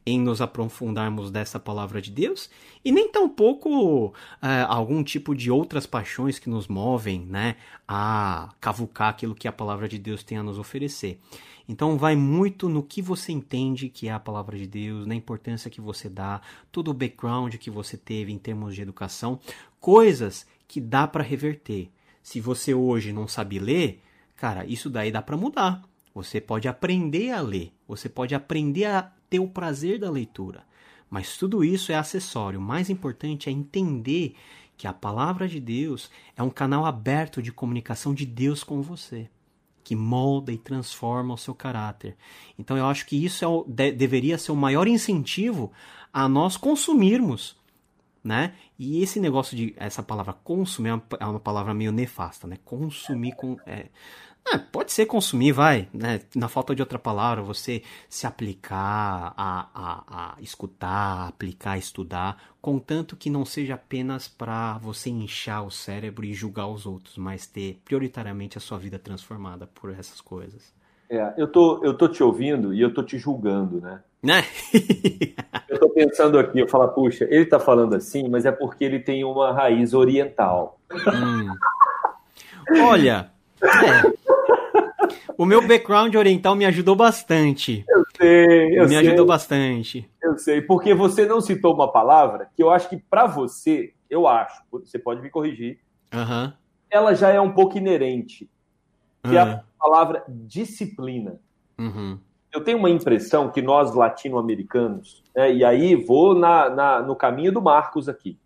em 0.05 0.21
nos 0.21 0.41
aprofundarmos 0.41 1.31
dessa 1.31 1.61
palavra 1.61 2.03
de 2.03 2.11
Deus 2.11 2.51
e 2.85 2.91
nem 2.91 3.11
tampouco 3.11 4.13
é, 4.41 4.63
algum 4.69 5.03
tipo 5.03 5.35
de 5.35 5.51
outras 5.51 5.87
paixões 5.87 6.39
que 6.39 6.51
nos 6.51 6.67
movem 6.67 7.21
né, 7.27 7.57
a 7.87 8.53
cavucar 8.61 9.11
aquilo 9.11 9.35
que 9.35 9.47
a 9.47 9.53
palavra 9.53 9.89
de 9.89 9.99
Deus 9.99 10.23
tem 10.23 10.39
a 10.39 10.43
nos 10.43 10.59
oferecer. 10.59 11.21
Então 11.69 11.97
vai 11.97 12.17
muito 12.17 12.69
no 12.69 12.83
que 12.83 13.01
você 13.01 13.33
entende 13.33 13.89
que 13.89 14.09
é 14.09 14.13
a 14.13 14.19
palavra 14.19 14.59
de 14.59 14.67
Deus, 14.67 15.07
na 15.07 15.15
importância 15.15 15.71
que 15.71 15.81
você 15.81 16.09
dá, 16.09 16.41
todo 16.71 16.91
o 16.91 16.95
background 16.95 17.55
que 17.55 17.71
você 17.71 17.97
teve 17.97 18.33
em 18.33 18.39
termos 18.39 18.75
de 18.75 18.83
educação, 18.83 19.39
coisas 19.81 20.47
que 20.67 20.81
dá 20.81 21.07
para 21.07 21.23
reverter. 21.23 21.91
Se 22.23 22.41
você 22.41 22.75
hoje 22.75 23.13
não 23.13 23.29
sabe 23.29 23.59
ler, 23.59 24.03
cara, 24.37 24.65
isso 24.67 24.91
daí 24.91 25.13
dá 25.13 25.23
para 25.23 25.37
mudar. 25.37 25.83
Você 26.15 26.41
pode 26.41 26.69
aprender 26.69 27.31
a 27.31 27.41
ler, 27.41 27.73
você 27.87 28.09
pode 28.09 28.35
aprender 28.35 28.85
a 28.85 29.11
ter 29.33 29.41
o 29.41 29.49
prazer 29.49 29.99
da 29.99 30.11
leitura. 30.11 30.63
Mas 31.09 31.39
tudo 31.39 31.65
isso 31.65 31.91
é 31.91 31.95
acessório. 31.95 32.61
O 32.61 32.63
mais 32.63 32.91
importante 32.91 33.49
é 33.49 33.53
entender 33.53 34.35
que 34.77 34.87
a 34.87 34.93
palavra 34.93 35.49
de 35.49 35.59
Deus 35.59 36.11
é 36.37 36.43
um 36.43 36.51
canal 36.51 36.85
aberto 36.85 37.41
de 37.41 37.51
comunicação 37.51 38.13
de 38.13 38.27
Deus 38.27 38.63
com 38.63 38.83
você 38.83 39.31
que 39.83 39.97
molda 39.97 40.53
e 40.53 40.59
transforma 40.59 41.35
o 41.35 41.39
seu 41.39 41.55
caráter. 41.55 42.15
Então 42.59 42.77
eu 42.77 42.87
acho 42.87 43.07
que 43.07 43.25
isso 43.25 43.45
é 43.45 43.49
o, 43.49 43.65
de, 43.67 43.91
deveria 43.91 44.39
ser 44.39 44.53
o 44.53 44.57
maior 44.57 44.87
incentivo 44.87 45.73
a 46.13 46.29
nós 46.29 46.57
consumirmos, 46.57 47.57
né? 48.23 48.55
E 48.79 49.03
esse 49.03 49.19
negócio 49.19 49.57
de 49.57 49.75
essa 49.77 50.03
palavra 50.03 50.33
consumir 50.33 50.91
é 50.91 50.95
uma, 50.95 51.05
é 51.21 51.27
uma 51.27 51.41
palavra 51.41 51.75
meio 51.75 51.91
nefasta, 51.91 52.47
né? 52.47 52.59
Consumir 52.65 53.35
com 53.35 53.57
é, 53.67 53.87
É, 54.51 54.59
pode 54.59 54.93
ser 54.93 55.07
consumir, 55.07 55.53
vai, 55.53 55.89
né? 55.95 56.21
Na 56.35 56.49
falta 56.49 56.75
de 56.75 56.83
outra 56.83 56.99
palavra, 56.99 57.43
você 57.43 57.83
se 58.09 58.27
aplicar 58.27 59.33
a, 59.37 59.69
a, 59.73 60.35
a 60.35 60.43
escutar, 60.43 61.29
aplicar, 61.29 61.79
estudar, 61.79 62.37
contanto 62.61 63.17
que 63.17 63.31
não 63.31 63.45
seja 63.45 63.75
apenas 63.75 64.27
para 64.27 64.79
você 64.79 65.11
inchar 65.11 65.65
o 65.65 65.71
cérebro 65.71 66.25
e 66.25 66.35
julgar 66.35 66.67
os 66.67 66.87
outros, 66.87 67.17
mas 67.17 67.47
ter 67.47 67.81
prioritariamente 67.85 68.59
a 68.59 68.61
sua 68.61 68.79
vida 68.79 68.99
transformada 68.99 69.67
por 69.67 69.91
essas 69.91 70.21
coisas. 70.21 70.73
É, 71.09 71.35
eu 71.37 71.47
tô, 71.47 71.85
eu 71.85 71.95
tô 71.95 72.09
te 72.09 72.23
ouvindo 72.23 72.75
e 72.75 72.81
eu 72.81 72.93
tô 72.93 73.03
te 73.03 73.19
julgando, 73.19 73.81
né? 73.81 74.01
Né? 74.23 74.45
eu 75.69 75.79
tô 75.79 75.89
pensando 75.91 76.39
aqui, 76.39 76.59
eu 76.61 76.69
falo, 76.69 76.89
puxa, 76.89 77.27
ele 77.31 77.45
tá 77.47 77.61
falando 77.61 77.95
assim, 77.95 78.29
mas 78.29 78.45
é 78.45 78.53
porque 78.53 78.85
ele 78.85 78.99
tem 78.99 79.25
uma 79.25 79.53
raiz 79.53 79.95
oriental. 79.95 80.79
Hum. 80.93 81.55
Olha, 82.85 83.31
é. 83.63 84.22
O 85.39 85.45
meu 85.45 85.67
background 85.67 86.15
oriental 86.15 86.55
me 86.55 86.65
ajudou 86.67 86.95
bastante. 86.95 87.85
Eu 87.89 88.05
sei, 88.17 88.79
eu 88.79 88.83
me 88.85 88.89
sei. 88.91 88.99
ajudou 88.99 89.27
bastante. 89.27 90.11
Eu 90.23 90.39
sei, 90.39 90.61
porque 90.61 90.95
você 90.95 91.27
não 91.27 91.41
citou 91.41 91.75
uma 91.75 91.91
palavra 91.91 92.49
que 92.55 92.63
eu 92.63 92.71
acho 92.71 92.89
que 92.89 92.97
para 92.97 93.27
você, 93.27 93.95
eu 94.09 94.27
acho, 94.27 94.63
você 94.71 94.99
pode 94.99 95.23
me 95.23 95.31
corrigir, 95.31 95.81
uhum. 96.15 96.53
ela 96.91 97.15
já 97.15 97.31
é 97.31 97.41
um 97.41 97.53
pouco 97.53 97.79
inerente, 97.79 98.49
que 99.23 99.31
uhum. 99.31 99.37
é 99.37 99.41
a 99.41 99.65
palavra 99.79 100.25
disciplina. 100.29 101.41
Uhum. 101.79 102.19
Eu 102.53 102.63
tenho 102.63 102.79
uma 102.79 102.91
impressão 102.91 103.51
que 103.51 103.63
nós 103.63 103.95
latino-americanos, 103.95 105.25
né, 105.35 105.53
e 105.53 105.65
aí 105.65 105.97
vou 105.97 106.35
na, 106.35 106.69
na, 106.69 107.03
no 107.03 107.17
caminho 107.17 107.51
do 107.53 107.63
Marcos 107.63 108.09
aqui, 108.09 108.39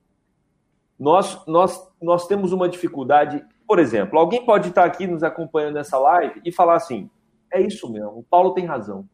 nós, 0.98 1.44
nós, 1.46 1.92
nós 2.00 2.26
temos 2.26 2.52
uma 2.52 2.68
dificuldade 2.68 3.44
por 3.66 3.78
exemplo, 3.78 4.18
alguém 4.18 4.44
pode 4.44 4.68
estar 4.68 4.84
aqui 4.84 5.06
nos 5.06 5.22
acompanhando 5.22 5.74
nessa 5.74 5.98
live 5.98 6.40
e 6.44 6.52
falar 6.52 6.76
assim: 6.76 7.10
é 7.52 7.60
isso 7.60 7.90
mesmo, 7.90 8.18
o 8.18 8.22
Paulo 8.22 8.54
tem 8.54 8.64
razão. 8.64 9.06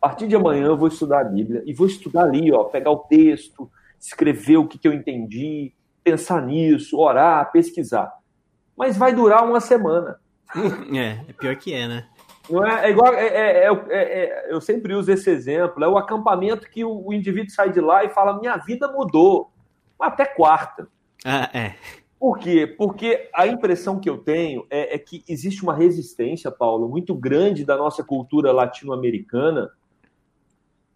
A 0.00 0.08
partir 0.08 0.28
de 0.28 0.36
amanhã 0.36 0.66
eu 0.66 0.76
vou 0.76 0.88
estudar 0.88 1.20
a 1.20 1.24
Bíblia 1.24 1.62
e 1.66 1.74
vou 1.74 1.86
estudar 1.86 2.22
ali, 2.22 2.52
ó, 2.52 2.64
pegar 2.64 2.90
o 2.90 2.98
texto, 2.98 3.68
escrever 4.00 4.56
o 4.56 4.66
que, 4.66 4.78
que 4.78 4.86
eu 4.86 4.92
entendi, 4.92 5.72
pensar 6.04 6.40
nisso, 6.40 6.98
orar, 6.98 7.50
pesquisar. 7.50 8.12
Mas 8.76 8.96
vai 8.96 9.12
durar 9.12 9.44
uma 9.44 9.60
semana. 9.60 10.18
É, 10.96 11.20
é 11.28 11.32
pior 11.34 11.54
que 11.56 11.74
é, 11.74 11.86
né? 11.86 12.08
Não 12.48 12.64
é, 12.66 12.86
é 12.86 12.90
igual. 12.90 13.12
É, 13.12 13.26
é, 13.26 13.66
é, 13.66 13.70
é, 13.90 14.46
eu 14.50 14.60
sempre 14.60 14.94
uso 14.94 15.12
esse 15.12 15.28
exemplo. 15.28 15.84
É 15.84 15.88
o 15.88 15.98
acampamento 15.98 16.70
que 16.70 16.82
o, 16.84 17.06
o 17.06 17.12
indivíduo 17.12 17.50
sai 17.50 17.70
de 17.70 17.80
lá 17.80 18.04
e 18.04 18.08
fala: 18.08 18.38
minha 18.38 18.56
vida 18.56 18.90
mudou. 18.90 19.52
Até 20.00 20.24
quarta. 20.24 20.88
Ah, 21.24 21.50
é. 21.52 21.74
Por 22.18 22.38
quê? 22.38 22.66
Porque 22.66 23.28
a 23.32 23.46
impressão 23.46 24.00
que 24.00 24.10
eu 24.10 24.18
tenho 24.18 24.66
é, 24.68 24.96
é 24.96 24.98
que 24.98 25.22
existe 25.28 25.62
uma 25.62 25.74
resistência, 25.74 26.50
Paulo, 26.50 26.88
muito 26.88 27.14
grande 27.14 27.64
da 27.64 27.76
nossa 27.76 28.02
cultura 28.02 28.50
latino-americana 28.50 29.70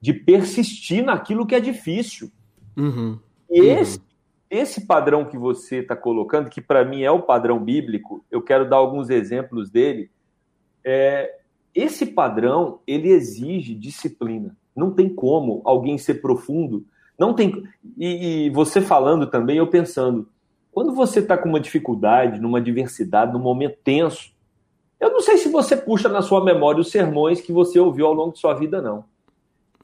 de 0.00 0.12
persistir 0.12 1.04
naquilo 1.04 1.46
que 1.46 1.54
é 1.54 1.60
difícil. 1.60 2.30
Uhum. 2.76 3.20
E 3.48 3.60
esse, 3.60 3.98
uhum. 3.98 4.04
esse 4.50 4.84
padrão 4.84 5.24
que 5.24 5.38
você 5.38 5.76
está 5.76 5.94
colocando, 5.94 6.50
que 6.50 6.60
para 6.60 6.84
mim 6.84 7.02
é 7.02 7.10
o 7.10 7.22
padrão 7.22 7.62
bíblico, 7.62 8.24
eu 8.28 8.42
quero 8.42 8.68
dar 8.68 8.76
alguns 8.78 9.08
exemplos 9.08 9.70
dele. 9.70 10.10
É, 10.84 11.38
esse 11.72 12.04
padrão 12.04 12.80
ele 12.84 13.10
exige 13.10 13.76
disciplina. 13.76 14.56
Não 14.74 14.90
tem 14.90 15.08
como 15.08 15.62
alguém 15.64 15.96
ser 15.98 16.14
profundo. 16.14 16.84
Não 17.16 17.32
tem. 17.32 17.62
E, 17.96 18.46
e 18.46 18.50
você 18.50 18.80
falando 18.80 19.28
também, 19.28 19.58
eu 19.58 19.68
pensando 19.68 20.28
quando 20.72 20.94
você 20.94 21.20
está 21.20 21.36
com 21.36 21.48
uma 21.48 21.60
dificuldade, 21.60 22.40
numa 22.40 22.60
diversidade, 22.60 23.32
num 23.32 23.38
momento 23.38 23.76
tenso, 23.84 24.32
eu 24.98 25.10
não 25.10 25.20
sei 25.20 25.36
se 25.36 25.48
você 25.48 25.76
puxa 25.76 26.08
na 26.08 26.22
sua 26.22 26.42
memória 26.42 26.80
os 26.80 26.90
sermões 26.90 27.40
que 27.40 27.52
você 27.52 27.78
ouviu 27.78 28.06
ao 28.06 28.14
longo 28.14 28.32
de 28.32 28.38
sua 28.38 28.54
vida, 28.54 28.80
não. 28.80 29.04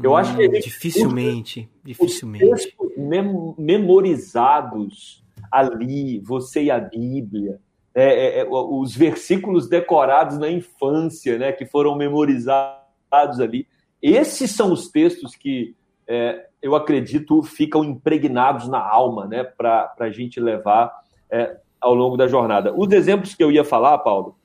Eu 0.03 0.12
hum, 0.12 0.16
acho 0.16 0.34
que 0.34 0.49
dificilmente, 0.49 1.68
dificilmente. 1.84 2.74
Mem 2.97 3.55
memorizados 3.59 5.22
ali, 5.53 6.20
você 6.20 6.64
e 6.64 6.70
a 6.70 6.78
Bíblia, 6.78 7.61
é, 7.95 8.05
é, 8.05 8.41
é, 8.41 8.49
os 8.49 8.95
versículos 8.95 9.68
decorados 9.68 10.39
na 10.39 10.49
infância, 10.49 11.36
né, 11.36 11.53
que 11.53 11.66
foram 11.66 11.97
memorizados 11.97 13.41
ali. 13.41 13.66
Esses 14.01 14.53
são 14.53 14.72
os 14.72 14.89
textos 14.89 15.34
que 15.34 15.74
é, 16.09 16.48
eu 16.62 16.74
acredito, 16.74 17.42
ficam 17.42 17.84
impregnados 17.84 18.66
na 18.66 18.80
alma, 18.80 19.26
né, 19.26 19.44
para 19.44 19.94
a 20.00 20.11
gente 20.11 20.40
levar 20.40 20.92
é, 21.30 21.59
ao 21.78 21.94
longo 21.94 22.16
da 22.16 22.26
jornada. 22.26 22.74
Os 22.74 22.90
exemplos 22.92 23.34
que 23.34 23.44
eu 23.44 23.52
ia 23.52 23.64
falar, 23.64 23.98
Paulo, 23.98 24.36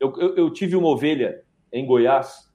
eu, 0.00 0.12
eu, 0.18 0.36
eu 0.36 0.50
tive 0.50 0.74
uma 0.74 0.88
ovelha 0.88 1.42
em 1.72 1.86
Goiás 1.86 2.48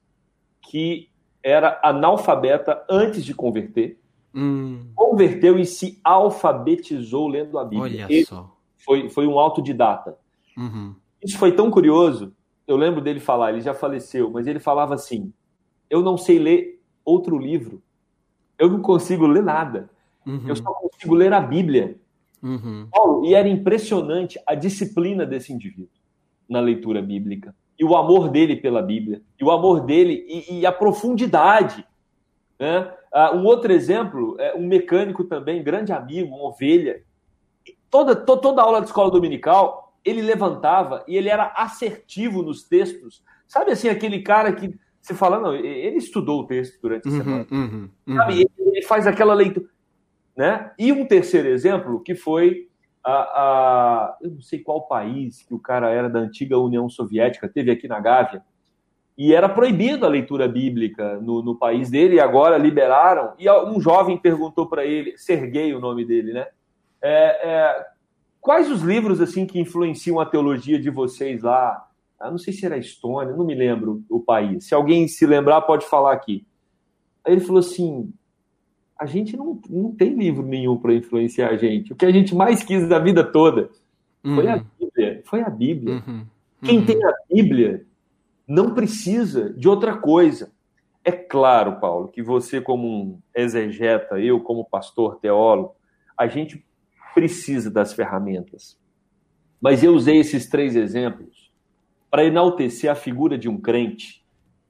que 0.62 1.10
era 1.42 1.80
analfabeta 1.84 2.86
antes 2.90 3.24
de 3.24 3.34
converter, 3.34 4.00
hum. 4.34 4.92
converteu 4.96 5.58
e 5.58 5.66
se 5.66 6.00
alfabetizou 6.04 7.28
lendo 7.28 7.58
a 7.58 7.64
Bíblia. 7.64 8.06
Olha 8.06 8.14
Ele 8.14 8.26
só. 8.26 8.54
Foi, 8.78 9.10
foi 9.10 9.28
um 9.28 9.40
autodidata. 9.40 10.18
Uhum. 10.58 10.96
Isso 11.22 11.38
foi 11.38 11.54
tão 11.54 11.72
curioso. 11.72 12.34
Eu 12.68 12.76
lembro 12.76 13.02
dele 13.02 13.20
falar, 13.20 13.52
ele 13.52 13.62
já 13.62 13.74
faleceu, 13.74 14.30
mas 14.30 14.48
ele 14.48 14.60
falava 14.60 14.94
assim: 14.94 15.34
Eu 15.90 16.02
não 16.02 16.18
sei 16.18 16.40
ler 16.40 16.82
outro 17.06 17.38
livro 17.38 17.82
eu 18.64 18.70
não 18.70 18.82
consigo 18.82 19.28
ler 19.28 19.44
nada. 19.44 19.90
Uhum. 20.26 20.48
Eu 20.48 20.56
só 20.56 20.72
consigo 20.74 21.14
ler 21.14 21.34
a 21.34 21.42
Bíblia. 21.42 21.98
Uhum. 22.42 22.88
Paulo, 22.92 23.26
e 23.26 23.34
era 23.34 23.48
impressionante 23.48 24.40
a 24.48 24.56
disciplina 24.56 25.26
desse 25.26 25.52
indivíduo 25.52 25.90
na 26.48 26.60
leitura 26.60 27.02
bíblica. 27.02 27.54
E 27.78 27.84
o 27.84 27.96
amor 27.96 28.30
dele 28.30 28.56
pela 28.56 28.82
Bíblia. 28.82 29.22
E 29.40 29.44
o 29.44 29.52
amor 29.52 29.82
dele 29.82 30.26
e, 30.28 30.60
e 30.60 30.66
a 30.66 30.72
profundidade. 30.72 31.86
Né? 32.58 32.90
Uh, 33.14 33.36
um 33.36 33.46
outro 33.46 33.72
exemplo, 33.72 34.36
é 34.40 34.56
um 34.56 34.66
mecânico 34.66 35.26
também, 35.26 35.64
grande 35.64 35.92
amigo, 35.92 36.34
uma 36.34 36.46
ovelha. 36.46 37.04
Toda, 37.90 38.16
to, 38.16 38.38
toda 38.38 38.62
aula 38.62 38.80
de 38.80 38.88
escola 38.88 39.12
dominical, 39.12 39.94
ele 40.06 40.22
levantava 40.22 41.04
e 41.08 41.18
ele 41.18 41.30
era 41.30 41.54
assertivo 41.56 42.42
nos 42.42 42.64
textos. 42.64 43.22
Sabe 43.46 43.72
assim, 43.72 43.90
aquele 43.90 44.22
cara 44.22 44.54
que 44.54 44.74
você 45.04 45.14
fala, 45.14 45.38
não, 45.38 45.54
ele 45.54 45.98
estudou 45.98 46.42
o 46.42 46.48
texto 46.48 46.82
durante 46.82 47.10
a 47.10 47.12
uhum, 47.12 47.18
semana. 47.18 47.48
Uhum, 47.52 47.90
uhum. 48.08 48.16
Sabe? 48.16 48.50
Ele 48.58 48.82
faz 48.84 49.06
aquela 49.06 49.34
leitura. 49.34 49.68
Né? 50.36 50.72
E 50.80 50.94
um 50.94 51.06
terceiro 51.06 51.50
exemplo, 51.50 52.02
que 52.02 52.16
foi 52.16 52.70
a, 53.04 53.12
a, 53.12 54.18
eu 54.22 54.32
não 54.32 54.42
sei 54.42 54.60
qual 54.60 54.88
país 54.88 55.44
que 55.44 55.54
o 55.54 55.60
cara 55.60 55.90
era 55.90 56.10
da 56.10 56.20
antiga 56.20 56.58
União 56.58 56.90
Soviética, 56.90 57.50
teve 57.50 57.70
aqui 57.70 57.86
na 57.86 58.00
Gávea, 58.00 58.42
e 59.18 59.34
era 59.34 59.50
proibido 59.50 60.06
a 60.06 60.10
leitura 60.10 60.48
bíblica 60.48 61.20
no, 61.20 61.44
no 61.44 61.56
país 61.56 61.90
dele, 61.90 62.16
e 62.16 62.20
agora 62.22 62.58
liberaram. 62.58 63.34
E 63.38 63.52
um 63.52 63.82
jovem 63.82 64.18
perguntou 64.18 64.68
para 64.70 64.86
ele, 64.86 65.18
Serguei 65.18 65.74
o 65.74 65.82
nome 65.82 66.06
dele, 66.06 66.32
né? 66.32 66.48
É, 67.02 67.50
é, 67.50 67.86
quais 68.40 68.72
os 68.72 68.82
livros 68.82 69.20
assim 69.20 69.46
que 69.46 69.60
influenciam 69.60 70.18
a 70.18 70.26
teologia 70.26 70.80
de 70.80 70.90
vocês 70.90 71.44
lá? 71.44 71.90
Eu 72.24 72.32
não 72.32 72.38
sei 72.38 72.54
se 72.54 72.66
era 72.66 72.78
Estônia, 72.78 73.36
não 73.36 73.46
me 73.46 73.54
lembro 73.54 74.04
o 74.10 74.20
país. 74.20 74.66
Se 74.66 74.74
alguém 74.74 75.08
se 75.08 75.26
lembrar, 75.26 75.62
pode 75.62 75.86
falar 75.86 76.14
aqui. 76.14 76.46
Aí 77.26 77.34
ele 77.34 77.42
falou 77.42 77.60
assim: 77.60 78.12
a 79.00 79.06
gente 79.06 79.36
não, 79.36 79.60
não 79.70 79.92
tem 79.92 80.14
livro 80.14 80.44
nenhum 80.44 80.78
para 80.78 80.94
influenciar 80.94 81.50
a 81.50 81.58
gente. 81.58 81.92
O 81.92 81.96
que 81.96 82.06
a 82.06 82.12
gente 82.12 82.34
mais 82.34 82.64
quis 82.64 82.88
da 82.88 83.00
vida 83.00 83.24
toda 83.24 83.70
uhum. 84.24 84.36
foi 84.36 84.48
a 84.48 84.56
uhum. 84.56 84.66
Bíblia. 84.80 85.22
Foi 85.26 85.42
a 85.42 85.50
Bíblia. 85.50 85.96
Uhum. 85.96 86.14
Uhum. 86.14 86.26
Quem 86.64 86.86
tem 86.86 87.04
a 87.04 87.14
Bíblia 87.30 87.86
não 88.48 88.74
precisa 88.74 89.50
de 89.52 89.68
outra 89.68 89.98
coisa. 89.98 90.52
É 91.04 91.12
claro, 91.12 91.82
Paulo, 91.82 92.08
que 92.08 92.24
você, 92.24 92.62
como 92.62 92.88
um 92.88 93.20
exegeta, 93.36 94.18
eu, 94.20 94.40
como 94.40 94.64
pastor 94.64 95.18
teólogo, 95.20 95.76
a 96.18 96.28
gente 96.28 96.66
precisa 97.14 97.70
das 97.70 97.92
ferramentas. 97.92 98.80
Mas 99.60 99.84
eu 99.84 99.94
usei 99.94 100.20
esses 100.20 100.48
três 100.48 100.76
exemplos 100.78 101.43
para 102.14 102.26
enaltecer 102.26 102.92
a 102.92 102.94
figura 102.94 103.40
de 103.40 103.50
um 103.50 103.60
crente 103.60 104.24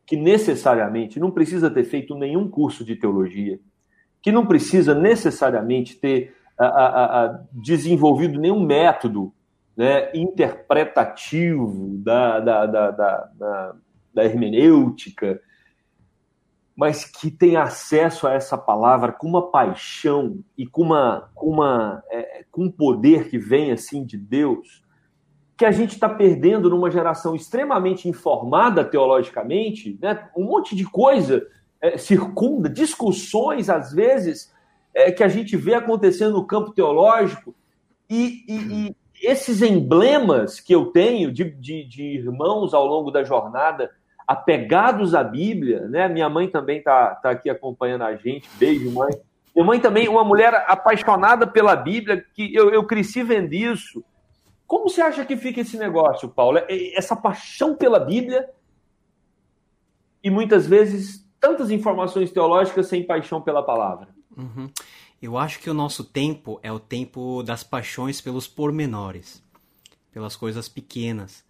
que 0.05 0.15
necessariamente 0.15 1.19
não 1.19 1.29
precisa 1.29 1.69
ter 1.69 1.83
feito 1.83 2.15
nenhum 2.15 2.47
curso 2.47 2.85
de 2.85 2.95
teologia, 2.95 3.59
que 4.21 4.31
não 4.31 4.45
precisa 4.45 4.95
necessariamente 4.95 5.97
ter 5.97 6.37
a, 6.57 6.65
a, 6.65 7.25
a, 7.25 7.39
desenvolvido 7.51 8.39
nenhum 8.39 8.61
método 8.65 9.33
né, 9.75 10.09
interpretativo 10.13 11.97
da, 11.97 12.39
da, 12.39 12.65
da, 12.65 12.91
da, 12.91 13.75
da 14.13 14.23
hermenêutica, 14.23 15.41
mas 16.73 17.03
que 17.03 17.29
tem 17.29 17.57
acesso 17.57 18.25
a 18.25 18.31
essa 18.31 18.57
palavra 18.57 19.11
com 19.11 19.27
uma 19.27 19.51
paixão 19.51 20.41
e 20.57 20.65
com, 20.65 20.83
uma, 20.83 21.29
com, 21.35 21.49
uma, 21.49 22.01
é, 22.09 22.45
com 22.49 22.63
um 22.63 22.71
poder 22.71 23.29
que 23.29 23.37
vem 23.37 23.69
assim 23.69 24.05
de 24.05 24.15
Deus, 24.15 24.82
que 25.57 25.65
a 25.65 25.71
gente 25.71 25.93
está 25.93 26.09
perdendo 26.09 26.69
numa 26.69 26.89
geração 26.89 27.35
extremamente 27.35 28.09
informada 28.09 28.83
teologicamente, 28.83 29.97
né? 30.01 30.27
um 30.35 30.45
monte 30.45 30.75
de 30.75 30.83
coisa 30.83 31.45
é, 31.81 31.97
circunda, 31.97 32.69
discussões, 32.69 33.69
às 33.69 33.93
vezes, 33.93 34.51
é, 34.93 35.11
que 35.11 35.23
a 35.23 35.27
gente 35.27 35.55
vê 35.55 35.75
acontecendo 35.75 36.33
no 36.33 36.45
campo 36.45 36.71
teológico, 36.71 37.55
e, 38.09 38.43
e, 38.47 38.95
esses 39.21 39.61
emblemas 39.61 40.59
que 40.59 40.73
eu 40.73 40.87
tenho 40.87 41.31
de, 41.31 41.45
de, 41.45 41.83
de, 41.85 42.03
irmãos 42.03 42.73
ao 42.73 42.85
longo 42.85 43.09
da 43.09 43.23
jornada, 43.23 43.89
apegados 44.27 45.15
à 45.15 45.23
Bíblia, 45.23 45.87
né? 45.87 46.07
Minha 46.09 46.29
mãe 46.29 46.47
também 46.49 46.79
está 46.79 47.15
tá 47.15 47.31
aqui 47.31 47.49
acompanhando 47.49 48.03
a 48.03 48.15
gente. 48.15 48.49
Beijo, 48.57 48.91
mãe. 48.91 49.11
Minha 49.55 49.65
mãe 49.65 49.79
também, 49.79 50.09
uma 50.09 50.23
mulher 50.23 50.53
apaixonada 50.67 51.47
pela 51.47 51.75
Bíblia, 51.75 52.23
que 52.33 52.53
eu, 52.53 52.69
eu 52.69 52.83
cresci 52.83 53.23
vendo 53.23 53.53
isso. 53.53 54.03
Como 54.73 54.89
você 54.89 55.01
acha 55.03 55.23
que 55.23 55.37
fica 55.37 55.61
esse 55.61 55.77
negócio, 55.77 56.27
Paulo? 56.27 56.57
É, 56.57 56.97
essa 56.97 57.15
paixão 57.15 57.75
pela 57.75 57.99
Bíblia 57.99 58.49
e 60.23 60.31
muitas 60.31 60.65
vezes 60.65 61.23
tantas 61.39 61.69
informações 61.69 62.31
teológicas 62.31 62.87
sem 62.87 63.05
paixão 63.05 63.39
pela 63.39 63.61
palavra. 63.61 64.07
Uhum. 64.35 64.67
Eu 65.21 65.37
acho 65.37 65.59
que 65.59 65.69
o 65.69 65.75
nosso 65.75 66.03
tempo 66.03 66.59
é 66.63 66.71
o 66.71 66.79
tempo 66.79 67.43
das 67.43 67.63
paixões 67.63 68.19
pelos 68.19 68.47
pormenores, 68.47 69.43
pelas 70.11 70.35
coisas 70.35 70.67
pequenas, 70.67 71.45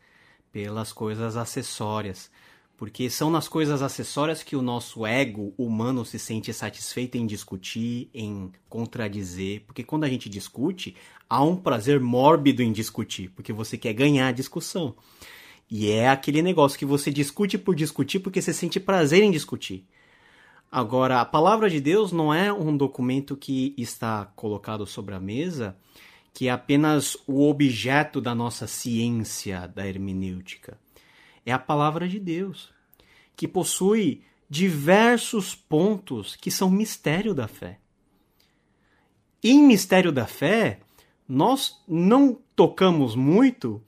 pelas 0.52 0.92
coisas 0.92 1.38
acessórias. 1.38 2.30
Porque 2.76 3.10
são 3.10 3.30
nas 3.30 3.48
coisas 3.48 3.82
acessórias 3.82 4.44
que 4.44 4.58
o 4.58 4.62
nosso 4.62 5.06
ego 5.06 5.54
humano 5.58 6.04
se 6.04 6.20
sente 6.20 6.52
satisfeito 6.52 7.16
em 7.16 7.26
discutir, 7.26 8.10
em 8.14 8.52
contradizer. 8.68 9.64
Porque 9.66 9.82
quando 9.82 10.04
a 10.04 10.10
gente 10.10 10.28
discute, 10.28 10.98
há 11.34 11.42
um 11.42 11.56
prazer 11.56 12.00
mórbido 12.00 12.62
em 12.62 12.72
discutir, 12.72 13.32
porque 13.32 13.52
você 13.52 13.76
quer 13.76 13.92
ganhar 13.94 14.28
a 14.28 14.32
discussão. 14.32 14.96
E 15.68 15.90
é 15.90 16.08
aquele 16.08 16.44
negócio 16.44 16.78
que 16.78 16.86
você 16.86 17.10
discute 17.10 17.58
por 17.58 17.74
discutir 17.74 18.20
porque 18.20 18.40
você 18.40 18.54
sente 18.54 18.80
prazer 18.80 19.24
em 19.24 19.32
discutir. 19.32 19.84
Agora, 20.72 21.22
a 21.22 21.26
palavra 21.26 21.72
de 21.72 21.82
Deus 21.82 22.12
não 22.12 22.32
é 22.32 22.54
um 22.54 22.78
documento 22.78 23.36
que 23.36 23.74
está 23.76 24.26
colocado 24.36 24.86
sobre 24.86 25.16
a 25.16 25.20
mesa, 25.20 25.76
que 26.32 26.50
é 26.50 26.52
apenas 26.52 27.18
o 27.26 27.50
objeto 27.50 28.22
da 28.22 28.36
nossa 28.36 28.68
ciência 28.68 29.68
da 29.68 29.88
hermenêutica. 29.88 30.78
É 31.44 31.52
a 31.52 31.58
palavra 31.58 32.08
de 32.08 32.20
Deus, 32.20 32.70
que 33.36 33.48
possui 33.48 34.22
diversos 34.48 35.56
pontos 35.56 36.36
que 36.36 36.52
são 36.52 36.70
mistério 36.70 37.34
da 37.34 37.48
fé. 37.48 37.80
Em 39.44 39.64
mistério 39.64 40.12
da 40.12 40.28
fé, 40.28 40.80
nós 41.28 41.82
não 41.88 42.38
tocamos 42.56 43.16
muito, 43.16 43.82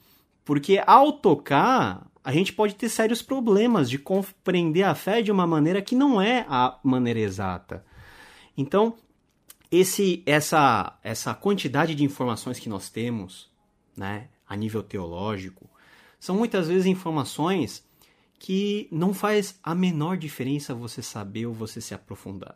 porque 0.44 0.82
ao 0.86 1.14
tocar, 1.14 2.10
a 2.24 2.32
gente 2.32 2.54
pode 2.54 2.76
ter 2.76 2.90
sérios 2.90 3.22
problemas 3.22 3.90
de 3.90 4.00
compreender 4.00 4.84
a 4.84 4.96
fé 4.96 5.22
de 5.22 5.32
uma 5.32 5.46
maneira 5.46 5.82
que 5.82 5.96
não 5.96 6.22
é 6.22 6.46
a 6.50 6.80
maneira 6.84 7.20
exata. 7.20 7.86
Então, 8.58 8.96
esse, 9.72 10.24
essa, 10.26 10.98
essa 11.04 11.34
quantidade 11.34 11.94
de 11.94 12.04
informações 12.04 12.60
que 12.60 12.70
nós 12.70 12.90
temos, 12.90 13.52
né, 13.96 14.30
a 14.48 14.56
nível 14.56 14.82
teológico, 14.82 15.70
são 16.20 16.36
muitas 16.36 16.68
vezes 16.68 16.86
informações 16.86 17.86
que 18.40 18.88
não 18.92 19.14
faz 19.14 19.60
a 19.64 19.76
menor 19.76 20.18
diferença 20.18 20.74
você 20.74 21.02
saber 21.02 21.46
ou 21.46 21.54
você 21.54 21.82
se 21.82 21.94
aprofundar. 21.94 22.56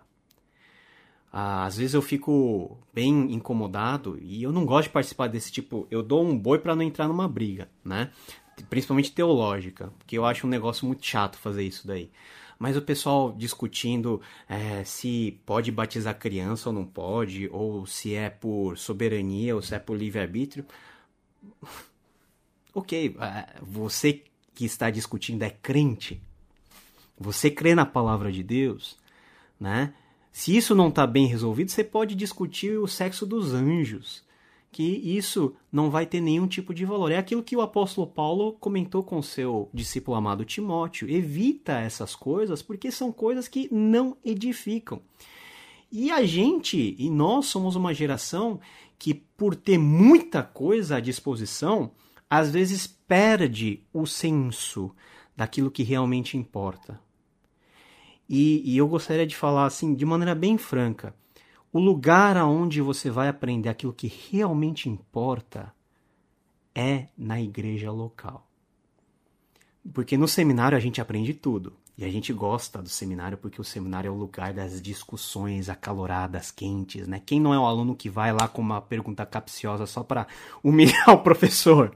Ah, 1.31 1.65
às 1.65 1.77
vezes 1.77 1.93
eu 1.93 2.01
fico 2.01 2.77
bem 2.93 3.33
incomodado 3.33 4.17
e 4.21 4.41
eu 4.41 4.51
não 4.51 4.65
gosto 4.65 4.87
de 4.87 4.93
participar 4.93 5.27
desse 5.27 5.51
tipo. 5.51 5.87
Eu 5.91 6.01
dou 6.01 6.25
um 6.25 6.37
boi 6.37 6.59
para 6.59 6.75
não 6.75 6.83
entrar 6.83 7.07
numa 7.07 7.27
briga, 7.27 7.69
né? 7.85 8.11
principalmente 8.63 9.11
teológica, 9.11 9.91
porque 9.97 10.17
eu 10.17 10.25
acho 10.25 10.45
um 10.45 10.49
negócio 10.49 10.85
muito 10.85 11.05
chato 11.05 11.37
fazer 11.37 11.63
isso 11.63 11.87
daí. 11.87 12.09
Mas 12.57 12.75
o 12.75 12.81
pessoal 12.81 13.31
discutindo 13.31 14.21
é, 14.47 14.83
se 14.83 15.39
pode 15.45 15.71
batizar 15.71 16.17
criança 16.17 16.69
ou 16.69 16.75
não 16.75 16.85
pode, 16.85 17.47
ou 17.51 17.85
se 17.85 18.13
é 18.13 18.29
por 18.29 18.77
soberania 18.77 19.55
ou 19.55 19.61
se 19.61 19.73
é 19.75 19.79
por 19.79 19.97
livre-arbítrio. 19.97 20.65
ok, 22.73 23.15
é, 23.19 23.55
você 23.61 24.23
que 24.53 24.65
está 24.65 24.89
discutindo 24.89 25.43
é 25.43 25.49
crente, 25.49 26.21
você 27.17 27.49
crê 27.49 27.73
na 27.73 27.85
palavra 27.85 28.29
de 28.29 28.43
Deus, 28.43 28.97
né? 29.57 29.93
Se 30.39 30.55
isso 30.55 30.73
não 30.73 30.87
está 30.87 31.05
bem 31.05 31.25
resolvido, 31.25 31.69
você 31.69 31.83
pode 31.83 32.15
discutir 32.15 32.79
o 32.79 32.87
sexo 32.87 33.25
dos 33.25 33.53
anjos 33.53 34.23
que 34.71 34.83
isso 34.83 35.53
não 35.69 35.89
vai 35.91 36.05
ter 36.05 36.21
nenhum 36.21 36.47
tipo 36.47 36.73
de 36.73 36.85
valor. 36.85 37.11
É 37.11 37.17
aquilo 37.17 37.43
que 37.43 37.57
o 37.57 37.61
apóstolo 37.61 38.07
Paulo 38.07 38.53
comentou 38.53 39.03
com 39.03 39.21
seu 39.21 39.69
discípulo 39.73 40.15
amado 40.15 40.45
Timóteo. 40.45 41.09
Evita 41.09 41.73
essas 41.73 42.15
coisas 42.15 42.61
porque 42.61 42.89
são 42.89 43.11
coisas 43.11 43.49
que 43.49 43.67
não 43.69 44.15
edificam. 44.23 45.01
E 45.91 46.09
a 46.09 46.25
gente, 46.25 46.95
e 46.97 47.09
nós 47.09 47.47
somos 47.47 47.75
uma 47.75 47.93
geração 47.93 48.61
que, 48.97 49.13
por 49.13 49.57
ter 49.57 49.77
muita 49.77 50.41
coisa 50.41 50.95
à 50.95 50.99
disposição, 51.01 51.91
às 52.29 52.49
vezes 52.49 52.87
perde 52.87 53.83
o 53.91 54.05
senso 54.05 54.89
daquilo 55.35 55.69
que 55.69 55.83
realmente 55.83 56.37
importa. 56.37 56.97
E, 58.29 58.61
e 58.63 58.77
eu 58.77 58.87
gostaria 58.87 59.25
de 59.25 59.35
falar 59.35 59.65
assim, 59.65 59.95
de 59.95 60.05
maneira 60.05 60.35
bem 60.35 60.57
franca 60.57 61.13
o 61.71 61.79
lugar 61.79 62.35
aonde 62.35 62.81
você 62.81 63.09
vai 63.09 63.27
aprender 63.27 63.69
aquilo 63.69 63.93
que 63.93 64.11
realmente 64.31 64.89
importa 64.89 65.71
é 66.73 67.07
na 67.17 67.39
igreja 67.39 67.91
local. 67.91 68.47
Porque 69.93 70.17
no 70.17 70.27
seminário 70.27 70.77
a 70.77 70.81
gente 70.81 70.99
aprende 70.99 71.33
tudo. 71.33 71.73
E 71.97 72.05
a 72.05 72.09
gente 72.09 72.31
gosta 72.31 72.81
do 72.81 72.87
seminário 72.87 73.37
porque 73.37 73.59
o 73.59 73.63
seminário 73.63 74.07
é 74.07 74.11
o 74.11 74.15
lugar 74.15 74.53
das 74.53 74.81
discussões 74.81 75.67
acaloradas, 75.67 76.49
quentes, 76.49 77.05
né? 77.07 77.21
Quem 77.25 77.41
não 77.41 77.53
é 77.53 77.59
o 77.59 77.65
aluno 77.65 77.93
que 77.93 78.09
vai 78.09 78.31
lá 78.31 78.47
com 78.47 78.61
uma 78.61 78.81
pergunta 78.81 79.25
capciosa 79.25 79.85
só 79.85 80.01
para 80.01 80.25
humilhar 80.63 81.09
o 81.13 81.19
professor? 81.19 81.93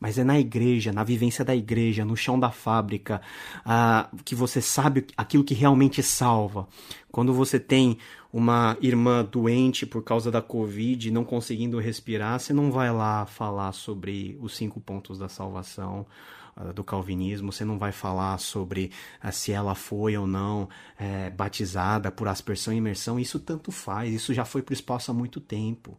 Mas 0.00 0.18
é 0.18 0.24
na 0.24 0.38
igreja, 0.38 0.92
na 0.92 1.04
vivência 1.04 1.44
da 1.44 1.54
igreja, 1.54 2.04
no 2.04 2.16
chão 2.16 2.38
da 2.38 2.50
fábrica, 2.50 3.20
ah, 3.64 4.08
que 4.24 4.34
você 4.34 4.60
sabe 4.60 5.06
aquilo 5.16 5.44
que 5.44 5.54
realmente 5.54 6.02
salva. 6.02 6.68
Quando 7.10 7.32
você 7.32 7.58
tem 7.58 7.98
uma 8.32 8.76
irmã 8.82 9.24
doente 9.24 9.86
por 9.86 10.02
causa 10.02 10.30
da 10.30 10.42
Covid, 10.42 11.10
não 11.10 11.24
conseguindo 11.24 11.78
respirar, 11.78 12.38
você 12.38 12.52
não 12.52 12.70
vai 12.70 12.92
lá 12.92 13.24
falar 13.24 13.72
sobre 13.72 14.36
os 14.40 14.54
cinco 14.54 14.80
pontos 14.80 15.18
da 15.18 15.28
salvação 15.28 16.06
ah, 16.54 16.72
do 16.72 16.84
calvinismo, 16.84 17.50
você 17.50 17.64
não 17.64 17.78
vai 17.78 17.92
falar 17.92 18.38
sobre 18.38 18.90
ah, 19.20 19.32
se 19.32 19.52
ela 19.52 19.74
foi 19.74 20.16
ou 20.16 20.26
não 20.26 20.68
é, 20.98 21.30
batizada 21.30 22.10
por 22.10 22.28
aspersão 22.28 22.74
e 22.74 22.76
imersão, 22.76 23.18
isso 23.18 23.40
tanto 23.40 23.72
faz, 23.72 24.12
isso 24.12 24.34
já 24.34 24.44
foi 24.44 24.62
para 24.62 24.72
o 24.72 24.74
espaço 24.74 25.10
há 25.10 25.14
muito 25.14 25.40
tempo. 25.40 25.96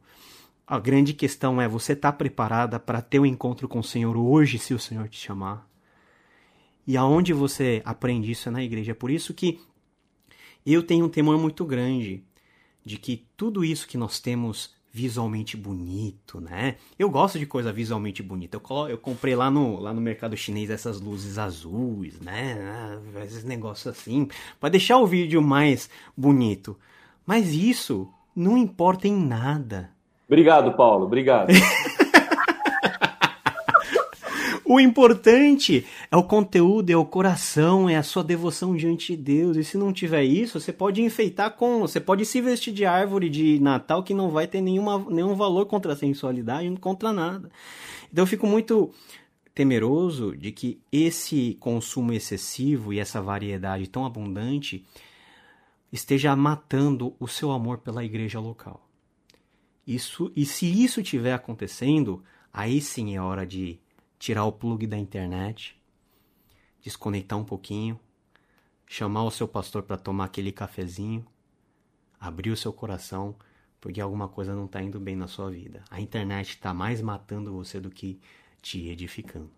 A 0.68 0.78
grande 0.80 1.14
questão 1.14 1.62
é: 1.62 1.68
você 1.68 1.94
está 1.94 2.12
preparada 2.12 2.78
para 2.78 3.02
ter 3.02 3.20
o 3.20 3.24
um 3.24 3.26
encontro 3.26 3.70
com 3.70 3.80
o 3.80 3.84
Senhor 3.84 4.18
hoje, 4.18 4.60
se 4.60 4.74
o 4.74 4.80
Senhor 4.80 5.08
te 5.08 5.18
chamar? 5.18 5.66
E 6.86 6.98
aonde 6.98 7.32
você 7.32 7.82
aprende 7.86 8.32
isso 8.32 8.50
é 8.50 8.52
na 8.52 8.64
igreja. 8.64 8.92
É 8.92 8.96
por 8.96 9.10
isso 9.10 9.34
que 9.34 9.62
eu 10.66 10.84
tenho 10.84 11.06
um 11.06 11.10
temor 11.10 11.38
muito 11.38 11.66
grande 11.66 12.24
de 12.84 12.98
que 12.98 13.26
tudo 13.38 13.64
isso 13.64 13.88
que 13.88 13.98
nós 13.98 14.20
temos 14.20 14.76
visualmente 14.92 15.56
bonito, 15.56 16.42
né? 16.42 16.78
Eu 16.98 17.10
gosto 17.10 17.38
de 17.38 17.46
coisa 17.46 17.72
visualmente 17.72 18.24
bonita. 18.24 18.58
Eu, 18.58 18.90
eu 18.90 18.98
comprei 18.98 19.36
lá 19.36 19.52
no, 19.52 19.80
lá 19.80 19.94
no 19.94 20.02
mercado 20.02 20.36
chinês 20.36 20.70
essas 20.70 21.00
luzes 21.00 21.38
azuis, 21.38 22.20
né? 22.20 22.58
Ah, 22.62 23.24
esses 23.24 23.44
negócios 23.44 23.88
assim, 23.88 24.28
para 24.60 24.70
deixar 24.70 24.98
o 24.98 25.08
vídeo 25.08 25.42
mais 25.42 25.90
bonito. 26.16 26.78
Mas 27.26 27.54
isso 27.54 28.12
não 28.36 28.58
importa 28.58 29.08
em 29.08 29.16
nada. 29.16 29.97
Obrigado, 30.28 30.74
Paulo. 30.74 31.06
Obrigado. 31.06 31.48
o 34.66 34.80
importante 34.80 35.86
é 36.12 36.18
o 36.18 36.24
conteúdo, 36.24 36.90
é 36.90 36.98
o 36.98 37.06
coração, 37.06 37.90
é 37.90 37.96
a 37.96 38.04
sua 38.04 38.24
devoção 38.24 38.76
diante 38.76 39.16
de 39.16 39.24
Deus. 39.24 39.56
E 39.56 39.64
se 39.64 39.78
não 39.78 39.94
tiver 39.94 40.24
isso, 40.24 40.60
você 40.60 40.74
pode 40.74 41.02
enfeitar 41.02 41.52
com. 41.52 41.80
Você 41.80 42.02
pode 42.02 42.26
se 42.26 42.42
vestir 42.42 42.74
de 42.74 42.86
árvore 42.86 43.30
de 43.30 43.58
Natal 43.60 44.04
que 44.04 44.14
não 44.14 44.30
vai 44.30 44.48
ter 44.48 44.60
nenhuma, 44.60 45.00
nenhum 45.10 45.34
valor 45.34 45.66
contra 45.66 45.94
a 45.94 45.96
sensualidade, 45.96 46.70
contra 46.78 47.14
nada. 47.14 47.50
Então 48.12 48.24
eu 48.24 48.28
fico 48.28 48.46
muito 48.46 48.92
temeroso 49.56 50.36
de 50.38 50.52
que 50.52 50.80
esse 50.92 51.58
consumo 51.60 52.14
excessivo 52.14 52.94
e 52.94 53.00
essa 53.00 53.22
variedade 53.22 53.88
tão 53.88 54.06
abundante 54.06 54.86
esteja 55.92 56.36
matando 56.36 57.16
o 57.20 57.28
seu 57.28 57.52
amor 57.52 57.80
pela 57.80 58.04
igreja 58.04 58.40
local. 58.40 58.87
Isso, 59.88 60.30
e 60.36 60.46
se 60.46 60.84
isso 60.84 61.00
estiver 61.00 61.34
acontecendo, 61.34 62.22
aí 62.52 62.82
sim 62.82 63.16
é 63.16 63.22
hora 63.22 63.48
de 63.48 63.80
tirar 64.20 64.44
o 64.44 64.52
plug 64.52 64.86
da 64.86 64.98
internet, 64.98 65.82
desconectar 66.82 67.40
um 67.40 67.46
pouquinho, 67.46 67.98
chamar 68.86 69.24
o 69.24 69.32
seu 69.32 69.48
pastor 69.48 69.84
para 69.84 69.96
tomar 69.96 70.26
aquele 70.26 70.52
cafezinho, 70.52 71.26
abrir 72.20 72.50
o 72.50 72.58
seu 72.58 72.74
coração, 72.74 73.34
porque 73.80 74.02
alguma 74.02 74.28
coisa 74.28 74.54
não 74.54 74.66
está 74.66 74.82
indo 74.82 75.00
bem 75.00 75.16
na 75.16 75.28
sua 75.28 75.50
vida. 75.50 75.82
A 75.90 76.02
internet 76.02 76.50
está 76.50 76.74
mais 76.74 77.02
matando 77.02 77.54
você 77.54 77.80
do 77.80 77.90
que 77.90 78.20
te 78.62 78.90
edificando. 78.90 79.50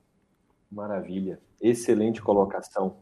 Maravilha, 0.72 1.40
excelente 1.60 2.22
colocação. 2.22 2.98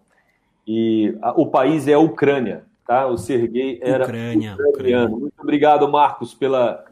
E 0.65 1.17
a, 1.21 1.31
o 1.31 1.47
país 1.47 1.89
é 1.89 1.93
a 1.93 1.99
Ucrânia, 1.99 2.65
tá? 2.85 3.05
O 3.05 3.17
Sergei 3.17 3.79
era 3.81 4.05
Ucrânia, 4.05 4.53
ucraniano. 4.53 4.69
Ucrânia. 4.69 5.09
Muito 5.09 5.41
obrigado, 5.41 5.91
Marcos, 5.91 6.33
pela 6.33 6.85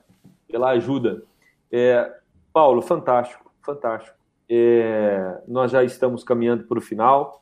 pela 0.48 0.70
ajuda. 0.70 1.24
É, 1.72 2.12
Paulo, 2.54 2.82
fantástico, 2.82 3.52
fantástico. 3.62 4.16
É, 4.50 5.42
nós 5.48 5.72
já 5.72 5.84
estamos 5.84 6.24
caminhando 6.24 6.64
para 6.66 6.78
o 6.78 6.82
final 6.82 7.42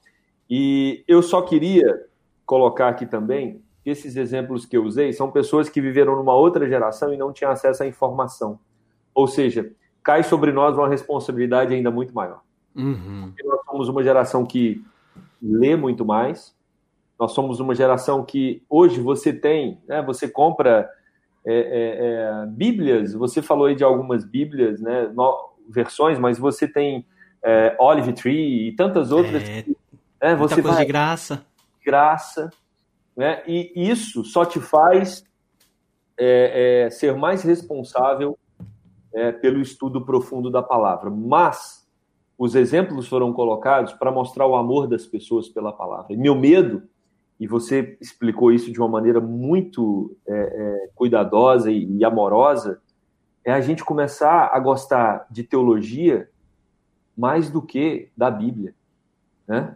e 0.50 1.04
eu 1.08 1.22
só 1.22 1.42
queria 1.42 2.06
colocar 2.46 2.88
aqui 2.90 3.06
também 3.06 3.62
que 3.84 3.90
esses 3.90 4.16
exemplos 4.16 4.66
que 4.66 4.78
eu 4.78 4.84
usei 4.84 5.12
são 5.12 5.30
pessoas 5.30 5.70
que 5.70 5.82
viveram 5.82 6.16
numa 6.16 6.34
outra 6.34 6.68
geração 6.68 7.14
e 7.14 7.18
não 7.18 7.34
tinham 7.34 7.52
acesso 7.52 7.84
à 7.84 7.88
informação. 7.88 8.60
Ou 9.14 9.28
seja, 9.28 9.72
cai 10.02 10.24
sobre 10.24 10.52
nós 10.52 10.78
uma 10.78 10.88
responsabilidade 10.88 11.74
ainda 11.74 11.92
muito 11.92 12.14
maior. 12.14 12.42
Uhum. 12.76 13.34
Nós 13.44 13.66
somos 13.66 13.90
uma 13.90 14.04
geração 14.04 14.46
que 14.46 14.84
lê 15.42 15.76
muito 15.76 16.06
mais, 16.06 16.56
nós 17.20 17.34
somos 17.34 17.60
uma 17.60 17.76
geração 17.76 18.24
que 18.24 18.64
hoje 18.70 19.00
você 19.00 19.32
tem, 19.32 19.82
né, 19.88 20.02
você 20.02 20.28
compra 20.28 20.90
é, 21.46 21.54
é, 21.54 22.44
é, 22.44 22.46
Bíblias, 22.48 23.14
você 23.14 23.42
falou 23.42 23.66
aí 23.66 23.76
de 23.76 23.84
algumas 23.84 24.24
Bíblias, 24.24 24.80
né, 24.80 25.12
no, 25.14 25.54
versões, 25.70 26.18
mas 26.18 26.40
você 26.40 26.68
tem 26.68 27.06
é, 27.44 27.76
Olive 27.80 28.14
Tree 28.14 28.70
e 28.70 28.76
tantas 28.76 29.12
outras. 29.12 29.44
É, 29.44 29.64
que, 29.64 29.78
né, 30.22 30.36
você 30.36 30.56
coisa 30.56 30.78
vai, 30.78 30.86
de 30.86 30.92
graça. 30.92 31.46
Graça. 31.86 32.50
Né, 33.16 33.44
e 33.46 33.72
isso 33.76 34.24
só 34.24 34.46
te 34.46 34.60
faz 34.60 35.24
é, 36.18 36.88
ser 36.92 37.16
mais 37.16 37.44
responsável 37.44 38.38
pelo 39.42 39.62
estudo 39.62 40.04
profundo 40.04 40.50
da 40.50 40.64
palavra. 40.64 41.12
Mas 41.12 41.88
os 42.36 42.56
exemplos 42.56 43.08
foram 43.08 43.32
colocados 43.32 43.94
para 43.94 44.12
mostrar 44.12 44.48
o 44.48 44.56
amor 44.56 44.88
das 44.88 45.06
pessoas 45.06 45.48
pela 45.48 45.72
palavra. 45.72 46.14
E 46.14 46.18
meu 46.18 46.34
medo 46.34 46.82
e 47.44 47.48
você 47.48 47.98
explicou 48.00 48.54
isso 48.54 48.72
de 48.72 48.80
uma 48.80 48.88
maneira 48.88 49.20
muito 49.20 50.16
é, 50.26 50.34
é, 50.34 50.90
cuidadosa 50.96 51.70
e, 51.70 51.86
e, 51.98 52.06
amorosa, 52.06 52.82
é 53.44 53.52
a 53.52 53.60
gente 53.60 53.84
começar 53.84 54.50
a 54.54 54.58
gostar 54.62 55.28
de 55.30 55.44
teologia 55.44 56.30
mais 57.18 57.52
do 57.52 57.62
que 57.62 58.10
da 58.16 58.32
Bíblia, 58.32 58.74
né? 59.46 59.76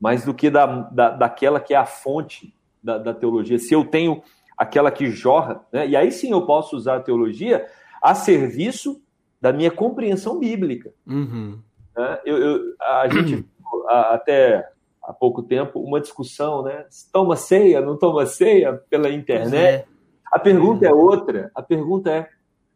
mais 0.00 0.24
do 0.24 0.34
que 0.34 0.50
da, 0.50 0.66
da, 0.66 1.10
daquela 1.10 1.60
que 1.60 1.72
é 1.72 1.76
a 1.76 1.86
fonte 1.86 2.52
da, 2.82 2.98
da 2.98 3.14
teologia. 3.14 3.60
Se 3.60 3.72
eu 3.72 3.84
tenho 3.84 4.20
aquela 4.58 4.90
que 4.90 5.08
jorra, 5.08 5.64
né? 5.72 5.86
e 5.86 5.94
aí 5.94 6.10
sim 6.10 6.32
eu 6.32 6.44
posso 6.44 6.76
usar 6.76 6.96
a 6.96 7.00
teologia 7.00 7.64
a 8.02 8.12
serviço 8.16 9.00
da 9.40 9.52
minha 9.52 9.70
compreensão 9.70 10.40
bíblica. 10.40 10.92
Uhum. 11.06 11.60
Né? 11.96 12.20
Eu, 12.24 12.38
eu, 12.38 12.74
a 12.80 13.06
gente 13.06 13.48
até 13.86 14.68
há 15.04 15.12
pouco 15.12 15.42
tempo 15.42 15.80
uma 15.80 16.00
discussão, 16.00 16.62
né? 16.62 16.86
Toma 17.12 17.36
ceia, 17.36 17.80
não 17.80 17.96
toma 17.96 18.26
ceia 18.26 18.82
pela 18.88 19.10
internet. 19.10 19.54
É. 19.54 19.84
A 20.32 20.38
pergunta 20.38 20.86
é. 20.86 20.88
é 20.88 20.92
outra. 20.92 21.50
A 21.54 21.62
pergunta 21.62 22.10
é 22.10 22.28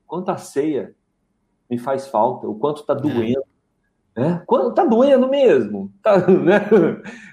quanto 0.06 0.30
a 0.30 0.36
ceia 0.36 0.94
me 1.68 1.78
faz 1.78 2.06
falta? 2.06 2.46
O 2.46 2.54
quanto 2.54 2.82
está 2.82 2.94
doendo? 2.94 3.42
É. 4.14 4.20
Né? 4.20 4.42
Quanto 4.46 4.70
está 4.70 4.84
doendo 4.84 5.28
mesmo? 5.28 5.92
Tá, 6.02 6.18
né? 6.28 6.60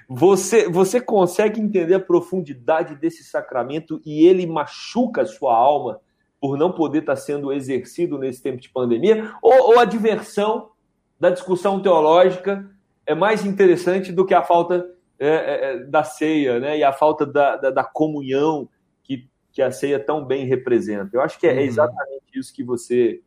Você 0.08 0.68
você 0.68 1.00
consegue 1.00 1.60
entender 1.60 1.94
a 1.94 2.00
profundidade 2.00 2.94
desse 2.94 3.24
sacramento 3.24 4.00
e 4.04 4.26
ele 4.26 4.46
machuca 4.46 5.22
a 5.22 5.26
sua 5.26 5.54
alma 5.54 6.00
por 6.40 6.56
não 6.56 6.70
poder 6.72 7.00
estar 7.00 7.14
tá 7.14 7.20
sendo 7.20 7.52
exercido 7.52 8.18
nesse 8.18 8.42
tempo 8.42 8.60
de 8.60 8.70
pandemia? 8.70 9.32
Ou, 9.42 9.72
ou 9.72 9.78
a 9.78 9.84
diversão 9.84 10.70
da 11.18 11.30
discussão 11.30 11.80
teológica 11.80 12.70
é 13.06 13.14
mais 13.14 13.44
interessante 13.44 14.12
do 14.12 14.26
que 14.26 14.34
a 14.34 14.42
falta 14.42 14.96
é, 15.18 15.28
é, 15.28 15.64
é, 15.64 15.78
da 15.84 16.04
ceia, 16.04 16.60
né? 16.60 16.76
E 16.76 16.84
a 16.84 16.92
falta 16.92 17.24
da, 17.24 17.56
da, 17.56 17.70
da, 17.70 17.84
comunhão 17.84 18.68
que, 19.02 19.28
que 19.50 19.62
a 19.62 19.70
ceia 19.70 19.98
tão 19.98 20.24
bem 20.24 20.44
representa. 20.44 21.16
Eu 21.16 21.22
acho 21.22 21.38
que 21.38 21.46
é, 21.46 21.54
uhum. 21.54 21.60
exatamente 21.60 22.24
isso 22.34 22.52
que 22.52 22.62
você, 22.62 23.22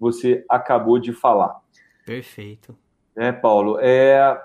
você 0.00 0.44
acabou 0.48 0.98
de 0.98 1.12
falar. 1.12 1.60
Perfeito. 2.06 2.74
Né, 3.14 3.30
Paulo? 3.30 3.78
É, 3.78 4.40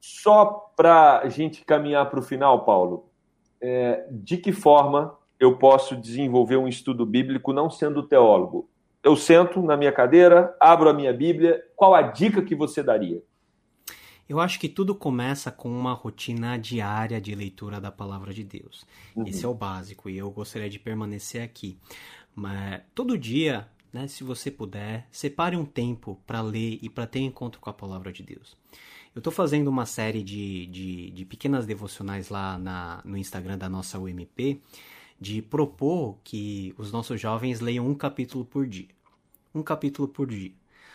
só 0.00 0.72
para 0.74 1.18
a 1.18 1.28
gente 1.28 1.64
caminhar 1.64 2.08
para 2.08 2.20
o 2.20 2.22
final, 2.22 2.64
Paulo, 2.64 3.10
é, 3.60 4.06
de 4.10 4.38
que 4.38 4.52
forma 4.52 5.14
eu 5.38 5.58
posso 5.58 5.94
desenvolver 5.94 6.56
um 6.56 6.68
estudo 6.68 7.04
bíblico 7.04 7.52
não 7.52 7.68
sendo 7.68 8.02
teólogo? 8.02 8.70
Eu 9.02 9.14
sento 9.16 9.62
na 9.62 9.76
minha 9.76 9.92
cadeira, 9.92 10.54
abro 10.58 10.88
a 10.88 10.94
minha 10.94 11.12
Bíblia, 11.12 11.62
qual 11.76 11.94
a 11.94 12.02
dica 12.02 12.42
que 12.42 12.54
você 12.54 12.82
daria? 12.82 13.22
Eu 14.30 14.38
acho 14.38 14.60
que 14.60 14.68
tudo 14.68 14.94
começa 14.94 15.50
com 15.50 15.68
uma 15.68 15.92
rotina 15.92 16.56
diária 16.56 17.20
de 17.20 17.34
leitura 17.34 17.80
da 17.80 17.90
palavra 17.90 18.32
de 18.32 18.44
Deus. 18.44 18.86
Uhum. 19.16 19.26
Esse 19.26 19.44
é 19.44 19.48
o 19.48 19.52
básico 19.52 20.08
e 20.08 20.16
eu 20.16 20.30
gostaria 20.30 20.70
de 20.70 20.78
permanecer 20.78 21.42
aqui. 21.42 21.76
Mas 22.32 22.80
todo 22.94 23.18
dia, 23.18 23.66
né, 23.92 24.06
se 24.06 24.22
você 24.22 24.48
puder, 24.48 25.08
separe 25.10 25.56
um 25.56 25.64
tempo 25.64 26.16
para 26.28 26.40
ler 26.42 26.78
e 26.80 26.88
para 26.88 27.08
ter 27.08 27.18
encontro 27.18 27.60
com 27.60 27.70
a 27.70 27.72
palavra 27.72 28.12
de 28.12 28.22
Deus. 28.22 28.56
Eu 29.16 29.18
estou 29.18 29.32
fazendo 29.32 29.66
uma 29.66 29.84
série 29.84 30.22
de, 30.22 30.66
de, 30.66 31.10
de, 31.10 31.24
pequenas 31.24 31.66
devocionais 31.66 32.28
lá 32.28 32.56
na, 32.56 33.02
no 33.04 33.16
Instagram 33.16 33.58
da 33.58 33.68
nossa 33.68 33.98
UMP, 33.98 34.62
de 35.20 35.42
propor 35.42 36.18
que 36.22 36.72
os 36.78 36.92
nossos 36.92 37.20
jovens 37.20 37.58
leiam 37.58 37.84
um 37.84 37.96
capítulo 37.96 38.44
por 38.44 38.64
dia. 38.64 38.90
Um 39.52 39.64
capítulo 39.64 40.06
por 40.06 40.28
dia. 40.28 40.52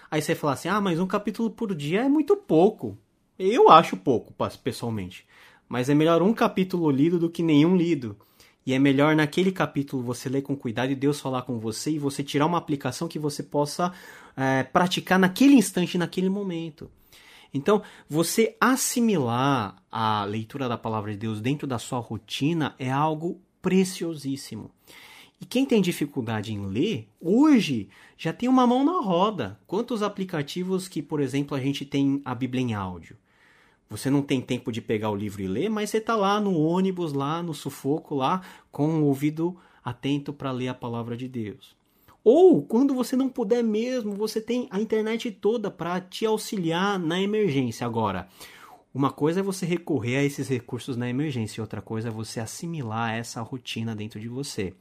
Aí 0.09 0.21
você 0.21 0.33
fala 0.35 0.53
assim: 0.53 0.69
ah, 0.69 0.79
mas 0.79 1.01
um 1.01 1.07
capítulo 1.07 1.49
por 1.49 1.75
dia 1.75 2.05
é 2.05 2.07
muito 2.07 2.37
pouco. 2.37 2.97
Eu 3.37 3.69
acho 3.69 3.97
pouco, 3.97 4.33
pessoalmente. 4.63 5.25
Mas 5.67 5.89
é 5.89 5.93
melhor 5.93 6.21
um 6.21 6.33
capítulo 6.33 6.89
lido 6.89 7.19
do 7.19 7.29
que 7.29 7.43
nenhum 7.43 7.75
lido. 7.75 8.17
E 8.65 8.73
é 8.73 8.79
melhor 8.79 9.15
naquele 9.15 9.51
capítulo 9.51 10.01
você 10.01 10.27
ler 10.27 10.41
com 10.41 10.55
cuidado 10.55 10.91
e 10.91 10.95
Deus 10.95 11.19
falar 11.19 11.43
com 11.43 11.59
você 11.59 11.91
e 11.91 11.99
você 11.99 12.23
tirar 12.23 12.45
uma 12.45 12.57
aplicação 12.57 13.07
que 13.07 13.19
você 13.19 13.43
possa 13.43 13.93
é, 14.35 14.63
praticar 14.63 15.19
naquele 15.19 15.53
instante, 15.53 15.97
naquele 15.97 16.29
momento. 16.29 16.89
Então, 17.53 17.81
você 18.09 18.55
assimilar 18.59 19.75
a 19.91 20.25
leitura 20.25 20.67
da 20.67 20.77
palavra 20.77 21.11
de 21.11 21.17
Deus 21.17 21.39
dentro 21.39 21.67
da 21.67 21.77
sua 21.77 21.99
rotina 21.99 22.73
é 22.79 22.91
algo 22.91 23.39
preciosíssimo. 23.61 24.71
E 25.39 25.45
quem 25.45 25.65
tem 25.65 25.81
dificuldade 25.81 26.53
em 26.53 26.65
ler, 26.65 27.07
hoje 27.19 27.89
já 28.17 28.33
tem 28.33 28.49
uma 28.49 28.65
mão 28.65 28.83
na 28.83 28.99
roda. 28.99 29.59
Quantos 29.67 30.01
aplicativos 30.01 30.87
que, 30.87 31.01
por 31.01 31.19
exemplo, 31.21 31.55
a 31.55 31.59
gente 31.59 31.85
tem 31.85 32.21
a 32.25 32.33
Bíblia 32.33 32.61
em 32.63 32.73
áudio? 32.73 33.17
Você 33.89 34.09
não 34.09 34.21
tem 34.21 34.41
tempo 34.41 34.71
de 34.71 34.81
pegar 34.81 35.09
o 35.11 35.15
livro 35.15 35.41
e 35.41 35.47
ler, 35.47 35.69
mas 35.69 35.89
você 35.89 35.97
está 35.97 36.15
lá 36.15 36.39
no 36.39 36.57
ônibus, 36.57 37.13
lá 37.13 37.43
no 37.43 37.53
sufoco, 37.53 38.15
lá 38.15 38.41
com 38.71 39.01
o 39.01 39.05
ouvido 39.05 39.55
atento 39.83 40.33
para 40.33 40.51
ler 40.51 40.69
a 40.69 40.73
palavra 40.73 41.15
de 41.15 41.27
Deus. 41.27 41.75
Ou 42.23 42.63
quando 42.63 42.95
você 42.95 43.15
não 43.15 43.29
puder 43.29 43.63
mesmo, 43.63 44.13
você 44.13 44.41
tem 44.41 44.67
a 44.71 44.81
internet 44.81 45.29
toda 45.29 45.69
para 45.69 46.01
te 46.01 46.25
auxiliar 46.25 46.97
na 46.97 47.21
emergência. 47.21 47.85
Agora, 47.85 48.27
uma 48.91 49.11
coisa 49.11 49.41
é 49.41 49.43
você 49.43 49.63
recorrer 49.63 50.17
a 50.17 50.23
esses 50.23 50.47
recursos 50.47 50.97
na 50.97 51.07
emergência, 51.07 51.61
outra 51.61 51.83
coisa 51.83 52.07
é 52.07 52.11
você 52.11 52.39
assimilar 52.39 53.13
essa 53.13 53.41
rotina 53.43 53.95
dentro 53.95 54.19
de 54.19 54.27
você. 54.27 54.73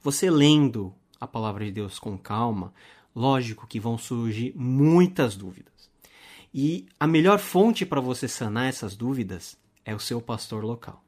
Você 0.00 0.30
lendo 0.30 0.94
a 1.20 1.26
palavra 1.26 1.64
de 1.64 1.72
Deus 1.72 1.98
com 1.98 2.16
calma, 2.16 2.72
lógico 3.16 3.66
que 3.66 3.80
vão 3.80 3.98
surgir 3.98 4.52
muitas 4.54 5.36
dúvidas. 5.36 5.73
E 6.56 6.86
a 7.00 7.06
melhor 7.08 7.40
fonte 7.40 7.84
para 7.84 8.00
você 8.00 8.28
sanar 8.28 8.68
essas 8.68 8.94
dúvidas 8.94 9.58
é 9.84 9.92
o 9.92 9.98
seu 9.98 10.22
pastor 10.22 10.62
local. 10.62 11.02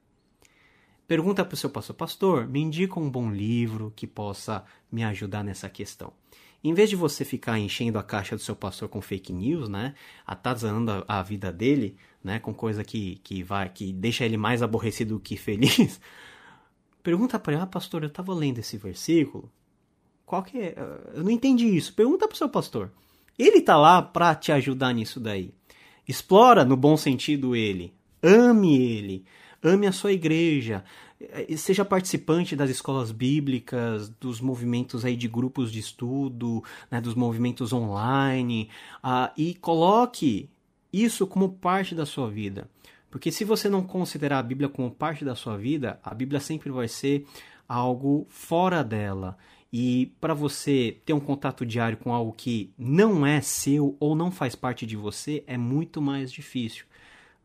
Pergunta 1.07 1.44
para 1.44 1.55
o 1.55 1.57
seu 1.57 1.70
pastor: 1.70 1.94
Pastor, 1.94 2.49
me 2.49 2.61
indica 2.61 2.99
um 2.99 3.09
bom 3.09 3.30
livro 3.30 3.92
que 3.94 4.09
possa 4.09 4.64
me 4.90 5.05
ajudar 5.05 5.44
nessa 5.44 5.68
questão. 5.68 6.12
Em 6.64 6.74
vez 6.74 6.90
de 6.90 6.97
você 6.97 7.24
ficar 7.24 7.61
enchendo 7.61 7.97
a 7.97 8.03
caixa 8.03 8.34
do 8.34 8.42
seu 8.42 8.57
pastor 8.57 8.88
com 8.88 9.01
fake 9.01 9.32
news, 9.32 9.68
né, 9.68 9.94
atazanando 10.26 11.05
a, 11.07 11.20
a 11.20 11.22
vida 11.22 11.53
dele, 11.53 11.97
né, 12.24 12.40
com 12.40 12.53
coisa 12.53 12.82
que, 12.82 13.20
que 13.22 13.44
vai 13.44 13.68
que 13.68 13.92
deixa 13.92 14.24
ele 14.24 14.36
mais 14.36 14.62
aborrecido 14.62 15.14
do 15.14 15.20
que 15.20 15.36
feliz, 15.36 16.01
pergunta 17.05 17.38
para 17.38 17.53
ele: 17.53 17.62
Ah, 17.62 17.66
pastor, 17.68 18.03
eu 18.03 18.09
estava 18.09 18.34
lendo 18.34 18.59
esse 18.59 18.76
versículo. 18.76 19.49
Qual 20.24 20.42
que 20.42 20.59
é? 20.59 20.74
Eu 21.14 21.22
não 21.22 21.30
entendi 21.30 21.66
isso. 21.66 21.94
Pergunta 21.94 22.26
para 22.26 22.34
o 22.34 22.38
seu 22.38 22.49
pastor. 22.49 22.90
Ele 23.39 23.61
tá 23.61 23.76
lá 23.76 24.01
para 24.01 24.34
te 24.34 24.53
ajudar 24.53 24.93
nisso 24.93 25.20
daí. 25.20 25.53
Explora 26.09 26.64
no 26.64 26.76
bom 26.76 26.97
sentido 26.97 27.57
ele. 27.57 27.93
Ame 28.22 28.76
ele. 28.76 29.24
Ame 29.62 29.87
a 29.87 29.93
sua 29.93 30.12
igreja. 30.12 30.84
Seja 31.57 31.84
participante 31.84 32.55
das 32.55 32.70
escolas 32.70 33.11
bíblicas, 33.11 34.09
dos 34.20 34.41
movimentos 34.41 35.05
aí 35.05 35.16
de 35.16 35.26
grupos 35.26 35.72
de 35.72 35.78
estudo, 35.78 36.62
né, 36.91 37.01
dos 37.01 37.14
movimentos 37.14 37.72
online, 37.72 38.68
uh, 39.03 39.32
e 39.37 39.55
coloque 39.55 40.51
isso 40.93 41.26
como 41.26 41.49
parte 41.49 41.95
da 41.95 42.05
sua 42.05 42.30
vida. 42.30 42.68
Porque 43.11 43.32
se 43.32 43.45
você 43.45 43.68
não 43.68 43.82
considerar 43.82 44.39
a 44.39 44.43
Bíblia 44.43 44.68
como 44.68 44.91
parte 44.91 45.24
da 45.24 45.34
sua 45.34 45.57
vida, 45.57 45.99
a 46.05 46.14
Bíblia 46.14 46.39
sempre 46.39 46.70
vai 46.70 46.87
ser 46.87 47.26
algo 47.66 48.26
fora 48.28 48.84
dela. 48.84 49.39
E 49.73 50.14
para 50.21 50.33
você 50.33 51.01
ter 51.05 51.12
um 51.12 51.21
contato 51.21 51.67
diário 51.67 51.99
com 51.99 52.14
algo 52.14 52.33
que 52.33 52.73
não 52.79 53.27
é 53.27 53.41
seu 53.41 53.97
ou 53.99 54.14
não 54.14 54.31
faz 54.31 54.55
parte 54.55 54.87
de 54.87 54.97
você, 54.97 55.43
é 55.47 55.59
muito 55.59 56.01
mais 56.01 56.33
difícil. 56.33 56.87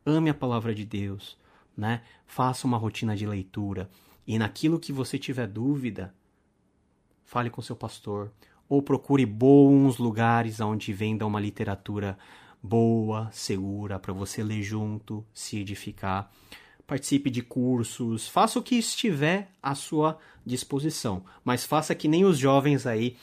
Ame 0.06 0.30
a 0.30 0.34
palavra 0.34 0.74
de 0.74 0.84
Deus, 0.84 1.36
né? 1.76 2.02
Faça 2.26 2.66
uma 2.66 2.78
rotina 2.78 3.16
de 3.16 3.26
leitura 3.26 3.90
e 4.26 4.38
naquilo 4.38 4.78
que 4.78 4.92
você 4.92 5.18
tiver 5.18 5.46
dúvida, 5.46 6.14
fale 7.24 7.50
com 7.50 7.60
seu 7.60 7.74
pastor 7.74 8.30
ou 8.68 8.80
procure 8.82 9.26
bons 9.26 9.98
lugares 9.98 10.60
onde 10.60 10.92
venda 10.92 11.26
uma 11.26 11.40
literatura 11.40 12.16
boa, 12.62 13.28
segura, 13.32 13.98
para 13.98 14.12
você 14.12 14.42
ler 14.42 14.62
junto, 14.62 15.24
se 15.34 15.58
edificar. 15.58 16.30
Participe 16.86 17.30
de 17.30 17.42
cursos, 17.42 18.28
faça 18.28 18.58
o 18.58 18.62
que 18.62 18.74
estiver 18.74 19.50
à 19.62 19.74
sua 19.74 20.18
disposição, 20.44 21.24
mas 21.44 21.64
faça 21.64 21.94
que 21.94 22.08
nem 22.08 22.24
os 22.24 22.36
jovens 22.36 22.86
aí 22.86 23.16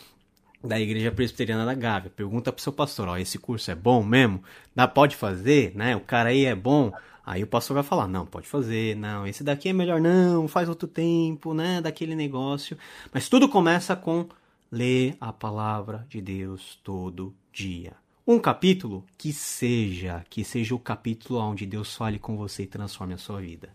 da 0.63 0.79
Igreja 0.79 1.11
Presbiteriana 1.11 1.65
da 1.65 1.73
Gávea. 1.73 2.11
Pergunta 2.15 2.51
pro 2.51 2.61
seu 2.61 2.73
pastor, 2.73 3.07
ó, 3.07 3.17
esse 3.17 3.37
curso 3.37 3.71
é 3.71 3.75
bom 3.75 4.03
mesmo? 4.03 4.43
Dá, 4.75 4.87
pode 4.87 5.15
fazer, 5.15 5.73
né? 5.75 5.95
O 5.95 6.01
cara 6.01 6.29
aí 6.29 6.45
é 6.45 6.55
bom? 6.55 6.91
Aí 7.25 7.43
o 7.43 7.47
pastor 7.47 7.75
vai 7.75 7.83
falar, 7.83 8.07
não, 8.07 8.25
pode 8.25 8.47
fazer, 8.47 8.95
não, 8.95 9.27
esse 9.27 9.43
daqui 9.43 9.69
é 9.69 9.73
melhor 9.73 10.01
não, 10.01 10.47
faz 10.47 10.67
outro 10.67 10.87
tempo, 10.87 11.53
né, 11.53 11.79
daquele 11.79 12.15
negócio. 12.15 12.75
Mas 13.13 13.29
tudo 13.29 13.47
começa 13.47 13.95
com 13.95 14.27
ler 14.71 15.15
a 15.21 15.31
palavra 15.31 16.07
de 16.09 16.21
Deus 16.21 16.79
todo 16.83 17.35
dia. 17.53 17.93
Um 18.31 18.37
capítulo 18.37 19.03
que 19.17 19.33
seja, 19.33 20.23
que 20.29 20.43
seja 20.43 20.75
o 20.75 20.79
capítulo 20.79 21.39
onde 21.39 21.65
Deus 21.65 21.95
fale 21.95 22.19
com 22.19 22.37
você 22.37 22.61
e 22.61 22.67
transforme 22.67 23.15
a 23.15 23.17
sua 23.17 23.41
vida. 23.41 23.69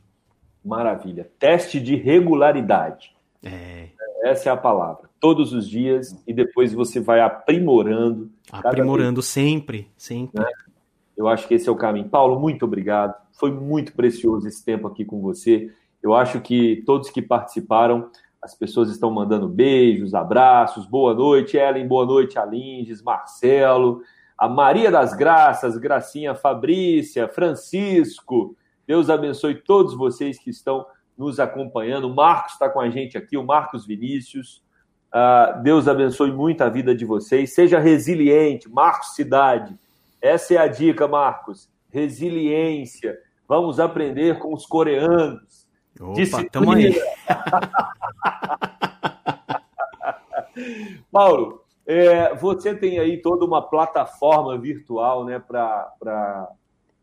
Maravilha. 0.64 1.28
Teste 1.40 1.80
de 1.80 1.96
regularidade. 1.96 3.16
É. 3.42 3.88
Essa 4.22 4.50
é 4.50 4.52
a 4.52 4.57
palavra. 4.57 5.11
Todos 5.18 5.52
os 5.52 5.68
dias 5.68 6.16
e 6.24 6.32
depois 6.32 6.72
você 6.72 7.00
vai 7.00 7.20
aprimorando. 7.20 8.30
Aprimorando 8.52 9.20
sempre, 9.22 9.90
sempre. 9.96 10.40
Né? 10.40 10.48
Eu 11.16 11.26
acho 11.26 11.48
que 11.48 11.55
esse 11.55 11.68
é 11.68 11.72
o 11.72 11.76
caminho. 11.76 12.09
Paulo, 12.09 12.38
muito 12.38 12.64
obrigado. 12.64 13.12
Foi 13.32 13.50
muito 13.50 13.92
precioso 13.92 14.46
esse 14.46 14.64
tempo 14.64 14.86
aqui 14.86 15.05
com 15.05 15.20
você. 15.20 15.72
Eu 16.00 16.14
acho 16.14 16.40
que 16.40 16.80
todos 16.86 17.11
que 17.11 17.20
participaram, 17.20 18.09
as 18.40 18.55
pessoas 18.55 18.88
estão 18.88 19.11
mandando 19.11 19.48
beijos, 19.48 20.14
abraços, 20.14 20.86
boa 20.86 21.12
noite, 21.12 21.57
Ellen, 21.57 21.88
boa 21.88 22.07
noite, 22.07 22.38
Alinges, 22.38 23.02
Marcelo, 23.02 24.00
a 24.39 24.49
Maria 24.49 24.91
das 24.91 25.14
Graças, 25.14 25.76
Gracinha, 25.76 26.35
Fabrícia, 26.35 27.28
Francisco. 27.28 28.57
Deus 28.87 29.09
abençoe 29.09 29.55
todos 29.55 29.95
vocês 29.95 30.39
que 30.39 30.51
estão 30.51 30.85
nos 31.16 31.39
acompanhando. 31.41 32.09
O 32.09 32.14
Marcos 32.14 32.53
está 32.55 32.68
com 32.68 32.80
a 32.80 32.91
gente 32.91 33.16
aqui, 33.16 33.37
o 33.37 33.45
Marcos 33.45 33.87
Vinícius. 33.87 34.62
Uh, 35.12 35.62
Deus 35.62 35.87
abençoe 35.87 36.32
muito 36.32 36.62
a 36.62 36.68
vida 36.68 36.95
de 36.95 37.05
vocês. 37.05 37.55
Seja 37.55 37.78
resiliente, 37.78 38.68
Marcos 38.68 39.14
Cidade. 39.14 39.78
Essa 40.20 40.55
é 40.55 40.59
a 40.59 40.66
dica, 40.66 41.07
Marcos. 41.07 41.70
Resiliência. 41.91 43.16
Vamos 43.47 43.78
aprender 43.78 44.39
com 44.39 44.53
os 44.53 44.66
coreanos. 44.66 45.68
Opa, 46.01 46.14
Disciplina. 46.14 46.74
aí. 46.74 47.01
Paulo, 51.12 51.63
é, 51.87 52.35
você 52.35 52.74
tem 52.74 52.99
aí 52.99 53.20
toda 53.20 53.45
uma 53.45 53.62
plataforma 53.62 54.59
virtual 54.59 55.24
né, 55.24 55.39
para 55.39 56.49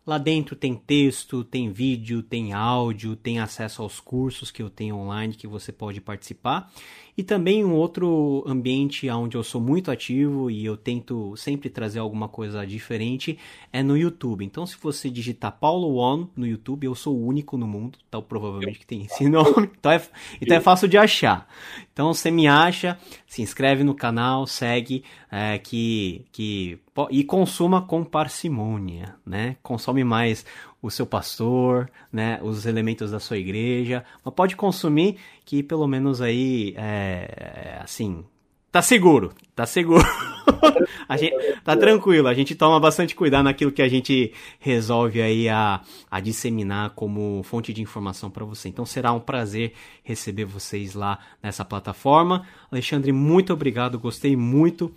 Lá 0.07 0.19
dentro 0.19 0.55
tem 0.55 0.75
texto, 0.75 1.43
tem 1.43 1.73
vídeo, 1.73 2.23
tem 2.23 2.53
áudio, 2.53 3.17
tem 3.17 3.39
acesso 3.39 3.81
aos 3.83 4.01
cursos 4.01 4.51
que 4.51 4.63
eu 4.63 4.69
tenho 4.69 4.97
online 4.97 5.35
que 5.35 5.47
você 5.47 5.73
pode 5.73 5.99
participar. 6.01 6.71
E 7.17 7.23
também 7.23 7.65
um 7.65 7.75
outro 7.75 8.43
ambiente 8.47 9.09
onde 9.09 9.37
eu 9.37 9.45
sou 9.45 9.61
muito 9.61 9.91
ativo 9.91 10.51
e 10.51 10.65
eu 10.65 10.77
tento 10.77 11.37
sempre 11.37 11.71
trazer 11.71 12.01
alguma 12.01 12.29
coisa 12.29 12.67
diferente 12.67 13.39
é 13.73 13.83
no 13.83 13.97
YouTube. 13.97 14.45
Então, 14.45 14.67
se 14.67 14.77
você 14.81 15.09
digitar 15.09 15.53
Paulo 15.53 15.95
One 15.95 16.29
no 16.37 16.47
YouTube, 16.47 16.87
eu 16.87 16.95
sou 16.95 17.17
o 17.17 17.25
único 17.25 17.57
no 17.57 17.69
mundo, 17.69 17.99
então 18.09 18.21
provavelmente 18.21 18.81
que 18.81 18.87
tem 18.87 19.05
esse 19.05 19.29
nome. 19.29 19.71
Então 19.79 19.93
é, 19.93 20.03
então 20.41 20.57
é 20.57 20.61
fácil 20.61 20.89
de 20.89 20.99
achar. 20.99 21.49
Então 21.93 22.12
você 22.12 22.31
me 22.31 22.49
acha, 22.49 22.99
se 23.27 23.43
inscreve 23.43 23.85
no 23.85 23.95
canal, 23.95 24.47
segue, 24.47 25.05
é, 25.31 25.59
que, 25.59 26.25
que 26.33 26.79
e 27.11 27.25
consuma 27.25 27.83
com 27.83 28.05
parcimônia, 28.05 29.17
né? 29.27 29.57
Consome 29.62 30.05
mais 30.05 30.45
o 30.85 30.91
seu 30.91 31.07
pastor, 31.07 31.91
né, 32.12 32.39
os 32.43 32.66
elementos 32.66 33.11
da 33.11 33.18
sua 33.18 33.39
igreja, 33.39 34.05
mas 34.22 34.35
pode 34.35 34.55
consumir 34.55 35.16
que 35.43 35.62
pelo 35.62 35.87
menos 35.87 36.20
aí, 36.20 36.74
é, 36.76 37.80
assim, 37.82 38.22
tá 38.70 38.82
seguro, 38.82 39.32
tá 39.55 39.64
seguro. 39.64 40.05
a 41.09 41.16
gente 41.16 41.35
tá 41.64 41.74
tranquilo, 41.74 42.28
a 42.28 42.35
gente 42.35 42.55
toma 42.55 42.78
bastante 42.78 43.14
cuidado 43.14 43.45
naquilo 43.45 43.72
que 43.72 43.80
a 43.80 43.89
gente 43.89 44.35
resolve 44.59 45.22
aí 45.22 45.49
a, 45.49 45.80
a 46.11 46.20
disseminar 46.20 46.91
como 46.91 47.43
fonte 47.45 47.72
de 47.72 47.80
informação 47.80 48.30
para 48.30 48.45
você. 48.45 48.68
Então 48.68 48.85
será 48.85 49.11
um 49.11 49.20
prazer 49.20 49.72
receber 50.03 50.45
vocês 50.45 50.93
lá 50.93 51.18
nessa 51.43 51.64
plataforma. 51.64 52.47
Alexandre, 52.70 53.11
muito 53.11 53.55
obrigado, 53.55 53.99
gostei 53.99 54.37
muito 54.37 54.93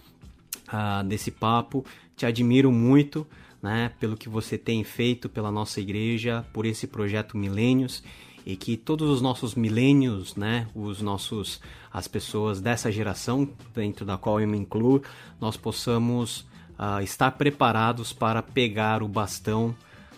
uh, 0.67 1.01
desse 1.05 1.31
papo, 1.31 1.85
te 2.13 2.25
admiro 2.25 2.73
muito 2.73 3.25
né, 3.62 3.91
pelo 3.99 4.18
que 4.18 4.30
você 4.30 4.58
tem 4.58 4.84
feito 4.84 5.28
pela 5.28 5.51
nossa 5.51 5.80
igreja, 5.80 6.45
por 6.53 6.66
esse 6.66 6.88
projeto 6.88 7.38
Milênios 7.38 8.03
e 8.45 8.55
que 8.55 8.78
todos 8.78 9.10
os 9.10 9.22
nossos 9.22 9.55
milênios, 9.55 10.36
né, 10.38 10.68
os 10.74 11.01
nossos 11.01 11.60
as 11.91 12.08
pessoas 12.08 12.62
dessa 12.62 12.91
geração 12.91 13.49
dentro 13.76 14.05
da 14.05 14.18
qual 14.18 14.39
eu 14.39 14.47
me 14.47 14.58
incluo, 14.58 15.01
nós 15.41 15.58
possamos 15.58 16.47
uh, 16.80 17.01
estar 17.01 17.32
preparados 17.32 18.14
para 18.14 18.41
pegar 18.41 19.03
o 19.03 19.08
bastão 19.08 19.76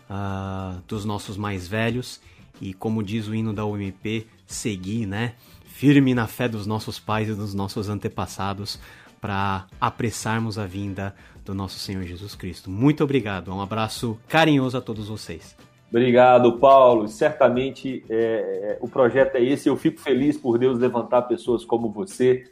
uh, 0.09 0.79
dos 0.87 1.05
nossos 1.05 1.37
mais 1.37 1.67
velhos 1.67 2.21
e 2.61 2.73
como 2.73 3.01
diz 3.01 3.27
o 3.27 3.33
hino 3.33 3.53
da 3.53 3.65
UMP, 3.65 4.27
seguir, 4.45 5.05
né, 5.05 5.33
firme 5.65 6.13
na 6.13 6.27
fé 6.27 6.47
dos 6.47 6.67
nossos 6.67 6.99
pais 6.99 7.29
e 7.29 7.33
dos 7.33 7.53
nossos 7.53 7.89
antepassados 7.89 8.79
para 9.19 9.65
apressarmos 9.79 10.57
a 10.57 10.65
vinda 10.65 11.13
do 11.45 11.53
nosso 11.53 11.79
Senhor 11.79 12.03
Jesus 12.03 12.35
Cristo. 12.35 12.69
Muito 12.69 13.03
obrigado. 13.03 13.51
Um 13.51 13.61
abraço 13.61 14.17
carinhoso 14.27 14.77
a 14.77 14.81
todos 14.81 15.07
vocês. 15.09 15.55
Obrigado, 15.89 16.59
Paulo. 16.59 17.07
Certamente 17.07 18.03
é, 18.09 18.15
é, 18.15 18.77
o 18.79 18.87
projeto 18.87 19.35
é 19.35 19.43
esse. 19.43 19.67
Eu 19.67 19.75
fico 19.75 19.99
feliz 19.99 20.37
por 20.37 20.59
Deus 20.59 20.77
levantar 20.77 21.23
pessoas 21.23 21.65
como 21.65 21.89
você 21.89 22.43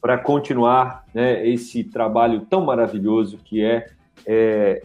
para 0.00 0.18
continuar 0.18 1.04
né, 1.14 1.46
esse 1.48 1.84
trabalho 1.84 2.40
tão 2.40 2.64
maravilhoso 2.64 3.38
que 3.38 3.64
é, 3.64 3.86
é 4.26 4.82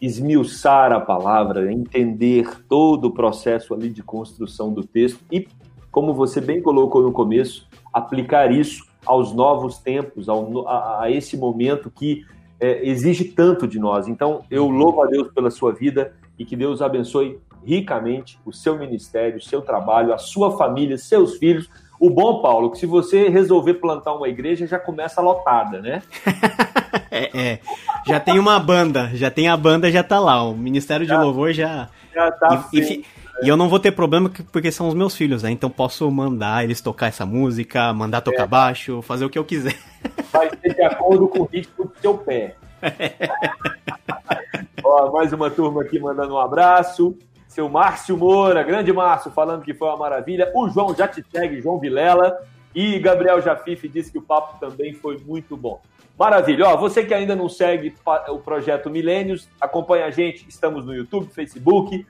esmiuçar 0.00 0.92
a 0.92 1.00
palavra, 1.00 1.72
entender 1.72 2.62
todo 2.68 3.06
o 3.06 3.10
processo 3.10 3.72
ali 3.72 3.88
de 3.88 4.02
construção 4.02 4.72
do 4.72 4.84
texto 4.84 5.24
e, 5.32 5.48
como 5.90 6.12
você 6.12 6.40
bem 6.40 6.60
colocou 6.60 7.02
no 7.02 7.10
começo, 7.10 7.66
aplicar 7.92 8.52
isso 8.52 8.84
aos 9.06 9.32
novos 9.32 9.78
tempos, 9.78 10.28
ao, 10.28 10.66
a, 10.68 11.04
a, 11.04 11.10
esse 11.10 11.36
momento 11.36 11.90
que 11.90 12.24
é, 12.58 12.86
exige 12.88 13.24
tanto 13.24 13.66
de 13.66 13.78
nós. 13.78 14.08
Então, 14.08 14.42
eu 14.50 14.68
louvo 14.68 15.02
a 15.02 15.06
Deus 15.06 15.28
pela 15.32 15.50
sua 15.50 15.72
vida 15.72 16.12
e 16.38 16.44
que 16.44 16.56
Deus 16.56 16.82
abençoe 16.82 17.38
ricamente 17.64 18.38
o 18.44 18.52
seu 18.52 18.78
ministério, 18.78 19.38
o 19.38 19.42
seu 19.42 19.60
trabalho, 19.60 20.12
a 20.12 20.18
sua 20.18 20.56
família, 20.56 20.96
seus 20.98 21.36
filhos. 21.36 21.68
O 21.98 22.10
bom, 22.10 22.42
Paulo, 22.42 22.70
que 22.70 22.78
se 22.78 22.86
você 22.86 23.28
resolver 23.28 23.74
plantar 23.74 24.14
uma 24.14 24.28
igreja, 24.28 24.66
já 24.66 24.78
começa 24.78 25.20
lotada, 25.20 25.80
né? 25.80 26.02
é, 27.10 27.38
é, 27.38 27.60
já 28.06 28.20
tem 28.20 28.38
uma 28.38 28.58
banda, 28.60 29.10
já 29.14 29.30
tem 29.30 29.48
a 29.48 29.56
banda, 29.56 29.90
já 29.90 30.02
tá 30.02 30.20
lá. 30.20 30.42
O 30.42 30.54
Ministério 30.54 31.06
de 31.06 31.12
já, 31.12 31.22
Louvor 31.22 31.52
já. 31.52 31.88
Já 32.14 32.30
tá. 32.32 32.68
E, 32.72 33.04
e, 33.42 33.48
eu 33.48 33.56
não 33.56 33.68
vou 33.68 33.78
ter 33.78 33.92
problema 33.92 34.30
porque 34.50 34.72
são 34.72 34.88
os 34.88 34.94
meus 34.94 35.16
filhos, 35.16 35.42
né? 35.42 35.50
Então 35.50 35.70
posso 35.70 36.10
mandar 36.10 36.64
eles 36.64 36.80
tocar 36.80 37.08
essa 37.08 37.26
música, 37.26 37.92
mandar 37.92 38.20
tocar 38.20 38.44
é. 38.44 38.46
baixo, 38.46 39.02
fazer 39.02 39.24
o 39.24 39.30
que 39.30 39.38
eu 39.38 39.44
quiser. 39.44 39.76
Vai 40.32 40.50
ser 40.50 40.74
de 40.74 40.82
acordo 40.82 41.28
com 41.28 41.40
o 41.40 41.44
ritmo 41.44 41.86
do 41.86 41.92
seu 42.00 42.18
pé. 42.18 42.56
Ó, 44.82 45.12
mais 45.12 45.32
uma 45.32 45.50
turma 45.50 45.82
aqui 45.82 45.98
mandando 45.98 46.34
um 46.34 46.38
abraço. 46.38 47.16
Seu 47.48 47.68
Márcio 47.68 48.16
Moura, 48.16 48.62
grande 48.62 48.92
Márcio, 48.92 49.30
falando 49.30 49.62
que 49.62 49.72
foi 49.72 49.88
uma 49.88 49.96
maravilha. 49.96 50.50
O 50.54 50.68
João 50.68 50.94
já 50.94 51.08
te 51.08 51.24
segue, 51.32 51.60
João 51.60 51.78
Vilela. 51.78 52.36
E 52.74 52.98
Gabriel 52.98 53.40
Jafife 53.40 53.88
disse 53.88 54.12
que 54.12 54.18
o 54.18 54.22
papo 54.22 54.60
também 54.60 54.92
foi 54.92 55.18
muito 55.18 55.56
bom. 55.56 55.80
Maravilha. 56.18 56.68
Ó, 56.68 56.76
você 56.76 57.04
que 57.04 57.14
ainda 57.14 57.34
não 57.34 57.48
segue 57.48 57.94
o 58.28 58.38
projeto 58.38 58.90
Milênios, 58.90 59.48
acompanha 59.60 60.06
a 60.06 60.10
gente. 60.10 60.46
Estamos 60.48 60.84
no 60.84 60.94
YouTube, 60.94 61.32
Facebook, 61.32 62.06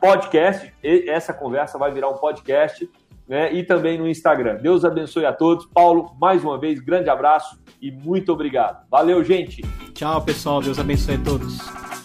podcast. 0.00 0.72
Essa 0.82 1.32
conversa 1.32 1.78
vai 1.78 1.92
virar 1.92 2.08
um 2.08 2.18
podcast. 2.18 2.88
Né, 3.28 3.52
e 3.52 3.62
também 3.62 3.96
no 3.96 4.08
Instagram. 4.08 4.56
Deus 4.56 4.84
abençoe 4.84 5.24
a 5.24 5.32
todos. 5.32 5.64
Paulo, 5.66 6.16
mais 6.20 6.42
uma 6.42 6.58
vez, 6.58 6.80
grande 6.80 7.08
abraço 7.08 7.60
e 7.80 7.88
muito 7.88 8.32
obrigado. 8.32 8.84
Valeu, 8.90 9.22
gente. 9.22 9.62
Tchau, 9.94 10.20
pessoal. 10.20 10.60
Deus 10.60 10.80
abençoe 10.80 11.14
a 11.14 11.18
todos. 11.22 11.99